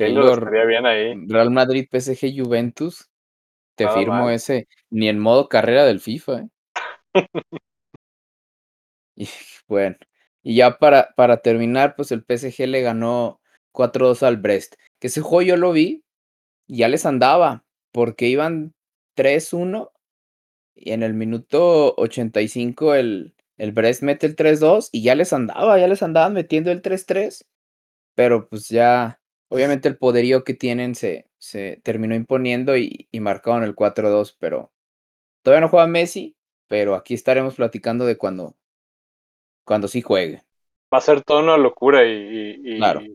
Bien 0.06 0.86
ahí. 0.86 1.14
Real 1.26 1.50
Madrid, 1.50 1.86
PSG, 1.90 2.42
Juventus. 2.42 3.08
Te 3.74 3.84
Nada 3.84 3.96
firmo 3.96 4.14
mal. 4.24 4.34
ese, 4.34 4.68
ni 4.90 5.08
en 5.08 5.18
modo 5.18 5.48
carrera 5.48 5.84
del 5.84 6.00
FIFA, 6.00 6.40
¿eh? 6.40 6.48
Y 9.16 9.28
bueno, 9.66 9.96
y 10.44 10.54
ya 10.56 10.78
para, 10.78 11.12
para 11.16 11.38
terminar, 11.38 11.96
pues 11.96 12.12
el 12.12 12.24
PSG 12.24 12.68
le 12.68 12.82
ganó 12.82 13.40
4-2 13.72 14.22
al 14.22 14.36
Brest. 14.36 14.74
Que 15.00 15.08
ese 15.08 15.20
juego 15.20 15.42
yo 15.42 15.56
lo 15.56 15.72
vi 15.72 16.04
y 16.68 16.78
ya 16.78 16.88
les 16.88 17.04
andaba, 17.04 17.64
porque 17.92 18.28
iban 18.28 18.74
3-1 19.16 19.90
y 20.76 20.92
en 20.92 21.02
el 21.02 21.14
minuto 21.14 21.94
85 21.96 22.94
el, 22.94 23.34
el 23.56 23.72
Brest 23.72 24.02
mete 24.02 24.26
el 24.26 24.36
3-2 24.36 24.90
y 24.92 25.02
ya 25.02 25.16
les 25.16 25.32
andaba, 25.32 25.78
ya 25.78 25.88
les 25.88 26.02
andaban 26.02 26.32
metiendo 26.34 26.70
el 26.70 26.82
3-3. 26.82 27.44
Pero 28.14 28.48
pues 28.48 28.68
ya, 28.68 29.17
obviamente 29.48 29.88
el 29.88 29.98
poderío 29.98 30.44
que 30.44 30.54
tienen 30.54 30.94
se, 30.94 31.28
se 31.38 31.80
terminó 31.84 32.14
imponiendo 32.14 32.76
y, 32.76 33.08
y 33.10 33.20
marcaron 33.20 33.64
el 33.64 33.74
4-2, 33.74 34.36
pero 34.38 34.72
todavía 35.42 35.62
no 35.62 35.70
juega 35.70 35.86
Messi, 35.88 36.36
pero 36.68 36.94
aquí 36.96 37.14
estaremos 37.14 37.56
platicando 37.56 38.06
de 38.06 38.18
cuando, 38.18 38.56
cuando 39.64 39.86
sí 39.88 40.02
juegue. 40.02 40.42
Va 40.94 40.98
a 40.98 41.00
ser 41.00 41.22
toda 41.24 41.42
una 41.42 41.56
locura 41.56 42.04
y, 42.04 42.10
y- 42.10 42.56
y 42.64 42.76
Claro. 42.76 43.08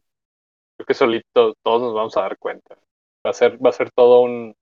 creo 0.77 0.87
que 0.87 0.93
solito 0.95 1.55
todos 1.63 1.81
nos 1.83 1.93
vamos 1.95 2.17
a 2.17 2.21
dar 2.23 2.37
cuenta. 2.37 2.75
Va 3.25 3.31
a 3.31 3.33
ser, 3.33 3.63
va 3.65 3.69
a 3.69 3.73
ser 3.73 3.91
todo 3.91 4.21
un, 4.21 4.55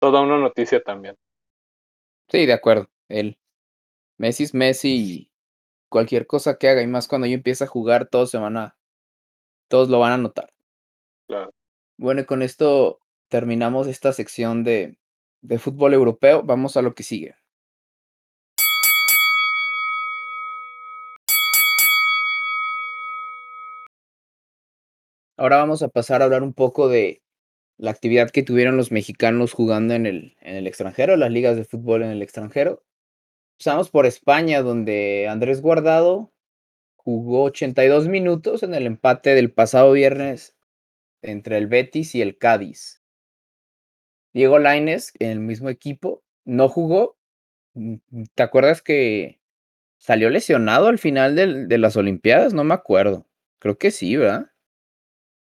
toda 0.00 0.22
una 0.22 0.38
noticia 0.38 0.82
también. 0.82 1.16
Sí, 2.28 2.46
de 2.46 2.52
acuerdo. 2.54 2.88
Él, 3.08 3.38
Messi 4.18 4.44
es 4.44 4.54
Messi 4.54 4.90
y 5.22 5.32
cualquier 5.88 6.26
cosa 6.26 6.58
que 6.58 6.68
haga, 6.68 6.82
y 6.82 6.86
más 6.88 7.08
cuando 7.08 7.26
yo 7.28 7.34
empiece 7.34 7.64
a 7.64 7.68
jugar, 7.68 8.08
todos 8.08 8.30
se 8.30 8.38
van 8.38 8.56
a, 8.58 8.76
todos 9.68 9.88
lo 9.90 10.00
van 10.00 10.12
a 10.12 10.18
notar. 10.18 10.52
Bueno, 11.96 12.22
y 12.22 12.24
con 12.24 12.42
esto 12.42 13.00
terminamos 13.28 13.86
esta 13.86 14.12
sección 14.12 14.64
de, 14.64 14.98
de 15.42 15.58
fútbol 15.58 15.94
europeo. 15.94 16.42
Vamos 16.42 16.76
a 16.76 16.82
lo 16.82 16.94
que 16.94 17.02
sigue. 17.02 17.34
Ahora 25.36 25.56
vamos 25.56 25.82
a 25.82 25.88
pasar 25.88 26.20
a 26.20 26.26
hablar 26.26 26.42
un 26.42 26.52
poco 26.52 26.88
de 26.88 27.22
la 27.78 27.90
actividad 27.90 28.30
que 28.30 28.42
tuvieron 28.42 28.76
los 28.76 28.92
mexicanos 28.92 29.54
jugando 29.54 29.94
en 29.94 30.04
el, 30.04 30.36
en 30.40 30.56
el 30.56 30.66
extranjero, 30.66 31.16
las 31.16 31.30
ligas 31.30 31.56
de 31.56 31.64
fútbol 31.64 32.02
en 32.02 32.10
el 32.10 32.20
extranjero. 32.20 32.84
Empezamos 33.54 33.88
por 33.90 34.04
España, 34.04 34.60
donde 34.60 35.28
Andrés 35.28 35.62
Guardado 35.62 36.30
jugó 36.96 37.44
82 37.44 38.08
minutos 38.08 38.62
en 38.62 38.74
el 38.74 38.86
empate 38.86 39.34
del 39.34 39.50
pasado 39.50 39.92
viernes 39.92 40.54
entre 41.22 41.58
el 41.58 41.66
Betis 41.66 42.14
y 42.14 42.22
el 42.22 42.38
Cádiz. 42.38 43.02
Diego 44.32 44.58
Lainez, 44.58 45.12
en 45.18 45.30
el 45.30 45.40
mismo 45.40 45.68
equipo, 45.68 46.22
no 46.44 46.68
jugó. 46.68 47.16
Mm, 47.74 47.96
¿Te 48.34 48.42
acuerdas 48.42 48.82
que 48.82 49.40
salió 49.98 50.30
lesionado 50.30 50.88
al 50.88 50.98
final 50.98 51.36
del- 51.36 51.68
de 51.68 51.78
las 51.78 51.96
Olimpiadas? 51.96 52.54
No 52.54 52.64
me 52.64 52.74
acuerdo. 52.74 53.26
Creo 53.58 53.78
que 53.78 53.90
sí, 53.90 54.16
¿verdad? 54.16 54.50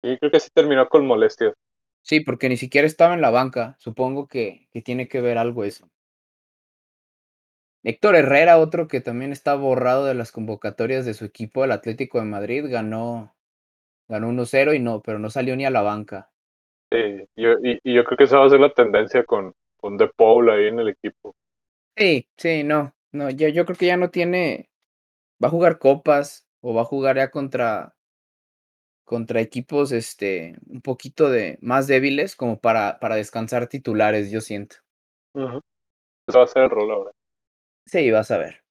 Y 0.03 0.17
creo 0.19 0.31
que 0.31 0.41
sí 0.41 0.49
terminó 0.53 0.89
con 0.89 1.07
molestias. 1.07 1.55
Sí, 2.03 2.21
porque 2.21 2.49
ni 2.49 2.57
siquiera 2.57 2.87
estaba 2.87 3.15
en 3.15 3.21
la 3.21 3.31
banca. 3.31 3.77
Supongo 3.79 4.29
que, 4.29 4.69
que 4.73 4.81
tiene 4.83 5.09
que 5.09 5.21
ver 5.21 5.39
algo 5.39 5.65
eso. 5.65 5.91
Héctor 7.85 8.17
Herrera, 8.17 8.59
otro 8.59 8.89
que 8.89 9.01
también 9.01 9.33
está 9.33 9.55
borrado 9.55 10.05
de 10.05 10.15
las 10.15 10.33
convocatorias 10.33 11.05
de 11.07 11.15
su 11.15 11.25
equipo, 11.25 11.65
el 11.65 11.73
Atlético 11.73 12.19
de 12.19 12.25
Madrid, 12.27 12.65
ganó, 12.69 13.37
ganó 14.09 14.29
1-0 14.29 14.75
y 14.75 14.81
no, 14.81 15.01
pero 15.01 15.19
no 15.19 15.31
salió 15.31 15.57
ni 15.57 15.65
a 15.65 15.71
la 15.71 15.83
banca. 15.83 16.31
Sí, 16.91 17.27
yo, 17.37 17.53
y, 17.63 17.79
y 17.83 17.95
yo 17.95 18.05
creo 18.05 18.17
que 18.17 18.25
esa 18.25 18.39
va 18.39 18.47
a 18.47 18.51
ser 18.51 18.61
la 18.61 18.73
tendencia 18.73 19.25
con, 19.25 19.55
con 19.77 19.97
De 19.97 20.09
Paul 20.09 20.51
ahí 20.51 20.67
en 20.67 20.79
el 20.81 20.89
equipo. 20.89 21.35
Sí, 21.97 22.29
sí, 22.37 22.65
no, 22.65 22.95
no, 23.13 23.31
yo, 23.31 23.49
yo 23.49 23.65
creo 23.65 23.77
que 23.77 23.87
ya 23.87 23.97
no 23.97 24.11
tiene, 24.11 24.71
va 25.43 25.49
a 25.49 25.51
jugar 25.51 25.79
copas 25.79 26.47
o 26.61 26.75
va 26.75 26.83
a 26.83 26.87
jugar 26.87 27.17
ya 27.17 27.31
contra, 27.31 27.95
contra 29.05 29.41
equipos, 29.41 29.93
este, 29.93 30.57
un 30.67 30.81
poquito 30.81 31.31
de 31.31 31.59
más 31.61 31.87
débiles 31.87 32.37
como 32.37 32.61
para, 32.61 32.99
para 33.01 33.17
descansar 33.17 33.67
titulares, 33.67 34.31
yo 34.31 34.41
siento. 34.41 34.77
Ese 35.35 36.39
va 36.39 36.45
a 36.45 36.47
ser 36.47 36.65
el 36.65 36.71
rol 36.71 36.91
ahora. 36.91 37.11
Sí, 37.87 38.11
vas 38.11 38.31
a 38.31 38.39
ver. 38.39 38.63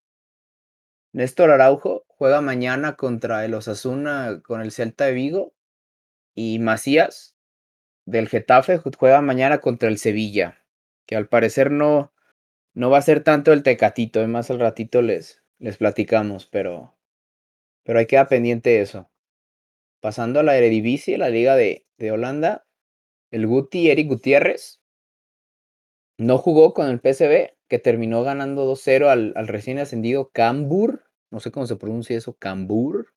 Néstor 1.14 1.52
Araujo 1.52 2.06
juega 2.08 2.42
mañana 2.42 2.96
contra 2.96 3.44
el 3.46 3.54
Osasuna 3.54 4.42
con 4.44 4.62
el 4.62 4.72
Celta 4.72 5.06
de 5.06 5.14
Vigo 5.14 5.54
y 6.36 6.60
Macías 6.60 7.36
del 8.06 8.30
Getafe 8.30 8.80
ju- 8.80 8.96
juega 8.98 9.22
mañana 9.22 9.60
contra 9.60 9.90
el 9.90 9.98
Sevilla, 10.00 10.64
que 11.06 11.16
al 11.16 11.28
parecer 11.28 11.72
no, 11.72 12.14
no 12.74 12.90
va 12.90 13.00
a 13.00 13.04
ser 13.04 13.24
tanto 13.24 13.54
el 13.54 13.64
Tecatito, 13.64 14.22
es 14.22 14.30
más 14.30 14.52
al 14.52 14.60
ratito 14.60 15.02
les, 15.02 15.44
les 15.60 15.78
platicamos, 15.78 16.48
pero, 16.48 16.98
pero 17.84 18.00
ahí 18.00 18.08
queda 18.08 18.28
pendiente 18.28 18.82
eso. 18.82 19.10
Pasando 20.02 20.40
a 20.40 20.44
la 20.44 20.58
Eredivisie, 20.58 21.18
la 21.18 21.30
liga 21.30 21.56
de, 21.56 21.88
de 21.98 22.12
Holanda, 22.12 22.68
el 23.32 23.48
Guti 23.48 23.90
Eric 23.92 24.08
Gutiérrez 24.10 24.82
no 26.18 26.38
jugó 26.38 26.74
con 26.74 26.88
el 26.88 27.00
PSV, 27.00 27.57
que 27.68 27.80
terminó 27.80 28.24
ganando 28.24 28.66
2-0 28.72 29.08
al, 29.08 29.34
al 29.36 29.48
recién 29.48 29.80
ascendido 29.80 30.30
Cambur. 30.30 31.04
No 31.32 31.40
sé 31.40 31.52
cómo 31.52 31.66
se 31.68 31.76
pronuncia 31.76 32.18
eso, 32.18 32.34
Cambur. 32.38 33.14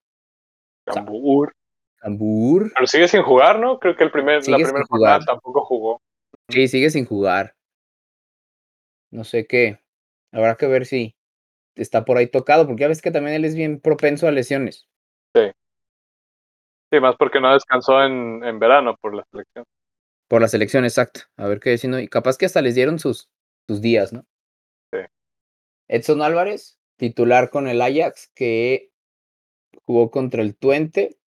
Cambur. 0.84 1.54
Cambur. 1.98 2.72
Pero 2.74 2.86
sigue 2.86 3.08
sin 3.08 3.22
jugar, 3.22 3.58
¿no? 3.58 3.78
Creo 3.78 3.94
que 3.94 4.04
el 4.04 4.10
primer, 4.10 4.36
la 4.36 4.42
Sigue 4.56 4.64
primera 4.64 4.86
jornada 4.88 5.16
jugar. 5.20 5.26
tampoco 5.26 5.64
jugó. 5.64 6.02
Sí, 6.48 6.66
sigue 6.68 6.90
sin 6.90 7.04
jugar. 7.04 7.54
No 9.10 9.24
sé 9.24 9.46
qué. 9.46 9.80
Habrá 10.32 10.56
que 10.56 10.66
ver 10.66 10.86
si 10.86 11.14
está 11.74 12.04
por 12.04 12.16
ahí 12.16 12.26
tocado, 12.26 12.66
porque 12.66 12.82
ya 12.82 12.88
ves 12.88 13.02
que 13.02 13.10
también 13.10 13.36
él 13.36 13.44
es 13.44 13.54
bien 13.54 13.80
propenso 13.80 14.26
a 14.26 14.30
lesiones. 14.30 14.88
Sí. 15.34 15.50
Sí, 16.92 17.00
más 17.00 17.14
porque 17.16 17.40
no 17.40 17.52
descansó 17.52 18.02
en, 18.02 18.42
en 18.42 18.58
verano 18.58 18.96
por 19.00 19.14
la 19.14 19.24
selección. 19.30 19.64
Por 20.28 20.40
la 20.40 20.48
selección, 20.48 20.84
exacto. 20.84 21.20
A 21.36 21.46
ver 21.46 21.60
qué 21.60 21.70
decir. 21.70 21.92
Y 22.00 22.08
capaz 22.08 22.36
que 22.36 22.46
hasta 22.46 22.62
les 22.62 22.74
dieron 22.74 22.98
sus, 22.98 23.28
sus 23.68 23.80
días, 23.80 24.12
¿no? 24.12 24.24
Edson 25.90 26.22
Álvarez, 26.22 26.78
titular 26.96 27.50
con 27.50 27.66
el 27.66 27.82
Ajax, 27.82 28.30
que 28.34 28.92
jugó 29.84 30.12
contra 30.12 30.40
el 30.40 30.56
Twente. 30.56 31.18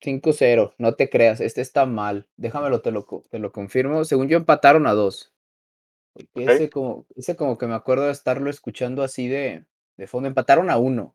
5-0, 0.00 0.74
no 0.78 0.94
te 0.94 1.08
creas, 1.08 1.40
este 1.40 1.60
está 1.60 1.86
mal. 1.86 2.26
Déjamelo, 2.36 2.82
te 2.82 2.90
lo, 2.90 3.06
te 3.30 3.38
lo 3.38 3.52
confirmo. 3.52 4.04
Según 4.04 4.28
yo, 4.28 4.36
empataron 4.36 4.88
a 4.88 4.92
dos. 4.92 5.32
Ese, 6.34 6.68
como, 6.68 7.06
ese 7.14 7.36
como 7.36 7.58
que 7.58 7.66
me 7.66 7.74
acuerdo 7.74 8.06
de 8.06 8.12
estarlo 8.12 8.50
escuchando 8.50 9.04
así 9.04 9.28
de, 9.28 9.64
de 9.96 10.06
fondo. 10.08 10.28
Empataron 10.28 10.68
a 10.68 10.78
uno. 10.78 11.14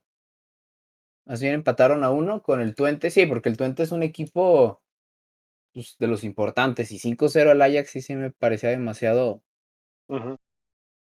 Más 1.26 1.42
bien 1.42 1.54
empataron 1.54 2.06
a 2.06 2.10
uno 2.10 2.42
con 2.42 2.62
el 2.62 2.74
Twente. 2.74 3.12
Sí, 3.12 3.26
porque 3.26 3.50
el 3.50 3.58
Twente 3.58 3.84
es 3.84 3.92
un 3.92 4.02
equipo 4.02 4.82
pues, 5.74 5.98
de 6.00 6.08
los 6.08 6.24
importantes. 6.24 6.92
Y 6.94 7.00
5-0 7.00 7.52
al 7.52 7.62
Ajax 7.62 7.90
sí, 7.90 8.02
sí 8.02 8.16
me 8.16 8.32
parecía 8.32 8.70
demasiado. 8.70 9.44
Ujú. 10.08 10.38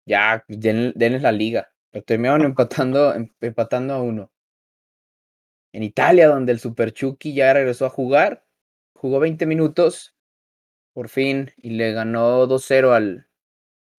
Ya, 0.07 0.44
den- 0.48 0.92
denles 0.94 1.22
la 1.22 1.32
liga. 1.32 1.72
Pero 1.90 2.04
terminaron 2.04 2.42
empatando, 2.42 3.12
em- 3.14 3.32
empatando 3.40 3.94
a 3.94 4.00
uno. 4.02 4.30
En 5.72 5.82
Italia, 5.82 6.28
donde 6.28 6.52
el 6.52 6.61
Super 6.61 6.92
Chucky 6.92 7.34
ya 7.34 7.52
regresó 7.52 7.86
a 7.86 7.90
jugar, 7.90 8.44
jugó 8.94 9.18
20 9.20 9.44
minutos, 9.46 10.14
por 10.94 11.09
fin, 11.09 11.52
y 11.59 11.70
le 11.70 11.92
ganó 11.92 12.46
2-0 12.46 12.94
al, 12.94 13.28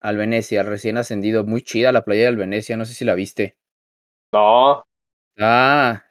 al 0.01 0.17
Venecia, 0.17 0.61
al 0.61 0.67
recién 0.67 0.97
ascendido. 0.97 1.43
Muy 1.43 1.61
chida 1.61 1.91
la 1.91 2.03
playa 2.03 2.25
del 2.25 2.37
Venecia, 2.37 2.77
no 2.77 2.85
sé 2.85 2.93
si 2.93 3.05
la 3.05 3.13
viste. 3.13 3.57
No, 4.33 4.85
Ah, 5.37 6.03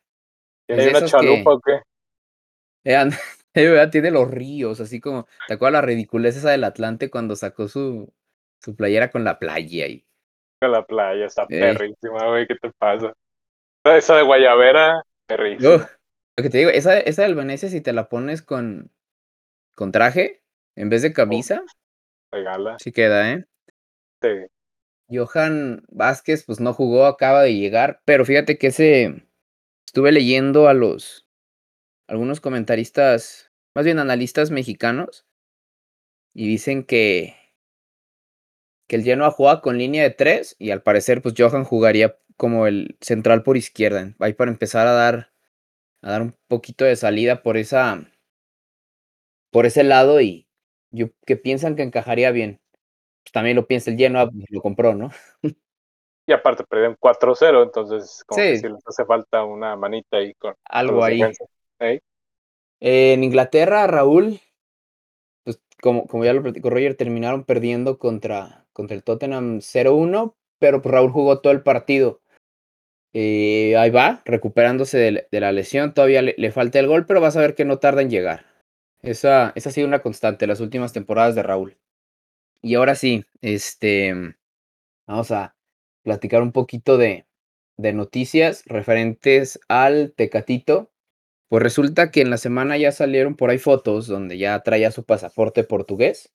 ¿tiene 0.66 0.90
una 0.90 1.04
chalupa 1.04 1.50
que- 1.50 1.56
o 1.56 1.60
qué? 1.60 1.82
eh, 2.84 3.10
tiene 3.92 4.10
los 4.10 4.30
ríos, 4.30 4.80
así 4.80 5.00
como, 5.00 5.26
¿te 5.48 5.54
acuerdas 5.54 5.80
la 5.82 5.86
ridiculez 5.86 6.36
esa 6.36 6.50
del 6.50 6.62
Atlante 6.64 7.10
cuando 7.10 7.34
sacó 7.34 7.66
su, 7.66 8.12
su 8.66 8.74
playera 8.74 9.12
con 9.12 9.22
la 9.22 9.38
playa? 9.38 9.86
Y, 9.86 10.04
En 10.60 10.72
la 10.72 10.84
playa, 10.84 11.26
está 11.26 11.46
Ey. 11.48 11.60
perrísima, 11.60 12.26
güey, 12.26 12.48
¿qué 12.48 12.56
te 12.56 12.72
pasa? 12.72 13.14
Esa 13.84 14.16
de 14.16 14.22
Guayabera, 14.24 15.04
perrísima. 15.28 15.88
Lo 16.36 16.42
que 16.42 16.50
te 16.50 16.58
digo, 16.58 16.70
esa, 16.70 16.98
esa 16.98 17.22
del 17.22 17.36
Venecia, 17.36 17.68
si 17.68 17.80
te 17.80 17.92
la 17.92 18.08
pones 18.08 18.42
con, 18.42 18.90
con 19.76 19.92
traje, 19.92 20.42
en 20.74 20.88
vez 20.90 21.02
de 21.02 21.12
camisa, 21.12 21.62
Regala. 22.32 22.76
sí 22.80 22.90
queda, 22.90 23.32
¿eh? 23.32 23.46
Sí. 24.20 24.46
Johan 25.08 25.84
Vázquez, 25.88 26.44
pues 26.44 26.58
no 26.58 26.74
jugó, 26.74 27.06
acaba 27.06 27.42
de 27.42 27.54
llegar, 27.54 28.02
pero 28.04 28.24
fíjate 28.24 28.58
que 28.58 28.66
ese 28.66 29.28
estuve 29.86 30.10
leyendo 30.10 30.68
a 30.68 30.74
los 30.74 31.28
algunos 32.08 32.40
comentaristas, 32.40 33.52
más 33.74 33.84
bien 33.84 34.00
analistas 34.00 34.50
mexicanos, 34.50 35.24
y 36.34 36.48
dicen 36.48 36.84
que 36.84 37.45
que 38.86 38.96
el 38.96 39.02
Genoa 39.02 39.30
juega 39.30 39.60
con 39.60 39.78
línea 39.78 40.02
de 40.02 40.10
tres 40.10 40.56
y 40.58 40.70
al 40.70 40.82
parecer 40.82 41.22
pues 41.22 41.34
Johan 41.36 41.64
jugaría 41.64 42.16
como 42.36 42.66
el 42.66 42.96
central 43.00 43.42
por 43.42 43.56
izquierda, 43.56 44.14
ahí 44.20 44.34
para 44.34 44.50
empezar 44.50 44.86
a 44.86 44.92
dar 44.92 45.32
a 46.02 46.10
dar 46.10 46.22
un 46.22 46.36
poquito 46.48 46.84
de 46.84 46.96
salida 46.96 47.42
por 47.42 47.56
esa 47.56 48.04
por 49.50 49.66
ese 49.66 49.84
lado 49.84 50.20
y 50.20 50.46
yo 50.90 51.08
que 51.26 51.36
piensan 51.36 51.76
que 51.76 51.82
encajaría 51.82 52.30
bien. 52.30 52.60
Pues 53.24 53.32
también 53.32 53.56
lo 53.56 53.66
piensa 53.66 53.90
el 53.90 53.96
Genoa, 53.96 54.30
pues, 54.30 54.44
lo 54.50 54.60
compró, 54.60 54.94
¿no? 54.94 55.10
Y 56.28 56.32
aparte 56.32 56.64
perdieron 56.64 56.96
4-0, 56.96 57.62
entonces 57.62 58.24
como 58.26 58.42
que 58.42 58.58
sí 58.58 58.68
les 58.68 58.84
hace 58.84 59.04
falta 59.04 59.44
una 59.44 59.76
manita 59.76 60.16
ahí 60.16 60.34
con, 60.34 60.56
Algo 60.64 61.04
ahí. 61.04 61.22
Ey. 61.78 62.00
En 62.80 63.22
Inglaterra, 63.22 63.86
Raúl, 63.86 64.40
pues 65.44 65.60
como, 65.80 66.08
como 66.08 66.24
ya 66.24 66.32
lo 66.32 66.42
platicó 66.42 66.68
Roger, 66.68 66.96
terminaron 66.96 67.44
perdiendo 67.44 67.98
contra, 67.98 68.65
contra 68.76 68.94
el 68.96 69.02
Tottenham 69.02 69.60
0-1, 69.62 70.36
pero 70.60 70.82
pues 70.82 70.92
Raúl 70.92 71.10
jugó 71.10 71.40
todo 71.40 71.52
el 71.54 71.62
partido. 71.62 72.20
Eh, 73.14 73.76
ahí 73.78 73.90
va, 73.90 74.22
recuperándose 74.26 74.98
de, 74.98 75.40
la- 75.40 75.52
lesión, 75.52 75.94
todavía 75.94 76.22
le, 76.22 76.34
le 76.36 76.52
falta 76.52 76.78
el 76.78 76.86
gol, 76.86 77.06
pero 77.06 77.20
vas 77.22 77.36
a 77.36 77.40
ver 77.40 77.54
que 77.54 77.64
no 77.64 77.78
tarda 77.78 78.02
en 78.02 78.10
llegar. 78.10 78.44
Esa, 79.02 79.52
esa 79.54 79.70
ha 79.70 79.72
sido 79.72 79.88
una 79.88 80.02
constante 80.02 80.46
las 80.46 80.60
últimas 80.60 80.92
temporadas 80.92 81.34
de 81.34 81.42
Raúl. 81.42 81.78
Y 82.62 82.74
ahora 82.74 82.94
sí, 82.94 83.24
este, 83.40 84.14
vamos 85.06 85.30
a 85.30 85.56
platicar 86.02 86.42
un 86.42 86.52
poquito 86.52 86.98
de, 86.98 87.26
de 87.78 87.92
noticias 87.94 88.64
referentes 88.66 89.60
al 89.68 90.12
Tecatito. 90.16 90.90
Pues 91.48 91.62
resulta 91.62 92.10
que 92.10 92.22
en 92.22 92.30
la 92.30 92.38
semana 92.38 92.76
ya 92.76 92.92
salieron 92.92 93.36
por 93.36 93.50
ahí 93.50 93.58
fotos 93.58 94.08
donde 94.08 94.38
ya 94.38 94.60
traía 94.62 94.90
su 94.90 95.04
pasaporte 95.04 95.64
portugués 95.64 96.32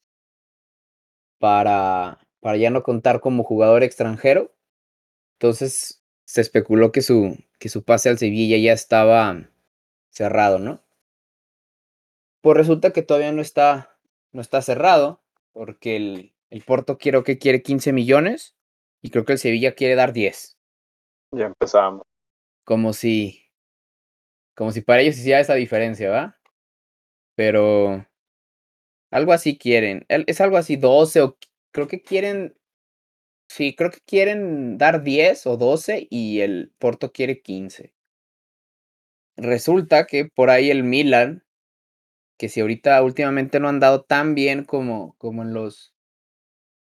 para, 1.40 2.20
para 2.42 2.58
ya 2.58 2.70
no 2.70 2.84
contar 2.84 3.22
como 3.22 3.44
jugador 3.44 3.84
extranjero. 3.84 4.54
Entonces 5.40 6.04
se 6.26 6.42
especuló 6.42 6.92
que 6.92 7.02
su, 7.02 7.38
que 7.60 7.70
su 7.70 7.84
pase 7.84 8.10
al 8.10 8.18
Sevilla 8.18 8.58
ya 8.58 8.74
estaba 8.74 9.50
cerrado, 10.10 10.60
¿no? 10.60 10.84
Pues 12.42 12.58
resulta 12.58 12.92
que 12.92 13.04
todavía 13.04 13.32
no 13.32 13.42
está, 13.42 13.96
no 14.32 14.42
está 14.42 14.62
cerrado, 14.62 15.22
porque 15.54 15.96
el, 15.96 16.34
el 16.50 16.64
Porto 16.64 16.98
creo 16.98 17.24
que 17.24 17.38
quiere 17.38 17.62
15 17.62 17.94
millones 17.94 18.56
y 19.02 19.12
creo 19.12 19.26
que 19.26 19.34
el 19.34 19.40
Sevilla 19.40 19.74
quiere 19.74 19.96
dar 19.96 20.12
10. 20.12 20.58
Ya 21.34 21.46
empezamos. 21.46 22.04
como 22.66 22.94
si 22.94 23.42
como 24.56 24.72
si 24.72 24.82
para 24.82 25.02
ellos 25.02 25.18
hiciera 25.18 25.40
esa 25.40 25.56
diferencia, 25.56 26.10
¿va? 26.10 26.38
Pero 27.36 28.06
algo 29.10 29.34
así 29.34 29.58
quieren. 29.58 30.06
Es 30.08 30.42
algo 30.42 30.58
así 30.58 30.76
12 30.76 31.22
o 31.22 31.38
creo 31.72 31.88
que 31.88 32.02
quieren 32.02 32.56
sí, 33.50 33.76
creo 33.76 33.92
que 33.92 34.00
quieren 34.06 34.78
dar 34.80 35.04
10 35.04 35.48
o 35.48 35.58
12 35.58 36.08
y 36.10 36.42
el 36.42 36.74
Porto 36.80 37.12
quiere 37.14 37.42
15. 37.42 37.94
Resulta 39.36 40.06
que 40.06 40.24
por 40.34 40.50
ahí 40.50 40.72
el 40.72 40.84
Milan 40.86 41.44
que 42.38 42.50
si 42.50 42.62
ahorita 42.62 43.02
últimamente 43.04 43.60
no 43.60 43.70
han 43.70 43.80
dado 43.80 44.04
tan 44.04 44.36
bien 44.36 44.66
como 44.66 45.16
como 45.18 45.44
en 45.44 45.54
los 45.54 45.94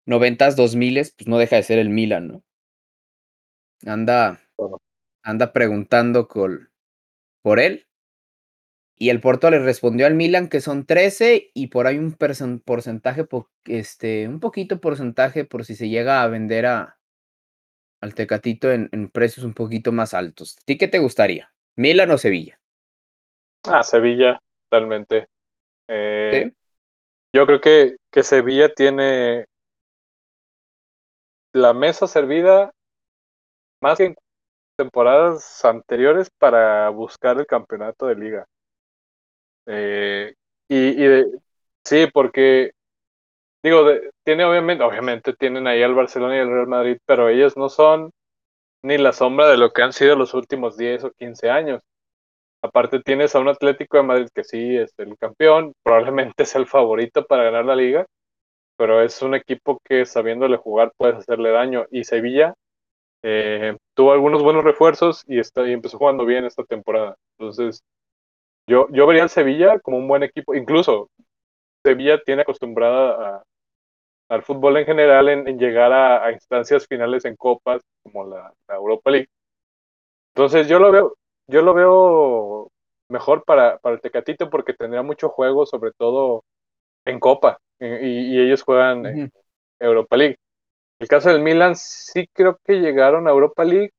90s, 0.07 0.55
2000s, 0.55 1.13
pues 1.17 1.27
no 1.27 1.37
deja 1.39 1.57
de 1.57 1.63
ser 1.63 1.79
el 1.79 1.89
Milan, 1.89 2.27
¿no? 2.27 2.43
Anda 3.87 4.39
anda 5.23 5.53
preguntando 5.53 6.27
col- 6.27 6.71
por 7.43 7.59
él. 7.59 7.86
Y 8.99 9.09
el 9.09 9.21
Porto 9.21 9.49
le 9.51 9.59
respondió 9.59 10.07
al 10.07 10.15
Milan 10.15 10.49
que 10.49 10.61
son 10.61 10.85
13 10.85 11.51
y 11.53 11.67
por 11.67 11.87
ahí 11.87 11.97
un 11.97 12.13
porcentaje, 12.13 13.23
po- 13.25 13.49
este, 13.65 14.27
un 14.27 14.39
poquito 14.39 14.81
porcentaje 14.81 15.45
por 15.45 15.65
si 15.65 15.75
se 15.75 15.89
llega 15.89 16.23
a 16.23 16.27
vender 16.27 16.65
a, 16.65 16.99
al 18.01 18.15
Tecatito 18.15 18.71
en, 18.71 18.89
en 18.91 19.07
precios 19.09 19.45
un 19.45 19.53
poquito 19.53 19.91
más 19.91 20.15
altos. 20.15 20.57
¿A 20.59 20.65
ti 20.65 20.79
qué 20.79 20.87
te 20.87 20.97
gustaría? 20.97 21.53
¿Milan 21.75 22.09
o 22.09 22.17
Sevilla? 22.17 22.59
Ah, 23.65 23.83
Sevilla, 23.83 24.39
totalmente. 24.69 25.27
Eh, 25.89 26.45
¿Sí? 26.45 26.53
Yo 27.33 27.45
creo 27.47 27.61
que, 27.61 27.97
que 28.11 28.23
Sevilla 28.23 28.73
tiene 28.73 29.45
la 31.53 31.73
mesa 31.73 32.07
servida 32.07 32.71
más 33.81 33.97
que 33.97 34.05
en 34.05 34.15
temporadas 34.77 35.63
anteriores 35.65 36.29
para 36.39 36.89
buscar 36.89 37.39
el 37.39 37.47
campeonato 37.47 38.07
de 38.07 38.15
liga. 38.15 38.45
Eh, 39.67 40.33
y, 40.69 40.77
y 40.77 41.07
de- 41.07 41.39
sí, 41.85 42.07
porque 42.13 42.71
digo, 43.63 43.83
de- 43.85 44.11
tiene 44.25 44.45
obviamente, 44.45 44.83
obviamente 44.83 45.33
tienen 45.35 45.67
ahí 45.67 45.83
al 45.83 45.95
Barcelona 45.95 46.37
y 46.37 46.39
al 46.39 46.49
Real 46.51 46.67
Madrid, 46.67 46.97
pero 47.05 47.29
ellos 47.29 47.57
no 47.57 47.69
son 47.69 48.11
ni 48.83 48.97
la 48.97 49.13
sombra 49.13 49.49
de 49.49 49.57
lo 49.57 49.71
que 49.73 49.83
han 49.83 49.93
sido 49.93 50.15
los 50.15 50.33
últimos 50.35 50.77
10 50.77 51.03
o 51.05 51.11
15 51.13 51.49
años. 51.51 51.81
Aparte 52.63 53.01
tienes 53.01 53.35
a 53.35 53.39
un 53.39 53.49
Atlético 53.49 53.97
de 53.97 54.03
Madrid 54.03 54.27
que 54.33 54.43
sí 54.43 54.77
es 54.77 54.93
el 54.97 55.17
campeón, 55.17 55.73
probablemente 55.83 56.43
es 56.43 56.55
el 56.55 56.67
favorito 56.67 57.25
para 57.25 57.43
ganar 57.45 57.65
la 57.65 57.75
liga, 57.75 58.05
pero 58.77 59.01
es 59.03 59.21
un 59.21 59.35
equipo 59.35 59.79
que 59.85 60.05
sabiéndole 60.05 60.57
jugar 60.57 60.93
puedes 60.97 61.17
hacerle 61.17 61.51
daño. 61.51 61.85
Y 61.91 62.03
Sevilla 62.05 62.53
eh, 63.23 63.77
tuvo 63.95 64.13
algunos 64.13 64.43
buenos 64.43 64.63
refuerzos 64.63 65.23
y, 65.27 65.39
está, 65.39 65.67
y 65.67 65.73
empezó 65.73 65.97
jugando 65.97 66.25
bien 66.25 66.45
esta 66.45 66.63
temporada. 66.63 67.15
Entonces, 67.39 67.81
yo, 68.67 68.87
yo 68.91 69.07
vería 69.07 69.23
al 69.23 69.29
Sevilla 69.29 69.79
como 69.79 69.97
un 69.97 70.07
buen 70.07 70.23
equipo. 70.23 70.55
Incluso 70.55 71.09
Sevilla 71.85 72.21
tiene 72.23 72.43
acostumbrada 72.43 73.37
a- 73.39 73.43
al 74.29 74.43
fútbol 74.43 74.77
en 74.77 74.85
general 74.85 75.29
en, 75.29 75.47
en 75.47 75.59
llegar 75.59 75.93
a, 75.93 76.25
a 76.25 76.31
instancias 76.33 76.87
finales 76.87 77.25
en 77.25 77.35
copas 77.37 77.81
como 78.03 78.25
la, 78.27 78.53
la 78.69 78.75
Europa 78.75 79.11
League. 79.11 79.27
Entonces 80.35 80.67
yo 80.67 80.79
lo 80.79 80.91
veo, 80.91 81.15
yo 81.47 81.61
lo 81.61 81.73
veo 81.73 82.69
mejor 83.09 83.43
para, 83.45 83.77
para 83.79 83.95
el 83.95 84.01
Tecatito 84.01 84.49
porque 84.49 84.73
tendría 84.73 85.01
mucho 85.03 85.29
juego, 85.29 85.65
sobre 85.65 85.91
todo 85.97 86.43
en 87.05 87.19
Copa, 87.19 87.59
y, 87.79 88.35
y 88.37 88.41
ellos 88.41 88.63
juegan 88.63 89.05
en. 89.07 89.29
Europa 89.79 90.17
League. 90.17 90.37
El 90.99 91.07
caso 91.09 91.29
del 91.29 91.41
Milan 91.41 91.75
sí 91.75 92.27
creo 92.33 92.59
que 92.65 92.75
llegaron 92.81 93.27
a 93.27 93.31
Europa 93.31 93.65
League, 93.65 93.91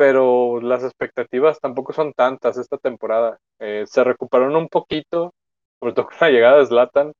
pero 0.00 0.62
las 0.62 0.82
expectativas 0.82 1.60
tampoco 1.60 1.92
son 1.92 2.14
tantas 2.14 2.56
esta 2.56 2.78
temporada. 2.78 3.38
Eh, 3.58 3.84
se 3.86 4.02
recuperaron 4.02 4.56
un 4.56 4.68
poquito, 4.68 5.34
sobre 5.78 5.92
todo 5.92 6.06
con 6.08 6.16
la 6.22 6.30
llegada 6.30 6.56
de 6.58 6.64
Zlatan, 6.66 7.12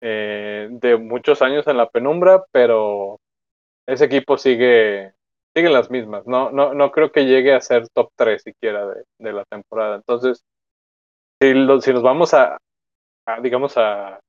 eh, 0.00 0.68
de 0.70 0.98
muchos 0.98 1.42
años 1.42 1.66
en 1.66 1.78
la 1.78 1.90
penumbra, 1.90 2.44
pero 2.52 3.18
ese 3.88 4.04
equipo 4.04 4.38
sigue, 4.38 5.14
sigue 5.52 5.68
las 5.68 5.90
mismas. 5.90 6.24
No, 6.24 6.52
no, 6.52 6.74
no 6.74 6.92
creo 6.92 7.10
que 7.10 7.26
llegue 7.26 7.54
a 7.54 7.60
ser 7.60 7.88
top 7.88 8.10
3 8.14 8.40
siquiera 8.40 8.86
de, 8.86 9.02
de 9.18 9.32
la 9.32 9.44
temporada. 9.46 9.96
Entonces, 9.96 10.44
si, 11.40 11.54
lo, 11.54 11.80
si 11.80 11.92
nos 11.92 12.04
vamos 12.04 12.34
a, 12.34 12.56
digamos, 13.42 13.76
a 13.78 14.20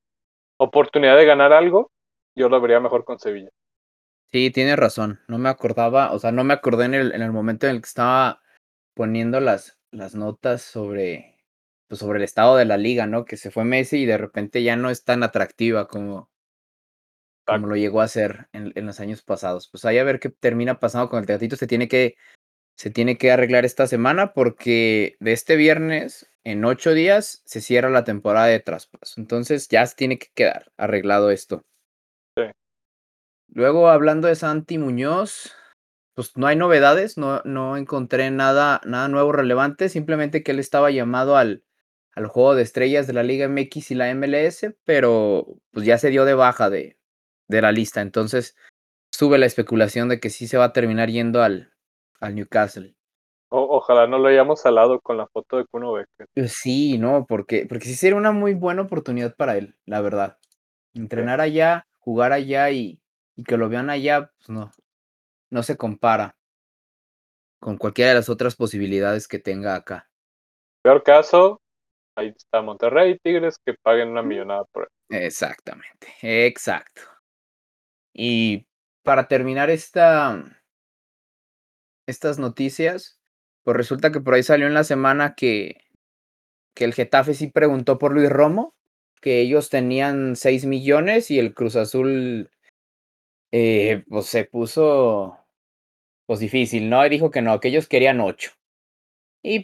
oportunidad 0.58 1.16
de 1.16 1.26
ganar 1.26 1.54
algo, 1.54 1.91
yo 2.36 2.50
lo 2.50 2.60
vería 2.60 2.80
mejor 2.80 3.06
con 3.06 3.20
Sevilla. 3.20 3.52
Sí, 4.34 4.50
tienes 4.52 4.78
razón. 4.78 5.20
No 5.28 5.38
me 5.38 5.48
acordaba, 5.50 6.12
o 6.12 6.20
sea, 6.20 6.32
no 6.32 6.44
me 6.44 6.54
acordé 6.54 6.86
en 6.86 6.94
el, 6.96 7.14
en 7.14 7.22
el 7.22 7.32
momento 7.32 7.68
en 7.68 7.76
el 7.76 7.82
que 7.82 7.88
estaba 7.88 8.42
poniendo 8.96 9.40
las, 9.40 9.78
las 9.92 10.16
notas 10.16 10.62
sobre, 10.64 11.38
pues 11.88 12.00
sobre 12.00 12.18
el 12.20 12.24
estado 12.26 12.58
de 12.58 12.66
la 12.66 12.78
liga, 12.78 13.06
¿no? 13.08 13.26
Que 13.26 13.38
se 13.38 13.52
fue 13.52 13.64
Messi 13.64 14.00
y 14.00 14.06
de 14.08 14.18
repente 14.18 14.64
ya 14.64 14.76
no 14.76 14.90
es 14.90 15.04
tan 15.04 15.22
atractiva 15.24 15.88
como, 15.88 16.32
como 17.46 17.68
lo 17.68 17.76
llegó 17.76 18.02
a 18.02 18.08
ser 18.08 18.48
en, 18.54 18.72
en 18.76 18.86
los 18.86 19.00
años 19.00 19.22
pasados. 19.22 19.68
Pues 19.70 19.86
ahí 19.86 19.98
a 19.98 20.04
ver 20.04 20.20
qué 20.20 20.30
termina 20.30 20.80
pasando 20.80 21.10
con 21.10 21.20
el 21.20 21.26
teatrito. 21.26 21.56
Se 21.56 21.68
tiene 21.68 21.88
que, 21.88 22.16
se 22.78 22.92
tiene 22.92 23.18
que 23.18 23.32
arreglar 23.32 23.66
esta 23.66 23.88
semana 23.88 24.34
porque 24.34 25.18
de 25.22 25.34
este 25.34 25.56
viernes 25.58 26.30
en 26.46 26.66
ocho 26.66 26.94
días 26.94 27.44
se 27.46 27.62
cierra 27.62 27.90
la 27.92 28.06
temporada 28.06 28.48
de 28.48 28.62
traspaso. 28.62 29.22
Entonces 29.22 29.68
ya 29.70 29.86
se 29.88 29.96
tiene 29.96 30.20
que 30.20 30.30
quedar 30.36 30.72
arreglado 30.78 31.32
esto. 31.32 31.66
Luego, 33.56 33.89
hablando 33.89 34.28
de 34.28 34.36
Santi 34.36 34.80
Muñoz, 34.80 35.54
pues 36.16 36.36
no 36.38 36.47
hay 36.47 36.56
novedades, 36.56 37.20
no, 37.20 37.41
no 37.45 37.78
encontré 37.78 38.32
nada, 38.32 38.82
nada 38.84 39.08
nuevo 39.10 39.32
relevante, 39.32 39.89
simplemente 39.89 40.43
que 40.43 40.51
él 40.51 40.60
estaba 40.60 40.89
llamado 40.89 41.38
al, 41.38 41.64
al 42.16 42.26
juego 42.26 42.56
de 42.56 42.64
estrellas 42.64 43.06
de 43.06 43.14
la 43.14 43.22
Liga 43.22 43.47
MX 43.47 43.91
y 43.91 43.95
la 43.95 44.14
MLS, 44.16 44.76
pero 44.86 45.45
pues 45.72 45.86
ya 45.86 45.99
se 45.99 46.10
dio 46.10 46.26
de 46.26 46.34
baja 46.34 46.72
de, 46.72 46.97
de 47.47 47.62
la 47.62 47.72
lista. 47.72 48.01
Entonces 48.01 48.56
sube 49.12 49.38
la 49.38 49.45
especulación 49.45 50.10
de 50.10 50.20
que 50.20 50.32
sí 50.32 50.47
se 50.47 50.58
va 50.58 50.66
a 50.66 50.74
terminar 50.74 51.10
yendo 51.10 51.43
al, 51.43 51.74
al 52.20 52.34
Newcastle. 52.34 52.95
O, 53.49 53.78
ojalá 53.78 54.08
no 54.08 54.18
lo 54.18 54.30
hayamos 54.30 54.62
salado 54.62 54.99
con 54.99 55.18
la 55.18 55.28
foto 55.28 55.58
de 55.58 55.66
Kuno 55.66 55.93
Becker. 55.93 56.28
Sí, 56.49 56.97
no, 56.97 57.28
porque, 57.28 57.68
porque 57.68 57.86
sí 57.86 57.93
sería 57.93 58.18
una 58.18 58.32
muy 58.32 58.56
buena 58.56 58.82
oportunidad 58.82 59.36
para 59.36 59.58
él, 59.58 59.76
la 59.86 60.01
verdad. 60.01 60.39
Entrenar 60.95 61.39
allá, 61.39 61.86
jugar 61.99 62.34
allá 62.34 62.72
y, 62.72 63.03
y 63.36 63.44
que 63.44 63.58
lo 63.58 63.70
vean 63.70 63.90
allá, 63.90 64.32
pues 64.38 64.50
no, 64.50 64.72
no 65.50 65.64
se 65.64 65.78
compara 65.78 66.36
con 67.60 67.78
cualquiera 67.78 68.10
de 68.10 68.16
las 68.16 68.30
otras 68.30 68.56
posibilidades 68.56 69.28
que 69.28 69.40
tenga 69.40 69.76
acá. 69.76 70.10
Peor 70.82 71.02
caso, 71.04 71.62
ahí 72.16 72.34
está 72.36 72.62
Monterrey, 72.62 73.18
Tigres, 73.24 73.58
que 73.66 73.74
paguen 73.82 74.10
una 74.10 74.22
millonada 74.22 74.66
por 74.66 74.84
él. 74.84 75.18
Exactamente, 75.24 76.14
exacto. 76.22 77.02
Y 78.14 78.68
para 79.04 79.28
terminar 79.28 79.70
esta, 79.70 80.44
estas 82.06 82.38
noticias, 82.38 83.20
pues 83.64 83.78
resulta 83.78 84.12
que 84.12 84.20
por 84.20 84.34
ahí 84.34 84.44
salió 84.44 84.68
en 84.68 84.74
la 84.74 84.84
semana 84.84 85.36
que, 85.36 85.78
que 86.76 86.84
el 86.84 86.94
Getafe 86.94 87.34
sí 87.34 87.48
preguntó 87.48 87.98
por 87.98 88.14
Luis 88.14 88.30
Romo, 88.30 88.76
que 89.22 89.40
ellos 89.40 89.70
tenían 89.70 90.36
6 90.36 90.66
millones 90.66 91.32
y 91.32 91.40
el 91.40 91.54
Cruz 91.54 91.78
Azul 91.78 92.52
eh, 93.56 94.04
pues 94.10 94.26
se 94.26 94.45
puso 94.45 95.38
pues 96.26 96.39
difícil, 96.39 96.89
¿no? 96.89 97.06
Y 97.06 97.10
dijo 97.10 97.30
que 97.30 97.43
no, 97.43 97.60
que 97.60 97.68
ellos 97.68 97.88
querían 97.88 98.20
8. 98.20 98.51
Y 99.43 99.64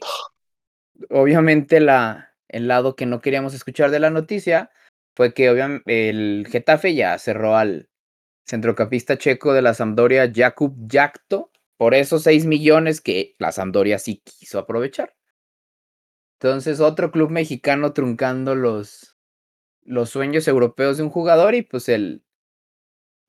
obviamente 1.10 1.80
la, 1.80 2.36
el 2.48 2.68
lado 2.68 2.96
que 2.96 3.08
no 3.08 3.20
queríamos 3.20 3.56
escuchar 3.56 3.90
de 3.90 4.00
la 4.00 4.12
noticia 4.12 4.70
fue 5.16 5.34
que 5.34 5.50
obviamente 5.50 6.10
el 6.10 6.48
Getafe 6.52 6.94
ya 6.94 7.18
cerró 7.18 7.56
al 7.56 7.90
centrocampista 8.46 9.18
checo 9.18 9.54
de 9.54 9.64
la 9.64 9.74
Sampdoria, 9.74 10.32
Jakub 10.32 10.88
Jakto, 10.88 11.52
por 11.76 11.96
esos 11.96 12.22
6 12.24 12.46
millones 12.46 13.02
que 13.02 13.36
la 13.40 13.52
Sampdoria 13.52 13.98
sí 13.98 14.22
quiso 14.24 14.60
aprovechar. 14.60 15.16
Entonces, 16.40 16.80
otro 16.80 17.10
club 17.12 17.32
mexicano 17.32 17.94
truncando 17.94 18.54
los, 18.54 19.18
los 19.82 20.12
sueños 20.12 20.48
europeos 20.48 20.98
de 20.98 21.04
un 21.04 21.10
jugador 21.10 21.56
y 21.56 21.64
pues 21.64 21.90
el, 21.90 22.24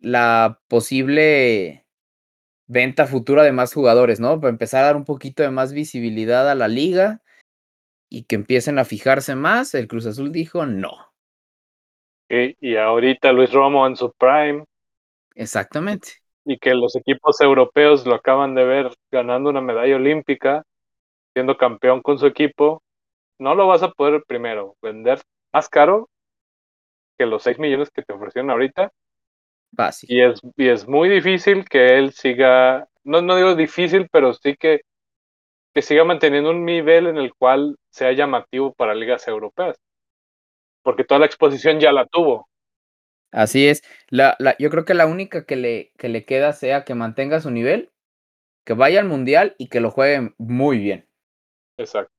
la 0.01 0.61
posible 0.68 1.86
venta 2.66 3.07
futura 3.07 3.42
de 3.42 3.53
más 3.53 3.74
jugadores, 3.74 4.20
¿no? 4.20 4.40
Para 4.40 4.51
empezar 4.51 4.82
a 4.82 4.86
dar 4.86 4.96
un 4.96 5.05
poquito 5.05 5.42
de 5.42 5.51
más 5.51 5.72
visibilidad 5.72 6.48
a 6.51 6.55
la 6.55 6.68
liga 6.68 7.22
y 8.09 8.24
que 8.24 8.36
empiecen 8.36 8.78
a 8.78 8.84
fijarse 8.84 9.34
más, 9.34 9.74
el 9.74 9.88
Cruz 9.88 10.07
Azul 10.07 10.32
dijo 10.32 10.66
no. 10.66 11.12
Y, 12.28 12.57
y 12.61 12.76
ahorita 12.76 13.32
Luis 13.32 13.53
Romo 13.53 13.86
en 13.86 13.96
su 13.96 14.12
prime. 14.12 14.64
Exactamente. 15.34 16.20
Y 16.44 16.59
que 16.59 16.74
los 16.74 16.96
equipos 16.96 17.40
europeos 17.40 18.07
lo 18.07 18.14
acaban 18.14 18.55
de 18.55 18.64
ver 18.64 18.90
ganando 19.11 19.51
una 19.51 19.61
medalla 19.61 19.96
olímpica, 19.96 20.64
siendo 21.34 21.57
campeón 21.57 22.03
con 22.03 22.18
su 22.18 22.26
equipo, 22.26 22.82
no 23.38 23.55
lo 23.55 23.66
vas 23.66 23.82
a 23.82 23.90
poder 23.90 24.22
primero 24.26 24.76
vender 24.82 25.20
más 25.53 25.68
caro 25.68 26.09
que 27.18 27.26
los 27.26 27.42
6 27.42 27.59
millones 27.59 27.90
que 27.90 28.03
te 28.03 28.12
ofrecieron 28.12 28.51
ahorita. 28.51 28.92
Y 30.08 30.20
es, 30.22 30.40
y 30.56 30.68
es 30.68 30.86
muy 30.88 31.08
difícil 31.08 31.64
que 31.68 31.98
él 31.98 32.12
siga, 32.12 32.88
no, 33.04 33.22
no 33.22 33.36
digo 33.36 33.54
difícil, 33.54 34.08
pero 34.10 34.34
sí 34.34 34.56
que, 34.56 34.80
que 35.74 35.82
siga 35.82 36.04
manteniendo 36.04 36.50
un 36.50 36.64
nivel 36.64 37.06
en 37.06 37.16
el 37.18 37.34
cual 37.34 37.76
sea 37.90 38.12
llamativo 38.12 38.72
para 38.74 38.94
ligas 38.94 39.26
europeas. 39.28 39.76
Porque 40.82 41.04
toda 41.04 41.20
la 41.20 41.26
exposición 41.26 41.80
ya 41.80 41.92
la 41.92 42.06
tuvo. 42.06 42.48
Así 43.32 43.68
es. 43.68 43.82
La, 44.08 44.36
la, 44.38 44.56
yo 44.58 44.70
creo 44.70 44.84
que 44.84 44.94
la 44.94 45.06
única 45.06 45.44
que 45.46 45.56
le, 45.56 45.92
que 45.98 46.08
le 46.08 46.24
queda 46.24 46.52
sea 46.52 46.84
que 46.84 46.94
mantenga 46.94 47.40
su 47.40 47.50
nivel, 47.50 47.90
que 48.64 48.74
vaya 48.74 49.00
al 49.00 49.06
mundial 49.08 49.54
y 49.58 49.68
que 49.68 49.80
lo 49.80 49.90
juegue 49.90 50.34
muy 50.38 50.78
bien. 50.78 51.08
Exacto. 51.78 52.12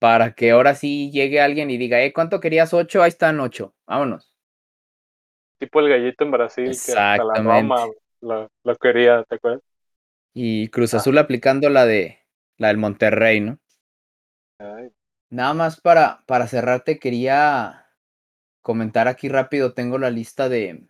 Para 0.00 0.34
que 0.34 0.50
ahora 0.50 0.74
sí 0.74 1.10
llegue 1.12 1.40
alguien 1.40 1.70
y 1.70 1.76
diga, 1.78 2.02
eh, 2.02 2.12
¿cuánto 2.12 2.40
querías? 2.40 2.74
Ocho, 2.74 3.02
ahí 3.02 3.08
están 3.08 3.38
ocho. 3.40 3.74
Vámonos. 3.86 4.27
Tipo 5.58 5.80
el 5.80 5.88
gallito 5.88 6.24
en 6.24 6.30
Brasil, 6.30 6.66
que 6.66 6.92
hasta 6.92 7.24
la 7.24 7.34
Roma 7.34 7.86
lo, 8.20 8.50
lo 8.64 8.76
quería, 8.76 9.24
¿te 9.24 9.36
acuerdas? 9.36 9.62
Y 10.34 10.68
Cruz 10.68 10.94
Azul 10.94 11.18
ah. 11.18 11.22
aplicando 11.22 11.68
la 11.68 11.84
de 11.84 12.18
la 12.58 12.68
del 12.68 12.76
Monterrey, 12.76 13.40
¿no? 13.40 13.58
Ay. 14.58 14.90
Nada 15.30 15.54
más 15.54 15.80
para, 15.80 16.24
para 16.26 16.46
cerrarte, 16.46 16.98
quería 16.98 17.86
comentar 18.62 19.08
aquí 19.08 19.28
rápido, 19.28 19.74
tengo 19.74 19.98
la 19.98 20.10
lista 20.10 20.48
de, 20.48 20.86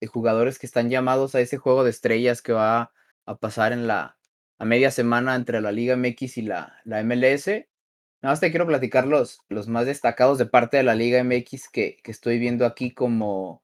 de, 0.00 0.06
jugadores 0.06 0.58
que 0.58 0.66
están 0.66 0.90
llamados 0.90 1.34
a 1.34 1.40
ese 1.40 1.58
juego 1.58 1.84
de 1.84 1.90
estrellas 1.90 2.42
que 2.42 2.52
va 2.52 2.92
a 3.26 3.36
pasar 3.36 3.72
en 3.72 3.86
la 3.86 4.16
a 4.58 4.64
media 4.64 4.90
semana 4.90 5.34
entre 5.34 5.60
la 5.60 5.72
Liga 5.72 5.96
MX 5.96 6.38
y 6.38 6.42
la, 6.42 6.80
la 6.84 7.02
MLS. 7.02 7.48
Nada 7.48 8.32
más 8.32 8.40
te 8.40 8.50
quiero 8.50 8.66
platicar 8.66 9.06
los, 9.06 9.40
los 9.48 9.68
más 9.68 9.86
destacados 9.86 10.38
de 10.38 10.46
parte 10.46 10.76
de 10.76 10.84
la 10.84 10.94
Liga 10.94 11.22
MX 11.22 11.68
que, 11.68 11.96
que 12.02 12.10
estoy 12.10 12.38
viendo 12.38 12.64
aquí 12.64 12.94
como, 12.94 13.63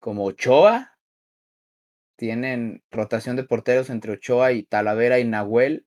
como 0.00 0.24
Ochoa. 0.24 0.96
Tienen 2.16 2.82
rotación 2.90 3.36
de 3.36 3.44
porteros 3.44 3.88
entre 3.88 4.12
Ochoa 4.12 4.52
y 4.52 4.64
Talavera 4.64 5.20
y 5.20 5.24
Nahuel. 5.24 5.86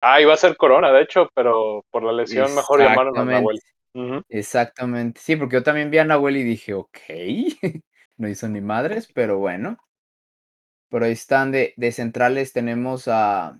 Ah, 0.00 0.20
iba 0.20 0.34
a 0.34 0.36
ser 0.36 0.56
Corona, 0.56 0.92
de 0.92 1.02
hecho, 1.02 1.28
pero 1.34 1.84
por 1.90 2.04
la 2.04 2.12
lesión 2.12 2.54
mejor 2.54 2.80
llamaron 2.80 3.18
a 3.18 3.24
Nahuel. 3.24 3.58
Uh 3.94 4.00
-huh. 4.00 4.24
Exactamente. 4.28 5.20
Sí, 5.20 5.34
porque 5.34 5.56
yo 5.56 5.62
también 5.62 5.90
vi 5.90 5.98
a 5.98 6.04
Nahuel 6.04 6.36
y 6.36 6.44
dije, 6.44 6.74
ok, 6.74 6.98
no 8.16 8.28
hizo 8.28 8.48
ni 8.48 8.60
madres, 8.60 9.10
pero 9.12 9.38
bueno. 9.38 9.78
Pero 10.90 11.04
ahí 11.04 11.12
están 11.12 11.50
de, 11.50 11.74
de 11.76 11.92
centrales, 11.92 12.52
tenemos 12.52 13.08
a 13.08 13.58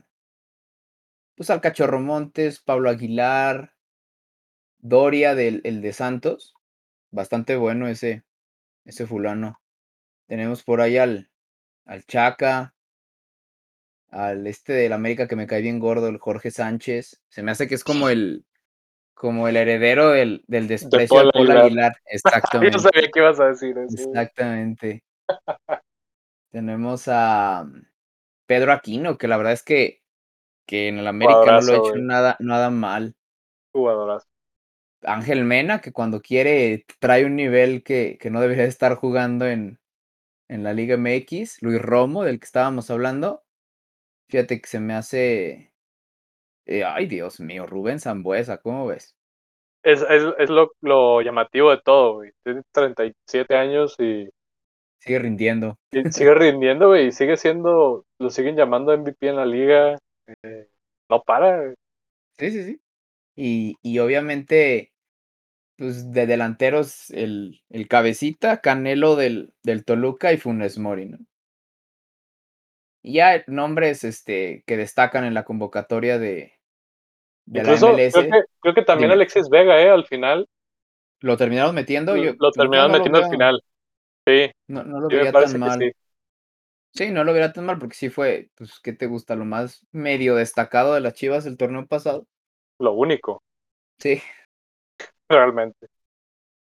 pues 1.39 1.51
al 1.51 1.61
Cachorro 1.61 2.01
Montes, 2.01 2.59
Pablo 2.61 2.91
Aguilar, 2.91 3.73
Doria 4.79 5.37
del 5.37 5.61
el 5.65 5.81
de 5.81 5.93
Santos. 5.93 6.55
Bastante 7.13 7.57
bueno 7.57 7.87
ese, 7.87 8.25
ese 8.89 9.07
fulano. 9.07 9.61
Tenemos 10.27 10.65
por 10.65 10.81
ahí 10.81 10.97
al, 10.97 11.31
al 11.85 12.05
Chaca, 12.05 12.75
al 14.11 14.47
este 14.47 14.73
del 14.73 14.95
América 14.95 15.29
que 15.29 15.37
me 15.37 15.47
cae 15.47 15.61
bien 15.61 15.79
gordo, 15.79 16.09
el 16.09 16.19
Jorge 16.19 16.51
Sánchez. 16.51 17.21
Se 17.29 17.43
me 17.43 17.53
hace 17.53 17.69
que 17.69 17.75
es 17.75 17.85
como 17.85 18.09
el 18.09 18.45
como 19.15 19.49
el 19.49 19.57
heredero 19.57 20.11
del, 20.11 20.45
del 20.47 20.69
desprecio 20.69 21.19
de 21.19 21.31
Paul 21.33 21.51
Aguilar. 21.51 21.65
Aguilar. 21.65 21.97
Exactamente. 22.07 22.77
Yo 22.77 22.79
sabía 22.79 23.11
que 23.11 23.19
ibas 23.19 23.41
a 23.41 23.49
decir 23.49 23.77
eso. 23.77 24.09
Exactamente. 24.09 25.03
Tenemos 26.51 27.09
a 27.09 27.67
Pedro 28.47 28.73
Aquino, 28.73 29.19
que 29.19 29.29
la 29.29 29.37
verdad 29.37 29.53
es 29.53 29.65
que, 29.65 30.03
que 30.67 30.89
en 30.89 30.99
el 30.99 31.07
América 31.09 31.41
Jugadorazo, 31.41 31.73
no 31.73 31.79
lo 31.79 31.85
ha 31.85 31.89
hecho 31.89 31.99
nada, 31.99 32.37
nada 32.39 32.71
mal. 32.71 33.17
Jugadorazo. 33.73 34.29
Ángel 35.03 35.45
Mena, 35.45 35.81
que 35.81 35.93
cuando 35.93 36.21
quiere 36.21 36.85
trae 37.01 37.25
un 37.25 37.37
nivel 37.37 37.83
que, 37.83 38.19
que 38.21 38.31
no 38.31 38.41
debería 38.41 38.65
estar 38.65 38.95
jugando 38.97 39.47
en, 39.47 39.79
en 40.49 40.65
la 40.65 40.73
Liga 40.75 40.95
MX. 40.97 41.63
Luis 41.63 41.81
Romo, 41.83 42.25
del 42.25 42.41
que 42.41 42.47
estábamos 42.47 42.91
hablando. 42.91 43.45
Fíjate 44.31 44.61
que 44.61 44.69
se 44.69 44.81
me 44.81 44.95
hace. 44.95 45.73
eh, 46.67 46.85
ay, 46.85 47.07
Dios 47.07 47.41
mío, 47.41 47.67
Rubén 47.67 48.01
Zambuesa, 48.01 48.59
¿cómo 48.59 48.87
ves? 48.87 49.17
Es, 49.83 50.03
es, 50.03 50.23
es 50.39 50.51
lo, 50.51 50.73
lo 50.83 51.21
llamativo 51.23 51.71
de 51.71 51.81
todo, 51.83 52.15
güey. 52.15 52.31
Tiene 52.45 52.63
37 52.73 53.57
años 53.57 53.95
y, 53.99 54.29
Sigue 55.01 55.19
rindiendo. 55.19 55.77
y 55.93 56.05
sigue 56.13 56.35
rindiendo, 56.35 56.89
güey, 56.89 57.09
y 57.09 57.13
sigue 57.13 57.37
siendo, 57.37 58.05
lo 58.19 58.31
siguen 58.31 58.57
llamando 58.57 58.93
MVP 58.93 59.29
en 59.29 59.37
la 59.37 59.47
liga. 59.47 59.97
eh, 60.43 60.69
no 61.11 61.23
para, 61.23 61.57
güey. 61.63 61.75
Sí, 62.39 62.51
sí, 62.51 62.65
sí. 62.65 62.81
Y, 63.41 63.77
y 63.83 64.01
obviamente, 64.01 64.91
pues 65.77 66.11
de 66.13 66.27
delanteros, 66.27 67.11
el, 67.11 67.63
el 67.71 67.87
cabecita, 67.87 68.61
Canelo 68.61 69.15
del, 69.15 69.53
del 69.63 69.85
Toluca 69.85 70.33
y 70.33 70.39
Funes 70.39 70.77
Mori, 70.77 71.07
¿no? 71.07 71.19
Y 73.01 73.15
ya 73.15 73.45
nombres 73.47 74.03
este, 74.03 74.65
que 74.67 74.77
destacan 74.77 75.25
en 75.25 75.35
la 75.35 75.45
convocatoria 75.45 76.19
de, 76.19 76.55
de 77.47 77.63
la 77.63 77.75
MLS, 77.75 78.13
creo 78.13 78.25
que, 78.25 78.43
creo 78.61 78.75
que 78.75 78.83
también. 78.83 79.13
Alexis 79.13 79.49
Vega, 79.49 79.81
eh, 79.81 79.89
al 79.89 80.05
final, 80.05 80.49
lo 81.21 81.37
terminaron 81.37 81.77
metiendo. 81.77 82.17
Yo, 82.17 82.35
lo 82.41 82.51
terminaron 82.51 82.91
no 82.91 82.99
metiendo 82.99 83.19
al 83.21 83.31
final. 83.31 83.63
Sí, 84.27 84.51
No, 84.67 84.83
no 84.83 85.01
lo 85.01 85.09
veía 85.09 85.33
tan 85.33 85.61
mal. 85.61 85.79
sí. 85.81 85.93
Sí, 86.93 87.11
no 87.13 87.23
lo 87.23 87.33
veía 87.33 87.53
tan 87.53 87.67
mal 87.67 87.79
porque 87.79 87.95
sí 87.95 88.09
fue, 88.11 88.51
pues, 88.57 88.81
¿qué 88.81 88.93
te 88.93 89.07
gusta? 89.07 89.37
Lo 89.37 89.45
más 89.45 89.87
medio 89.93 90.35
destacado 90.35 90.95
de 90.95 91.01
las 91.01 91.15
Chivas 91.15 91.47
el 91.47 91.57
torneo 91.57 91.87
pasado. 91.87 92.27
Lo 92.79 92.93
único, 92.93 93.43
Sí. 93.99 94.23
realmente. 95.29 95.89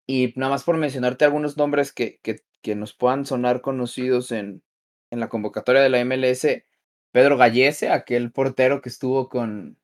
Y 0.07 0.34
nada 0.36 0.51
más 0.51 0.64
por 0.64 0.78
mencionarte 0.78 1.26
algunos 1.26 1.57
nombres 1.57 1.93
que, 1.93 2.20
que, 2.24 2.41
que 2.62 2.76
nos 2.76 2.93
puedan 2.95 3.26
sonar 3.26 3.62
conocidos 3.62 4.32
en, 4.32 4.64
en 5.12 5.20
la 5.20 5.30
convocatoria 5.30 5.82
de 5.82 5.89
la 5.89 5.99
MLS, 5.99 6.66
Pedro 7.12 7.38
Gallese, 7.38 7.89
aquel 7.89 8.32
portero 8.32 8.82
que 8.82 8.89
estuvo 8.89 9.30
con, 9.30 9.78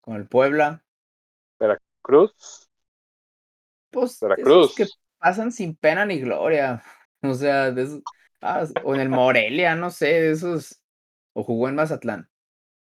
con 0.00 0.16
el 0.16 0.28
Puebla, 0.28 0.84
Cruz, 2.02 2.68
pues 3.90 4.20
Veracruz. 4.20 4.72
esos 4.72 4.74
que 4.76 4.86
pasan 5.18 5.52
sin 5.52 5.74
pena 5.74 6.04
ni 6.04 6.20
gloria, 6.20 6.82
o 7.22 7.34
sea, 7.34 7.70
de 7.70 7.82
esos- 7.82 8.02
ah, 8.42 8.66
o 8.84 8.94
en 8.94 9.00
el 9.00 9.08
Morelia, 9.08 9.74
no 9.74 9.90
sé, 9.90 10.06
de 10.06 10.30
esos, 10.32 10.80
o 11.32 11.42
jugó 11.42 11.68
en 11.68 11.76
Mazatlán. 11.76 12.28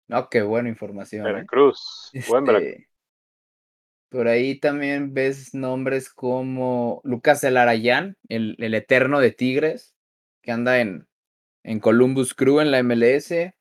No, 0.08 0.28
qué 0.28 0.42
buena 0.42 0.68
información. 0.68 1.26
¿eh? 1.26 1.32
Veracruz, 1.32 2.10
buen 2.28 2.44
Veracruz. 2.44 2.68
Este, 2.68 2.88
por 4.08 4.28
ahí 4.28 4.58
también 4.60 5.12
ves 5.12 5.54
nombres 5.54 6.08
como 6.08 7.00
Lucas 7.04 7.42
Elarayán, 7.42 8.16
el, 8.28 8.54
el 8.58 8.74
eterno 8.74 9.18
de 9.18 9.32
Tigres, 9.32 9.94
que 10.40 10.52
anda 10.52 10.80
en, 10.80 11.08
en 11.64 11.80
Columbus 11.80 12.34
Crew 12.34 12.60
en 12.60 12.70
la 12.70 12.82
MLS. 12.82 13.54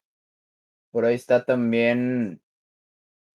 Por 0.92 1.06
ahí 1.06 1.16
está 1.16 1.44
también 1.44 2.42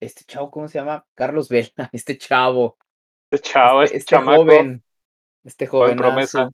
este 0.00 0.24
chavo, 0.24 0.50
¿cómo 0.50 0.68
se 0.68 0.78
llama? 0.78 1.06
Carlos 1.14 1.48
Vela, 1.48 1.72
este 1.92 2.16
chavo, 2.18 2.78
Este 3.30 3.50
chavo, 3.50 3.82
este, 3.82 3.96
este, 3.96 4.10
este 4.12 4.16
chamaco, 4.16 4.42
joven, 4.44 4.84
este 5.44 5.66
joven 5.66 5.96
promesa. 5.96 6.50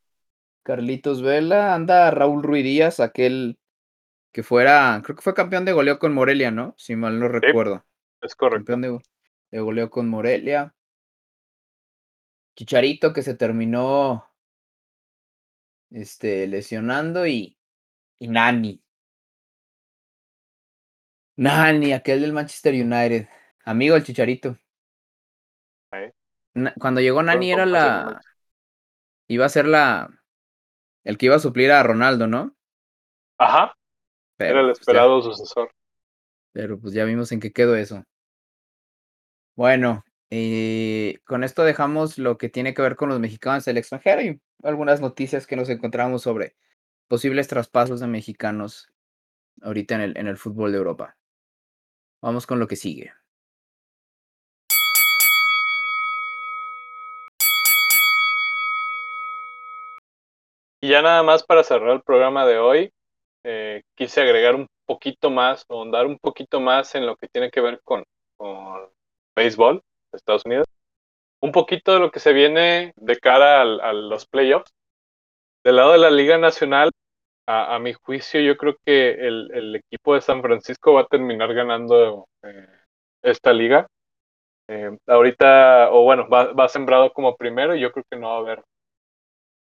Carlitos 0.63 1.21
Vela, 1.21 1.75
anda 1.75 2.11
Raúl 2.11 2.43
Ruiz 2.43 2.65
Díaz, 2.65 3.01
aquel 3.01 3.59
que 4.35 4.43
fuera, 4.43 5.01
creo 5.05 5.14
que 5.14 5.22
fue 5.22 5.32
campeón 5.32 5.64
de 5.64 5.72
goleo 5.72 6.01
con 6.01 6.12
Morelia, 6.12 6.51
¿no? 6.51 6.74
Si 6.76 6.97
mal 6.97 7.20
no 7.20 7.28
recuerdo. 7.28 7.87
es 8.20 8.35
correcto. 8.35 8.64
Campeón 8.66 8.80
de, 8.80 8.99
de 9.53 9.61
goleo 9.61 9.89
con 9.89 10.09
Morelia. 10.09 10.74
Chicharito 12.57 13.12
que 13.12 13.22
se 13.22 13.37
terminó 13.37 14.28
este, 15.91 16.49
lesionando 16.49 17.28
y, 17.28 17.57
y 18.18 18.26
Nani. 18.26 18.82
Nani, 21.37 21.93
aquel 21.93 22.20
del 22.20 22.32
Manchester 22.32 22.74
United. 22.74 23.28
Amigo 23.64 23.95
del 23.95 24.03
Chicharito. 24.03 24.59
Cuando 26.80 27.01
llegó 27.01 27.22
Nani 27.22 27.53
era 27.53 27.66
la... 27.66 28.20
Iba 29.28 29.47
a 29.47 29.49
ser 29.49 29.66
la... 29.66 30.11
El 31.05 31.18
que 31.18 31.26
iba 31.26 31.37
a 31.37 31.41
suplir 31.41 31.70
a 31.70 31.85
Ronaldo, 31.85 32.26
¿no? 32.26 32.57
Ajá, 33.39 33.76
Pero, 34.49 34.59
era 34.61 34.61
el 34.61 34.67
pues, 34.69 34.79
ya- 34.79 34.81
esperado 34.83 35.23
sucesor. 35.23 35.71
Pero 36.53 36.79
pues 36.79 36.95
ya 36.95 37.05
vimos 37.05 37.33
en 37.33 37.41
qué 37.41 37.53
quedó 37.53 37.75
eso. 37.77 38.05
Bueno, 39.57 40.05
eh, 40.31 41.19
con 41.25 41.45
esto 41.45 41.65
dejamos 41.65 42.19
lo 42.19 42.39
que 42.39 42.49
tiene 42.49 42.75
que 42.75 42.83
ver 42.83 42.97
con 42.97 43.09
los 43.09 43.21
mexicanos 43.21 43.65
del 43.65 43.79
extranjero 43.79 44.23
y 44.23 44.41
algunas 44.63 45.01
noticias 45.01 45.47
que 45.47 45.57
nos 45.57 45.69
encontramos 45.69 46.23
sobre 46.23 46.57
posibles 47.09 47.49
traspasos 47.49 48.01
de 48.01 48.07
mexicanos 48.07 48.89
ahorita 49.63 49.95
en 49.97 50.01
el, 50.01 50.19
en 50.19 50.27
el 50.27 50.37
fútbol 50.37 50.73
de 50.73 50.79
Europa. 50.79 51.17
Vamos 52.21 52.47
con 52.47 52.59
lo 52.59 52.67
que 52.67 52.77
sigue. 52.77 53.13
Y 60.81 60.89
ya 60.91 61.01
nada 61.03 61.23
más 61.23 61.43
para 61.43 61.65
cerrar 61.65 61.91
el 61.91 62.03
programa 62.03 62.45
de 62.47 62.59
hoy, 62.59 62.93
eh, 63.45 63.83
quise 63.97 64.23
agregar 64.23 64.55
un 64.55 64.67
poquito 64.87 65.31
más, 65.31 65.65
o 65.69 65.77
ahondar 65.79 66.07
un 66.07 66.19
poquito 66.19 66.61
más 66.61 66.95
en 66.95 67.07
lo 67.07 67.17
que 67.17 67.29
tiene 67.29 67.51
que 67.51 67.61
ver 67.61 67.81
con, 67.85 68.05
con 68.37 68.91
béisbol 69.37 69.83
de 70.13 70.17
Estados 70.17 70.45
Unidos. 70.47 70.67
Un 71.43 71.53
poquito 71.53 71.95
de 71.95 72.01
lo 72.01 72.11
que 72.11 72.21
se 72.21 72.33
viene 72.35 72.93
de 72.97 73.19
cara 73.19 73.63
al- 73.63 73.81
a 73.81 73.93
los 73.93 74.27
playoffs. 74.27 74.73
Del 75.65 75.77
lado 75.77 75.93
de 75.93 75.99
la 75.99 76.11
Liga 76.11 76.39
Nacional, 76.39 76.91
a, 77.49 77.79
mi 77.81 77.95
juicio, 77.95 78.41
yo 78.41 78.57
creo 78.57 78.77
que 78.87 79.13
el, 79.13 79.51
el 79.55 79.77
equipo 79.77 80.15
de 80.15 80.21
San 80.23 80.43
Francisco 80.43 80.95
va 80.95 81.03
a 81.03 81.07
terminar 81.07 81.55
ganando 81.55 82.27
eh, 82.43 82.69
esta 83.23 83.53
liga. 83.53 83.87
Eh, 84.69 84.97
ahorita, 85.07 85.91
o 85.93 86.05
bueno, 86.05 86.29
va, 86.29 86.53
va 86.53 86.69
sembrado 86.69 87.13
como 87.13 87.37
primero 87.37 87.77
y 87.77 87.81
yo 87.81 87.93
creo 87.93 88.05
que 88.11 88.19
no 88.19 88.29
va 88.31 88.37
a 88.37 88.41
haber 88.41 88.65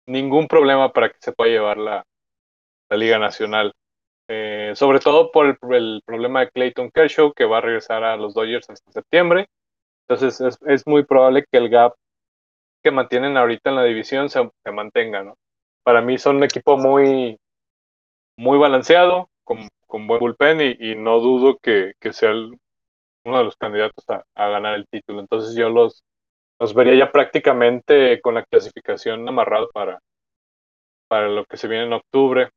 ningún 0.07 0.47
problema 0.49 0.93
para 0.93 1.11
que 1.11 1.19
se 1.21 1.33
pueda 1.33 1.51
llevar 1.53 1.79
la, 1.79 2.05
la 2.89 2.97
Liga 2.97 3.19
Nacional. 3.19 3.73
Eh, 4.29 4.73
sobre 4.75 5.01
todo 5.01 5.31
por 5.33 5.47
el, 5.47 6.03
problema 6.05 6.41
de 6.41 6.51
Clayton 6.51 6.91
Kershaw, 6.91 7.33
que 7.33 7.47
va 7.47 7.59
a 7.59 7.63
regresar 7.63 8.05
a 8.05 8.17
los 8.17 8.35
Dodgers 8.35 8.69
hasta 8.69 8.93
septiembre. 8.93 9.49
Entonces 10.07 10.59
es, 10.67 10.87
muy 10.87 11.05
probable 11.05 11.45
que 11.51 11.59
el 11.59 11.69
gap 11.69 11.95
que 12.83 12.91
mantienen 12.91 13.37
ahorita 13.37 13.71
en 13.71 13.77
la 13.77 13.85
división 13.85 14.29
se, 14.31 14.51
mantenga, 14.73 15.23
¿no? 15.23 15.37
Para 15.83 16.03
mí 16.03 16.19
son 16.19 16.37
un 16.37 16.45
equipo 16.45 16.77
muy, 16.77 17.39
muy 18.37 18.59
balanceado, 18.59 19.31
con, 19.45 19.69
buen 19.89 20.21
bullpen 20.21 20.61
y, 20.79 20.95
no 20.97 21.21
dudo 21.21 21.59
que, 21.59 21.95
sea 22.13 22.33
uno 22.33 23.39
de 23.39 23.45
los 23.45 23.57
candidatos 23.57 24.05
a, 24.09 24.25
a 24.35 24.49
ganar 24.49 24.75
el 24.75 24.87
título. 24.89 25.21
Entonces 25.21 25.57
yo 25.57 25.71
los, 25.71 26.05
los 26.59 26.75
vería 26.75 26.95
ya 26.95 27.13
prácticamente 27.13 28.21
con 28.21 28.35
la 28.35 28.45
clasificación 28.45 29.29
amarrada 29.29 29.67
para, 29.73 30.01
para 31.09 31.29
lo 31.29 31.45
que 31.45 31.57
se 31.57 31.69
viene 31.69 31.85
en 31.85 31.93
octubre. 31.93 32.51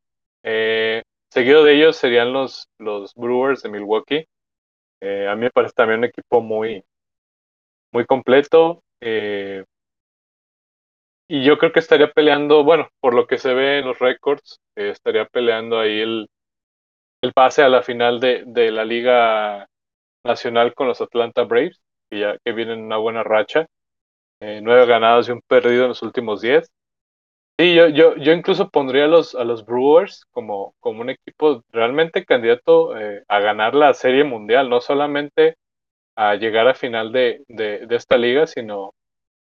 Eh, 0.43 1.03
seguido 1.31 1.63
de 1.63 1.75
ellos 1.75 1.95
serían 1.97 2.33
los, 2.33 2.67
los 2.79 3.13
Brewers 3.15 3.63
de 3.63 3.69
Milwaukee. 3.69 4.25
Eh, 5.01 5.27
a 5.29 5.35
mí 5.35 5.43
me 5.43 5.51
parece 5.51 5.73
también 5.75 5.99
un 5.99 6.05
equipo 6.05 6.41
muy, 6.41 6.83
muy 7.93 8.05
completo. 8.05 8.81
eh, 9.01 9.63
y 11.27 11.43
yo 11.43 11.57
creo 11.57 11.71
que 11.71 11.79
estaría 11.79 12.11
peleando, 12.11 12.63
bueno, 12.63 12.89
por 12.99 13.13
lo 13.13 13.25
que 13.27 13.37
se 13.37 13.53
ve 13.53 13.79
en 13.79 13.85
los 13.85 13.99
récords, 13.99 14.59
estaría 14.75 15.25
peleando 15.25 15.79
ahí 15.79 15.99
el, 16.01 16.27
el 17.21 17.33
pase 17.33 17.63
a 17.63 17.69
la 17.69 17.83
final 17.83 18.19
de, 18.19 18.43
de 18.47 18.71
la 18.71 18.85
Liga 18.85 19.67
Nacional 20.25 20.73
con 20.75 20.87
los 20.87 21.01
Atlanta 21.01 21.43
Braves, 21.43 21.81
que 22.09 22.19
ya 22.19 22.37
que 22.43 22.53
vienen 22.53 22.79
en 22.79 22.85
una 22.85 22.97
buena 22.97 23.23
racha. 23.23 23.67
Nueve 24.41 24.85
ganados 24.87 25.29
y 25.29 25.31
un 25.31 25.41
perdido 25.47 25.83
en 25.83 25.89
los 25.89 26.03
últimos 26.03 26.41
diez. 26.41 26.69
Sí, 27.57 27.75
yo, 27.75 27.89
yo, 27.89 28.15
yo 28.15 28.31
incluso 28.33 28.69
pondría 28.69 29.05
a 29.05 29.07
los, 29.07 29.35
a 29.35 29.43
los 29.43 29.65
Brewers 29.65 30.25
como, 30.31 30.73
como 30.79 31.01
un 31.01 31.11
equipo 31.11 31.63
realmente 31.71 32.25
candidato 32.25 32.97
eh, 32.97 33.23
a 33.27 33.39
ganar 33.39 33.75
la 33.75 33.93
Serie 33.93 34.23
Mundial, 34.23 34.69
no 34.69 34.81
solamente 34.81 35.57
a 36.15 36.35
llegar 36.35 36.67
a 36.67 36.73
final 36.73 37.11
de, 37.11 37.43
de, 37.47 37.87
esta 37.91 38.17
liga, 38.17 38.47
sino 38.47 38.93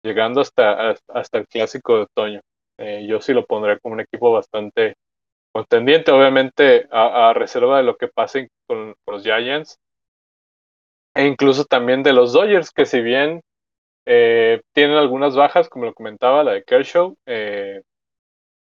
llegando 0.02 0.40
hasta, 0.40 0.96
hasta 1.08 1.38
el 1.38 1.48
clásico 1.48 1.96
de 1.96 2.02
otoño. 2.02 2.40
Eh, 2.78 3.06
yo 3.08 3.20
sí 3.20 3.32
lo 3.32 3.46
pondría 3.46 3.78
como 3.78 3.94
un 3.94 4.00
equipo 4.00 4.32
bastante 4.32 4.96
contendiente, 5.52 6.10
obviamente 6.10 6.88
a, 6.90 7.30
a 7.30 7.34
reserva 7.34 7.78
de 7.78 7.84
lo 7.84 7.96
que 7.96 8.08
pase 8.08 8.48
con, 8.66 8.94
los 9.06 9.22
Giants 9.22 9.78
e 11.14 11.26
incluso 11.26 11.64
también 11.64 12.02
de 12.02 12.12
los 12.12 12.32
Dodgers, 12.32 12.70
que 12.70 12.86
si 12.86 13.00
bien 13.00 13.42
eh, 14.06 14.62
tienen 14.72 14.96
algunas 14.96 15.36
bajas, 15.36 15.68
como 15.68 15.84
lo 15.84 15.94
comentaba, 15.94 16.44
la 16.44 16.52
de 16.52 16.64
Kershaw, 16.64 17.16
eh, 17.26 17.82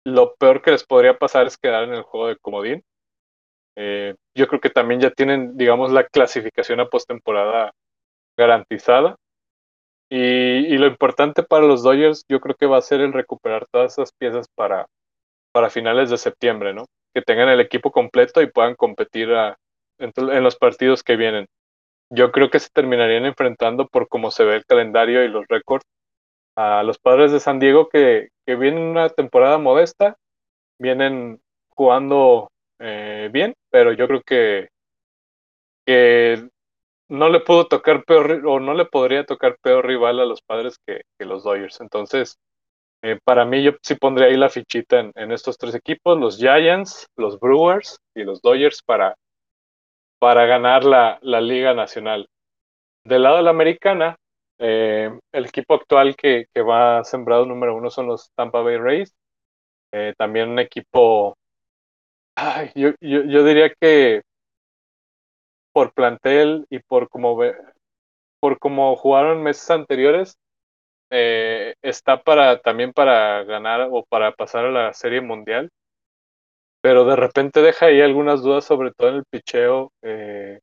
lo 0.06 0.36
peor 0.36 0.62
que 0.62 0.72
les 0.72 0.84
podría 0.84 1.18
pasar 1.18 1.48
es 1.48 1.58
quedar 1.58 1.84
en 1.84 1.94
el 1.94 2.04
juego 2.04 2.28
de 2.28 2.38
comodín. 2.38 2.84
Eh, 3.76 4.16
yo 4.36 4.48
creo 4.48 4.60
que 4.60 4.70
también 4.70 5.00
ya 5.00 5.12
tienen, 5.12 5.58
digamos, 5.58 5.92
la 5.92 6.06
clasificación 6.06 6.80
a 6.80 6.90
postemporada 6.90 7.72
garantizada. 8.38 9.16
Y, 10.12 10.78
lo 10.78 10.88
importante 10.88 11.44
para 11.44 11.66
los 11.66 11.84
Dodgers, 11.84 12.26
yo 12.28 12.40
creo 12.40 12.56
que 12.56 12.66
va 12.66 12.78
a 12.78 12.82
ser 12.82 13.02
el 13.02 13.14
recuperar 13.14 13.68
todas 13.72 13.94
esas 13.94 14.12
piezas 14.14 14.48
para, 14.56 14.88
para 15.52 15.70
finales 15.70 16.10
de 16.10 16.18
septiembre, 16.18 16.74
¿no? 16.74 16.86
Que 17.14 17.22
tengan 17.22 17.50
el 17.50 17.60
equipo 17.60 17.92
completo 17.92 18.42
y 18.42 18.48
puedan 18.52 18.76
competir 18.76 19.30
en 20.00 20.44
los 20.44 20.56
partidos 20.56 21.04
que 21.04 21.16
vienen. 21.16 21.46
Yo 22.12 22.32
creo 22.32 22.50
que 22.50 22.60
se 22.60 22.70
terminarían 22.74 23.26
enfrentando 23.26 23.88
por 23.88 24.08
cómo 24.08 24.32
se 24.32 24.44
ve 24.44 24.56
el 24.56 24.66
calendario 24.66 25.24
y 25.24 25.28
los 25.28 25.46
récords 25.48 25.86
a 26.56 26.84
los 26.84 26.98
padres 26.98 27.32
de 27.32 27.40
San 27.40 27.60
Diego 27.60 27.88
que, 27.88 28.30
que 28.46 28.56
vienen 28.56 28.84
una 28.84 29.10
temporada 29.10 29.58
modesta, 29.58 30.18
vienen 30.80 31.40
jugando 31.70 32.50
eh, 32.80 33.30
bien, 33.32 33.54
pero 33.70 33.94
yo 33.94 34.08
creo 34.08 34.22
que, 34.24 34.70
que 35.86 36.50
no 37.10 37.30
le 37.30 37.40
pudo 37.42 37.68
tocar 37.68 38.04
peor 38.04 38.46
o 38.46 38.60
no 38.60 38.74
le 38.74 38.86
podría 38.86 39.26
tocar 39.26 39.58
peor 39.62 39.86
rival 39.86 40.20
a 40.20 40.26
los 40.26 40.42
padres 40.42 40.78
que, 40.86 41.02
que 41.18 41.26
los 41.26 41.44
Dodgers. 41.44 41.80
Entonces, 41.82 42.38
eh, 43.02 43.20
para 43.24 43.46
mí 43.46 43.64
yo 43.64 43.72
sí 43.82 43.96
pondría 43.96 44.28
ahí 44.28 44.38
la 44.38 44.50
fichita 44.50 45.00
en, 45.00 45.12
en, 45.16 45.32
estos 45.32 45.58
tres 45.58 45.74
equipos, 45.76 46.20
los 46.20 46.38
Giants, 46.38 47.08
los 47.16 47.40
Brewers 47.40 47.98
y 48.16 48.24
los 48.24 48.42
Dodgers 48.42 48.82
para, 48.84 49.16
para 50.20 50.46
ganar 50.46 50.84
la, 50.84 51.18
la 51.22 51.42
Liga 51.42 51.74
Nacional. 51.74 52.28
Del 53.06 53.24
lado 53.24 53.38
de 53.38 53.44
la 53.44 53.50
americana, 53.50 54.16
eh, 54.60 55.10
el 55.32 55.46
equipo 55.46 55.74
actual 55.74 56.16
que, 56.16 56.46
que, 56.54 56.62
va 56.62 57.04
sembrado 57.06 57.46
número 57.46 57.76
uno 57.76 57.90
son 57.90 58.08
los 58.08 58.30
Tampa 58.36 58.62
Bay 58.62 58.78
Rays. 58.78 59.14
Eh, 59.94 60.14
también 60.18 60.50
un 60.50 60.60
equipo, 60.60 61.36
yo, 62.76 62.90
yo, 63.02 63.24
yo, 63.24 63.44
diría 63.44 63.74
que 63.80 64.22
por 65.74 65.94
plantel 65.94 66.66
y 66.70 66.80
por 66.80 67.10
cómo, 67.10 67.40
por 68.40 68.60
cómo 68.60 68.96
jugaron 68.96 69.42
meses 69.42 69.70
anteriores, 69.72 70.38
eh, 71.12 71.74
está 71.82 72.22
para 72.22 72.62
también 72.62 72.94
para 72.94 73.44
ganar 73.46 73.88
o 73.92 74.04
para 74.04 74.32
pasar 74.34 74.66
a 74.66 74.72
la 74.72 74.94
Serie 74.94 75.22
Mundial. 75.22 75.70
Pero 76.82 77.06
de 77.06 77.16
repente 77.16 77.62
deja 77.62 77.88
ahí 77.88 78.02
algunas 78.02 78.42
dudas, 78.42 78.66
sobre 78.66 78.92
todo 78.92 79.10
en 79.10 79.16
el 79.16 79.26
picheo. 79.30 79.92
Eh, 80.02 80.60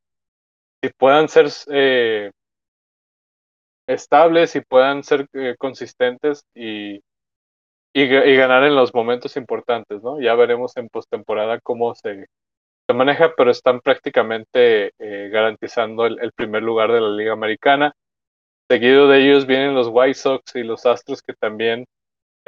si 0.83 0.91
puedan 0.97 1.29
ser 1.29 1.47
eh, 1.71 2.31
estables 3.87 4.55
y 4.55 4.61
puedan 4.61 5.03
ser 5.03 5.27
eh, 5.33 5.55
consistentes 5.57 6.43
y, 6.55 6.99
y, 7.93 8.35
ganar 8.35 8.63
en 8.63 8.75
los 8.75 8.93
momentos 8.93 9.37
importantes, 9.37 10.01
¿no? 10.03 10.19
Ya 10.19 10.35
veremos 10.35 10.75
en 10.77 10.89
postemporada 10.89 11.59
cómo 11.61 11.95
se, 11.95 12.27
se, 12.87 12.93
maneja, 12.93 13.33
pero 13.35 13.51
están 13.51 13.79
prácticamente 13.81 14.91
garantizando 14.99 16.05
el, 16.05 16.19
el, 16.19 16.31
primer 16.33 16.63
lugar 16.63 16.91
de 16.91 17.01
la 17.01 17.09
Liga 17.09 17.33
Americana. 17.33 17.93
Seguido 18.69 19.07
de 19.07 19.23
ellos 19.23 19.45
vienen 19.45 19.75
los 19.75 19.87
White 19.89 20.15
Sox 20.15 20.55
y 20.55 20.63
los 20.63 20.85
Astros 20.85 21.21
que 21.21 21.33
también 21.33 21.85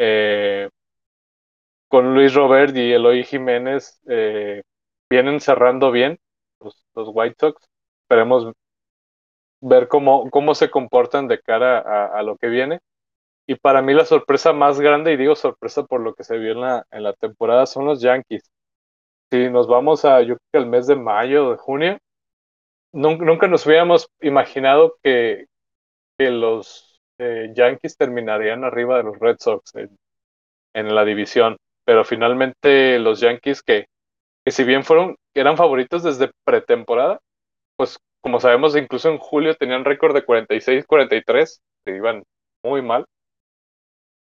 eh, 0.02 0.70
con 1.90 2.14
Luis 2.14 2.34
Robert 2.34 2.76
y 2.78 2.94
Eloy 2.94 3.24
Jiménez 3.24 4.00
eh, 4.08 4.62
vienen 5.10 5.42
cerrando 5.42 5.92
bien 5.92 6.20
los, 6.62 6.86
White 6.96 7.36
Sox. 7.40 7.68
Esperemos 8.04 8.54
ver 9.62 9.88
cómo, 9.88 10.30
cómo 10.30 10.56
se 10.56 10.70
comportan 10.70 11.28
de 11.28 11.42
cara 11.42 11.80
a, 12.08 12.24
lo 12.24 12.38
que 12.38 12.48
viene. 12.48 12.80
Y 13.48 13.56
para 13.56 13.82
mí 13.82 13.94
la 13.94 14.06
sorpresa 14.06 14.54
más 14.54 14.80
grande, 14.80 15.14
y 15.14 15.18
digo 15.18 15.36
sorpresa 15.36 15.84
por 15.84 16.02
lo 16.02 16.14
que 16.14 16.24
se 16.24 16.38
vio 16.38 16.52
en 16.54 16.62
la, 16.62 16.86
en 16.92 17.04
la 17.04 17.14
temporada, 17.14 17.66
son 17.66 17.86
los 17.86 18.02
Yankees. 18.02 18.44
Si 19.32 19.50
nos 19.50 19.68
vamos 19.68 20.06
a, 20.06 20.22
yo 20.22 20.38
creo 20.52 20.64
que 20.64 20.70
mes 20.70 20.88
de 20.88 20.96
mayo, 20.96 21.52
de 21.52 21.58
junio, 21.58 21.98
nunca, 22.94 23.26
nunca 23.26 23.48
nos 23.48 23.66
hubiéramos 23.66 24.08
imaginado 24.22 24.96
que, 25.04 25.48
que 26.18 26.30
los 26.30 27.02
eh, 27.18 27.52
Yankees 27.56 27.98
terminarían 27.98 28.64
arriba 28.64 28.98
de 28.98 29.04
los 29.04 29.20
Red 29.20 29.38
Sox 29.40 29.76
en, 29.76 29.98
en 30.74 30.94
la 30.96 31.04
división. 31.06 31.58
Pero 31.90 32.06
finalmente 32.06 33.00
los 33.00 33.20
Yankees 33.20 33.64
que, 33.64 33.88
que 34.46 34.52
si 34.52 34.64
bien 34.64 34.84
fueron, 34.84 35.16
eran 35.34 35.58
favoritos 35.58 36.04
desde 36.04 36.30
pretemporada, 36.46 37.20
pues 37.76 37.98
como 38.22 38.40
sabemos, 38.40 38.76
incluso 38.76 39.10
en 39.10 39.18
julio 39.18 39.56
tenían 39.56 39.84
récord 39.84 40.14
de 40.14 40.24
46-43, 40.24 41.62
se 41.84 41.96
iban 41.96 42.22
muy 42.64 42.84
mal. 42.84 43.08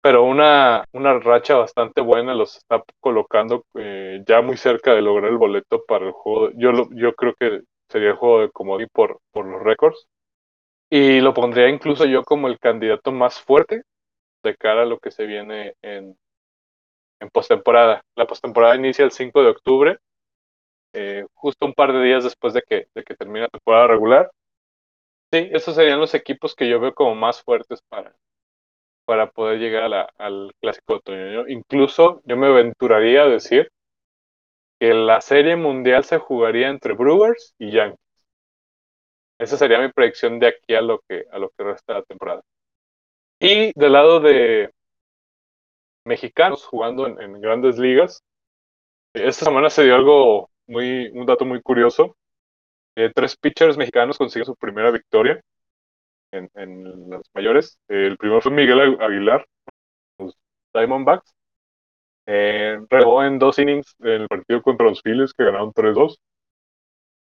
Pero 0.02 0.24
una, 0.24 0.84
una 0.92 1.18
racha 1.18 1.56
bastante 1.56 2.02
buena 2.02 2.34
los 2.34 2.58
está 2.58 2.84
colocando 3.00 3.64
eh, 3.72 4.22
ya 4.26 4.42
muy 4.42 4.58
cerca 4.58 4.92
de 4.92 5.00
lograr 5.00 5.30
el 5.30 5.38
boleto 5.38 5.82
para 5.88 6.04
el 6.04 6.12
juego. 6.12 6.50
Yo, 6.56 6.72
lo, 6.72 6.90
yo 6.92 7.14
creo 7.14 7.32
que 7.40 7.62
sería 7.88 8.10
el 8.10 8.16
juego 8.16 8.40
de 8.42 8.50
comodín 8.50 8.88
por, 8.92 9.18
por 9.32 9.46
los 9.46 9.62
récords. 9.62 10.06
Y 10.90 11.20
lo 11.22 11.32
pondría 11.32 11.70
incluso 11.70 12.04
yo 12.04 12.22
como 12.22 12.48
el 12.48 12.58
candidato 12.58 13.12
más 13.12 13.40
fuerte 13.40 13.80
de 14.44 14.56
cara 14.56 14.82
a 14.82 14.86
lo 14.86 14.98
que 14.98 15.10
se 15.10 15.24
viene 15.24 15.72
en, 15.80 16.18
en 17.20 17.28
postemporada. 17.30 18.02
La 18.16 18.26
postemporada 18.26 18.76
inicia 18.76 19.04
el 19.04 19.12
5 19.12 19.42
de 19.42 19.48
octubre 19.48 19.98
eh, 20.98 21.26
justo 21.34 21.66
un 21.66 21.74
par 21.74 21.92
de 21.92 22.02
días 22.02 22.24
después 22.24 22.54
de 22.54 22.62
que, 22.62 22.88
de 22.94 23.04
que 23.04 23.14
termine 23.14 23.42
la 23.42 23.48
temporada 23.48 23.86
regular. 23.86 24.30
Sí, 25.30 25.50
esos 25.52 25.74
serían 25.74 26.00
los 26.00 26.14
equipos 26.14 26.54
que 26.54 26.68
yo 26.68 26.80
veo 26.80 26.94
como 26.94 27.14
más 27.14 27.42
fuertes 27.42 27.82
para, 27.90 28.16
para 29.04 29.30
poder 29.30 29.58
llegar 29.58 29.84
a 29.84 29.88
la, 29.90 30.02
al 30.16 30.54
clásico 30.58 30.94
otoño. 30.94 31.46
Incluso 31.48 32.22
yo 32.24 32.38
me 32.38 32.46
aventuraría 32.46 33.24
a 33.24 33.28
decir 33.28 33.70
que 34.80 34.94
la 34.94 35.20
serie 35.20 35.56
mundial 35.56 36.04
se 36.04 36.16
jugaría 36.18 36.68
entre 36.68 36.94
Brewers 36.94 37.54
y 37.58 37.72
Yankees. 37.72 38.00
Esa 39.38 39.58
sería 39.58 39.80
mi 39.80 39.92
predicción 39.92 40.38
de 40.38 40.48
aquí 40.48 40.74
a 40.74 40.80
lo 40.80 41.00
que, 41.06 41.26
a 41.30 41.38
lo 41.38 41.50
que 41.50 41.64
resta 41.64 41.92
de 41.92 41.98
la 42.00 42.04
temporada. 42.06 42.42
Y 43.38 43.78
del 43.78 43.92
lado 43.92 44.20
de 44.20 44.72
mexicanos 46.06 46.64
jugando 46.64 47.06
en, 47.06 47.40
grandes 47.40 47.78
ligas, 47.78 48.22
esta 49.14 49.46
semana 49.46 49.70
se 49.70 49.84
dio 49.84 49.94
algo 49.94 50.50
muy, 50.66 51.08
un 51.08 51.26
dato 51.26 51.44
muy 51.44 51.60
curioso. 51.62 52.16
Tres 53.14 53.36
pitchers 53.36 53.76
mexicanos 53.76 54.16
consiguen 54.16 54.46
su 54.46 54.56
primera 54.56 54.90
victoria 54.90 55.40
en, 56.32 57.10
las 57.10 57.22
mayores. 57.34 57.78
El 57.88 58.16
primero 58.16 58.40
fue 58.40 58.52
Miguel 58.52 58.96
Aguilar, 59.00 59.46
los 60.18 60.36
Diamondbacks. 60.72 61.34
Eh, 62.26 62.78
en 62.90 63.38
dos 63.38 63.58
innings 63.58 63.94
en 64.00 64.22
el 64.22 64.28
partido 64.28 64.62
contra 64.62 64.86
los 64.86 65.02
Phillies, 65.02 65.32
que 65.32 65.44
ganaron 65.44 65.72
3-2. 65.72 66.16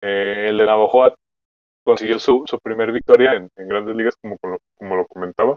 Eh, 0.03 0.47
el 0.49 0.59
de 0.59 0.67
Navajoa 0.67 1.15
consiguió 1.85 2.19
su, 2.19 2.45
su 2.47 2.59
primer 2.61 2.93
victoria 2.93 3.35
en, 3.35 3.51
en, 3.57 3.69
grandes 3.69 3.97
ligas, 3.97 4.17
como, 4.17 4.37
como 4.77 4.97
lo 4.97 5.07
comentaba. 5.07 5.57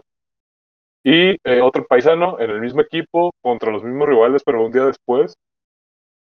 Y 1.02 1.36
otro 1.60 1.86
paisano 1.86 2.38
en 2.40 2.50
el 2.50 2.60
mismo 2.60 2.82
equipo, 2.82 3.32
contra 3.40 3.72
los 3.72 3.82
mismos 3.82 4.08
rivales, 4.08 4.42
pero 4.44 4.64
un 4.64 4.72
día 4.72 4.84
después, 4.84 5.34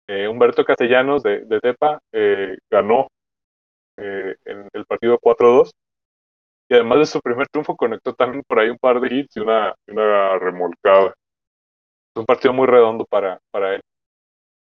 eh, 0.08 0.28
Humberto 0.28 0.64
Castellanos 0.64 1.22
de, 1.22 1.44
de 1.44 1.60
Tepa 1.60 2.00
eh, 2.12 2.56
ganó 2.70 3.08
eh, 3.96 4.36
en 4.44 4.68
el 4.72 4.86
partido 4.86 5.18
4-2 5.18 5.70
y 6.68 6.74
además 6.74 6.98
de 6.98 7.06
su 7.06 7.20
primer 7.20 7.48
triunfo 7.48 7.76
conectó 7.76 8.14
también 8.14 8.42
por 8.46 8.58
ahí 8.58 8.70
un 8.70 8.78
par 8.78 9.00
de 9.00 9.14
hits 9.14 9.36
y 9.36 9.40
una, 9.40 9.74
una 9.88 10.38
remolcada. 10.38 11.14
Es 12.14 12.20
un 12.20 12.26
partido 12.26 12.52
muy 12.52 12.66
redondo 12.66 13.04
para, 13.04 13.38
para 13.50 13.74
él. 13.76 13.80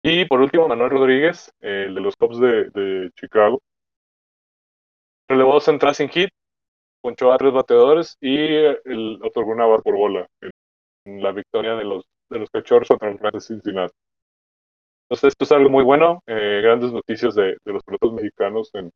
Y 0.02 0.24
por 0.24 0.40
último, 0.40 0.68
Manuel 0.68 0.90
Rodríguez, 0.90 1.52
el 1.60 1.94
de 1.94 2.00
los 2.00 2.16
Cubs 2.16 2.38
de, 2.40 2.70
de 2.70 3.10
Chicago, 3.16 3.60
relevó 5.28 5.60
central 5.60 5.94
sin 5.94 6.08
hit, 6.08 6.30
ponchó 7.00 7.32
a 7.32 7.38
tres 7.38 7.52
bateadores 7.52 8.16
y 8.20 8.36
el, 8.36 9.18
otorgó 9.22 9.52
una 9.52 9.66
por 9.82 9.96
bola 9.96 10.26
en 11.04 11.22
la 11.22 11.32
victoria 11.32 11.74
de 11.74 11.84
los, 11.84 12.04
de 12.28 12.38
los 12.38 12.50
cachorros 12.50 12.88
contra 12.88 13.30
los 13.30 13.32
de 13.32 13.40
Cincinnati. 13.40 13.94
Entonces, 15.04 15.28
esto 15.28 15.44
es 15.44 15.52
algo 15.52 15.70
muy 15.70 15.82
bueno. 15.82 16.22
Eh, 16.26 16.60
grandes 16.62 16.92
noticias 16.92 17.34
de, 17.34 17.56
de 17.64 17.72
los 17.72 17.82
pilotos 17.82 18.12
mexicanos 18.12 18.70
en, 18.74 18.90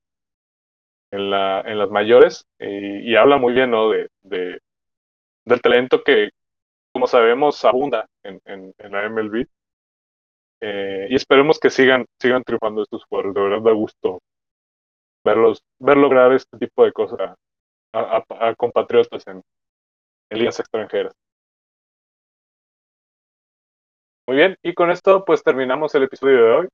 en, 1.11 1.31
la, 1.31 1.61
en 1.63 1.79
las 1.79 1.91
mayores. 1.91 2.45
Y, 2.59 3.17
habla 3.17 3.39
muy 3.39 3.53
bien 3.53 3.71
¿no? 3.71 3.91
de, 3.91 4.09
de, 4.23 4.59
del 5.45 5.61
talento 5.61 6.03
que, 6.05 6.31
como 6.93 7.07
sabemos, 7.07 7.65
abunda 7.65 8.07
en, 8.23 8.41
en, 8.45 8.73
en 8.79 8.93
la 8.93 9.09
MLB. 9.09 9.47
Eh, 10.61 11.09
y 11.11 11.15
esperemos 11.17 11.59
que 11.59 11.71
sigan, 11.71 12.07
sigan 12.21 12.45
triunfando 12.45 12.83
estos 12.83 13.05
jugadores. 13.07 13.35
De 13.35 13.41
verdad 13.41 13.63
da 13.63 13.73
gusto 13.73 14.21
verlos, 15.25 15.63
ver 15.79 15.97
lograr 15.97 16.33
este 16.33 16.59
tipo 16.59 16.85
de 16.85 16.93
cosas 16.93 17.35
a, 17.95 18.55
compatriotas 18.57 19.27
en, 19.27 19.43
en 20.31 20.39
ligas 20.39 20.59
extranjeras. 20.61 21.15
Muy 24.27 24.37
bien, 24.37 24.57
y 24.63 24.75
con 24.75 24.91
esto 24.91 25.25
pues 25.25 25.43
terminamos 25.43 25.95
el 25.95 26.05
episodio 26.05 26.45
de 26.45 26.53
hoy. 26.53 26.69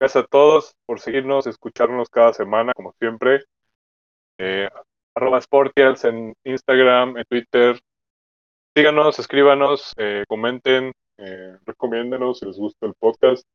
Gracias 0.00 0.24
a 0.24 0.26
todos 0.26 0.74
por 0.86 1.00
seguirnos, 1.00 1.46
escucharnos 1.46 2.08
cada 2.08 2.32
semana, 2.32 2.72
como 2.74 2.92
siempre. 2.98 3.44
Eh, 4.38 4.68
arroba 5.14 5.40
Sportials 5.40 6.04
en 6.04 6.34
Instagram, 6.44 7.16
en 7.16 7.24
Twitter. 7.24 7.80
Síganos, 8.76 9.18
escríbanos, 9.18 9.94
eh, 9.96 10.24
comenten, 10.28 10.92
eh, 11.16 11.56
si 12.34 12.46
les 12.46 12.56
gusta 12.56 12.86
el 12.86 12.94
podcast. 12.94 13.46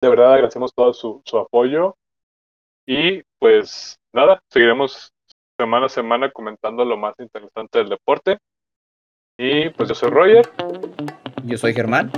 De 0.00 0.08
verdad 0.08 0.34
agradecemos 0.34 0.72
todo 0.74 0.92
su, 0.92 1.22
su 1.24 1.38
apoyo. 1.38 1.96
Y 2.86 3.22
pues 3.38 3.96
nada, 4.12 4.40
seguiremos 4.48 5.12
semana 5.60 5.86
a 5.86 5.88
semana 5.90 6.30
comentando 6.30 6.86
lo 6.86 6.96
más 6.96 7.14
interesante 7.18 7.80
del 7.80 7.90
deporte. 7.90 8.38
Y 9.38 9.68
pues 9.70 9.90
yo 9.90 9.94
soy 9.94 10.08
Roger. 10.08 10.50
Yo 11.44 11.58
soy 11.58 11.74
Germán. 11.74 12.10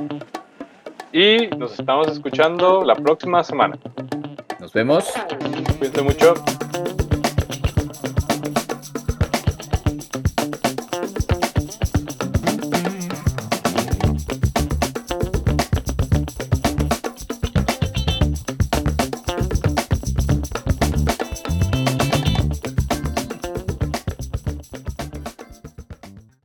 Y 1.12 1.48
nos 1.58 1.76
estamos 1.78 2.06
escuchando 2.06 2.84
la 2.84 2.94
próxima 2.94 3.42
semana. 3.42 3.76
Nos 4.60 4.72
vemos. 4.72 5.12
Cuídense 5.78 6.02
mucho. 6.02 6.34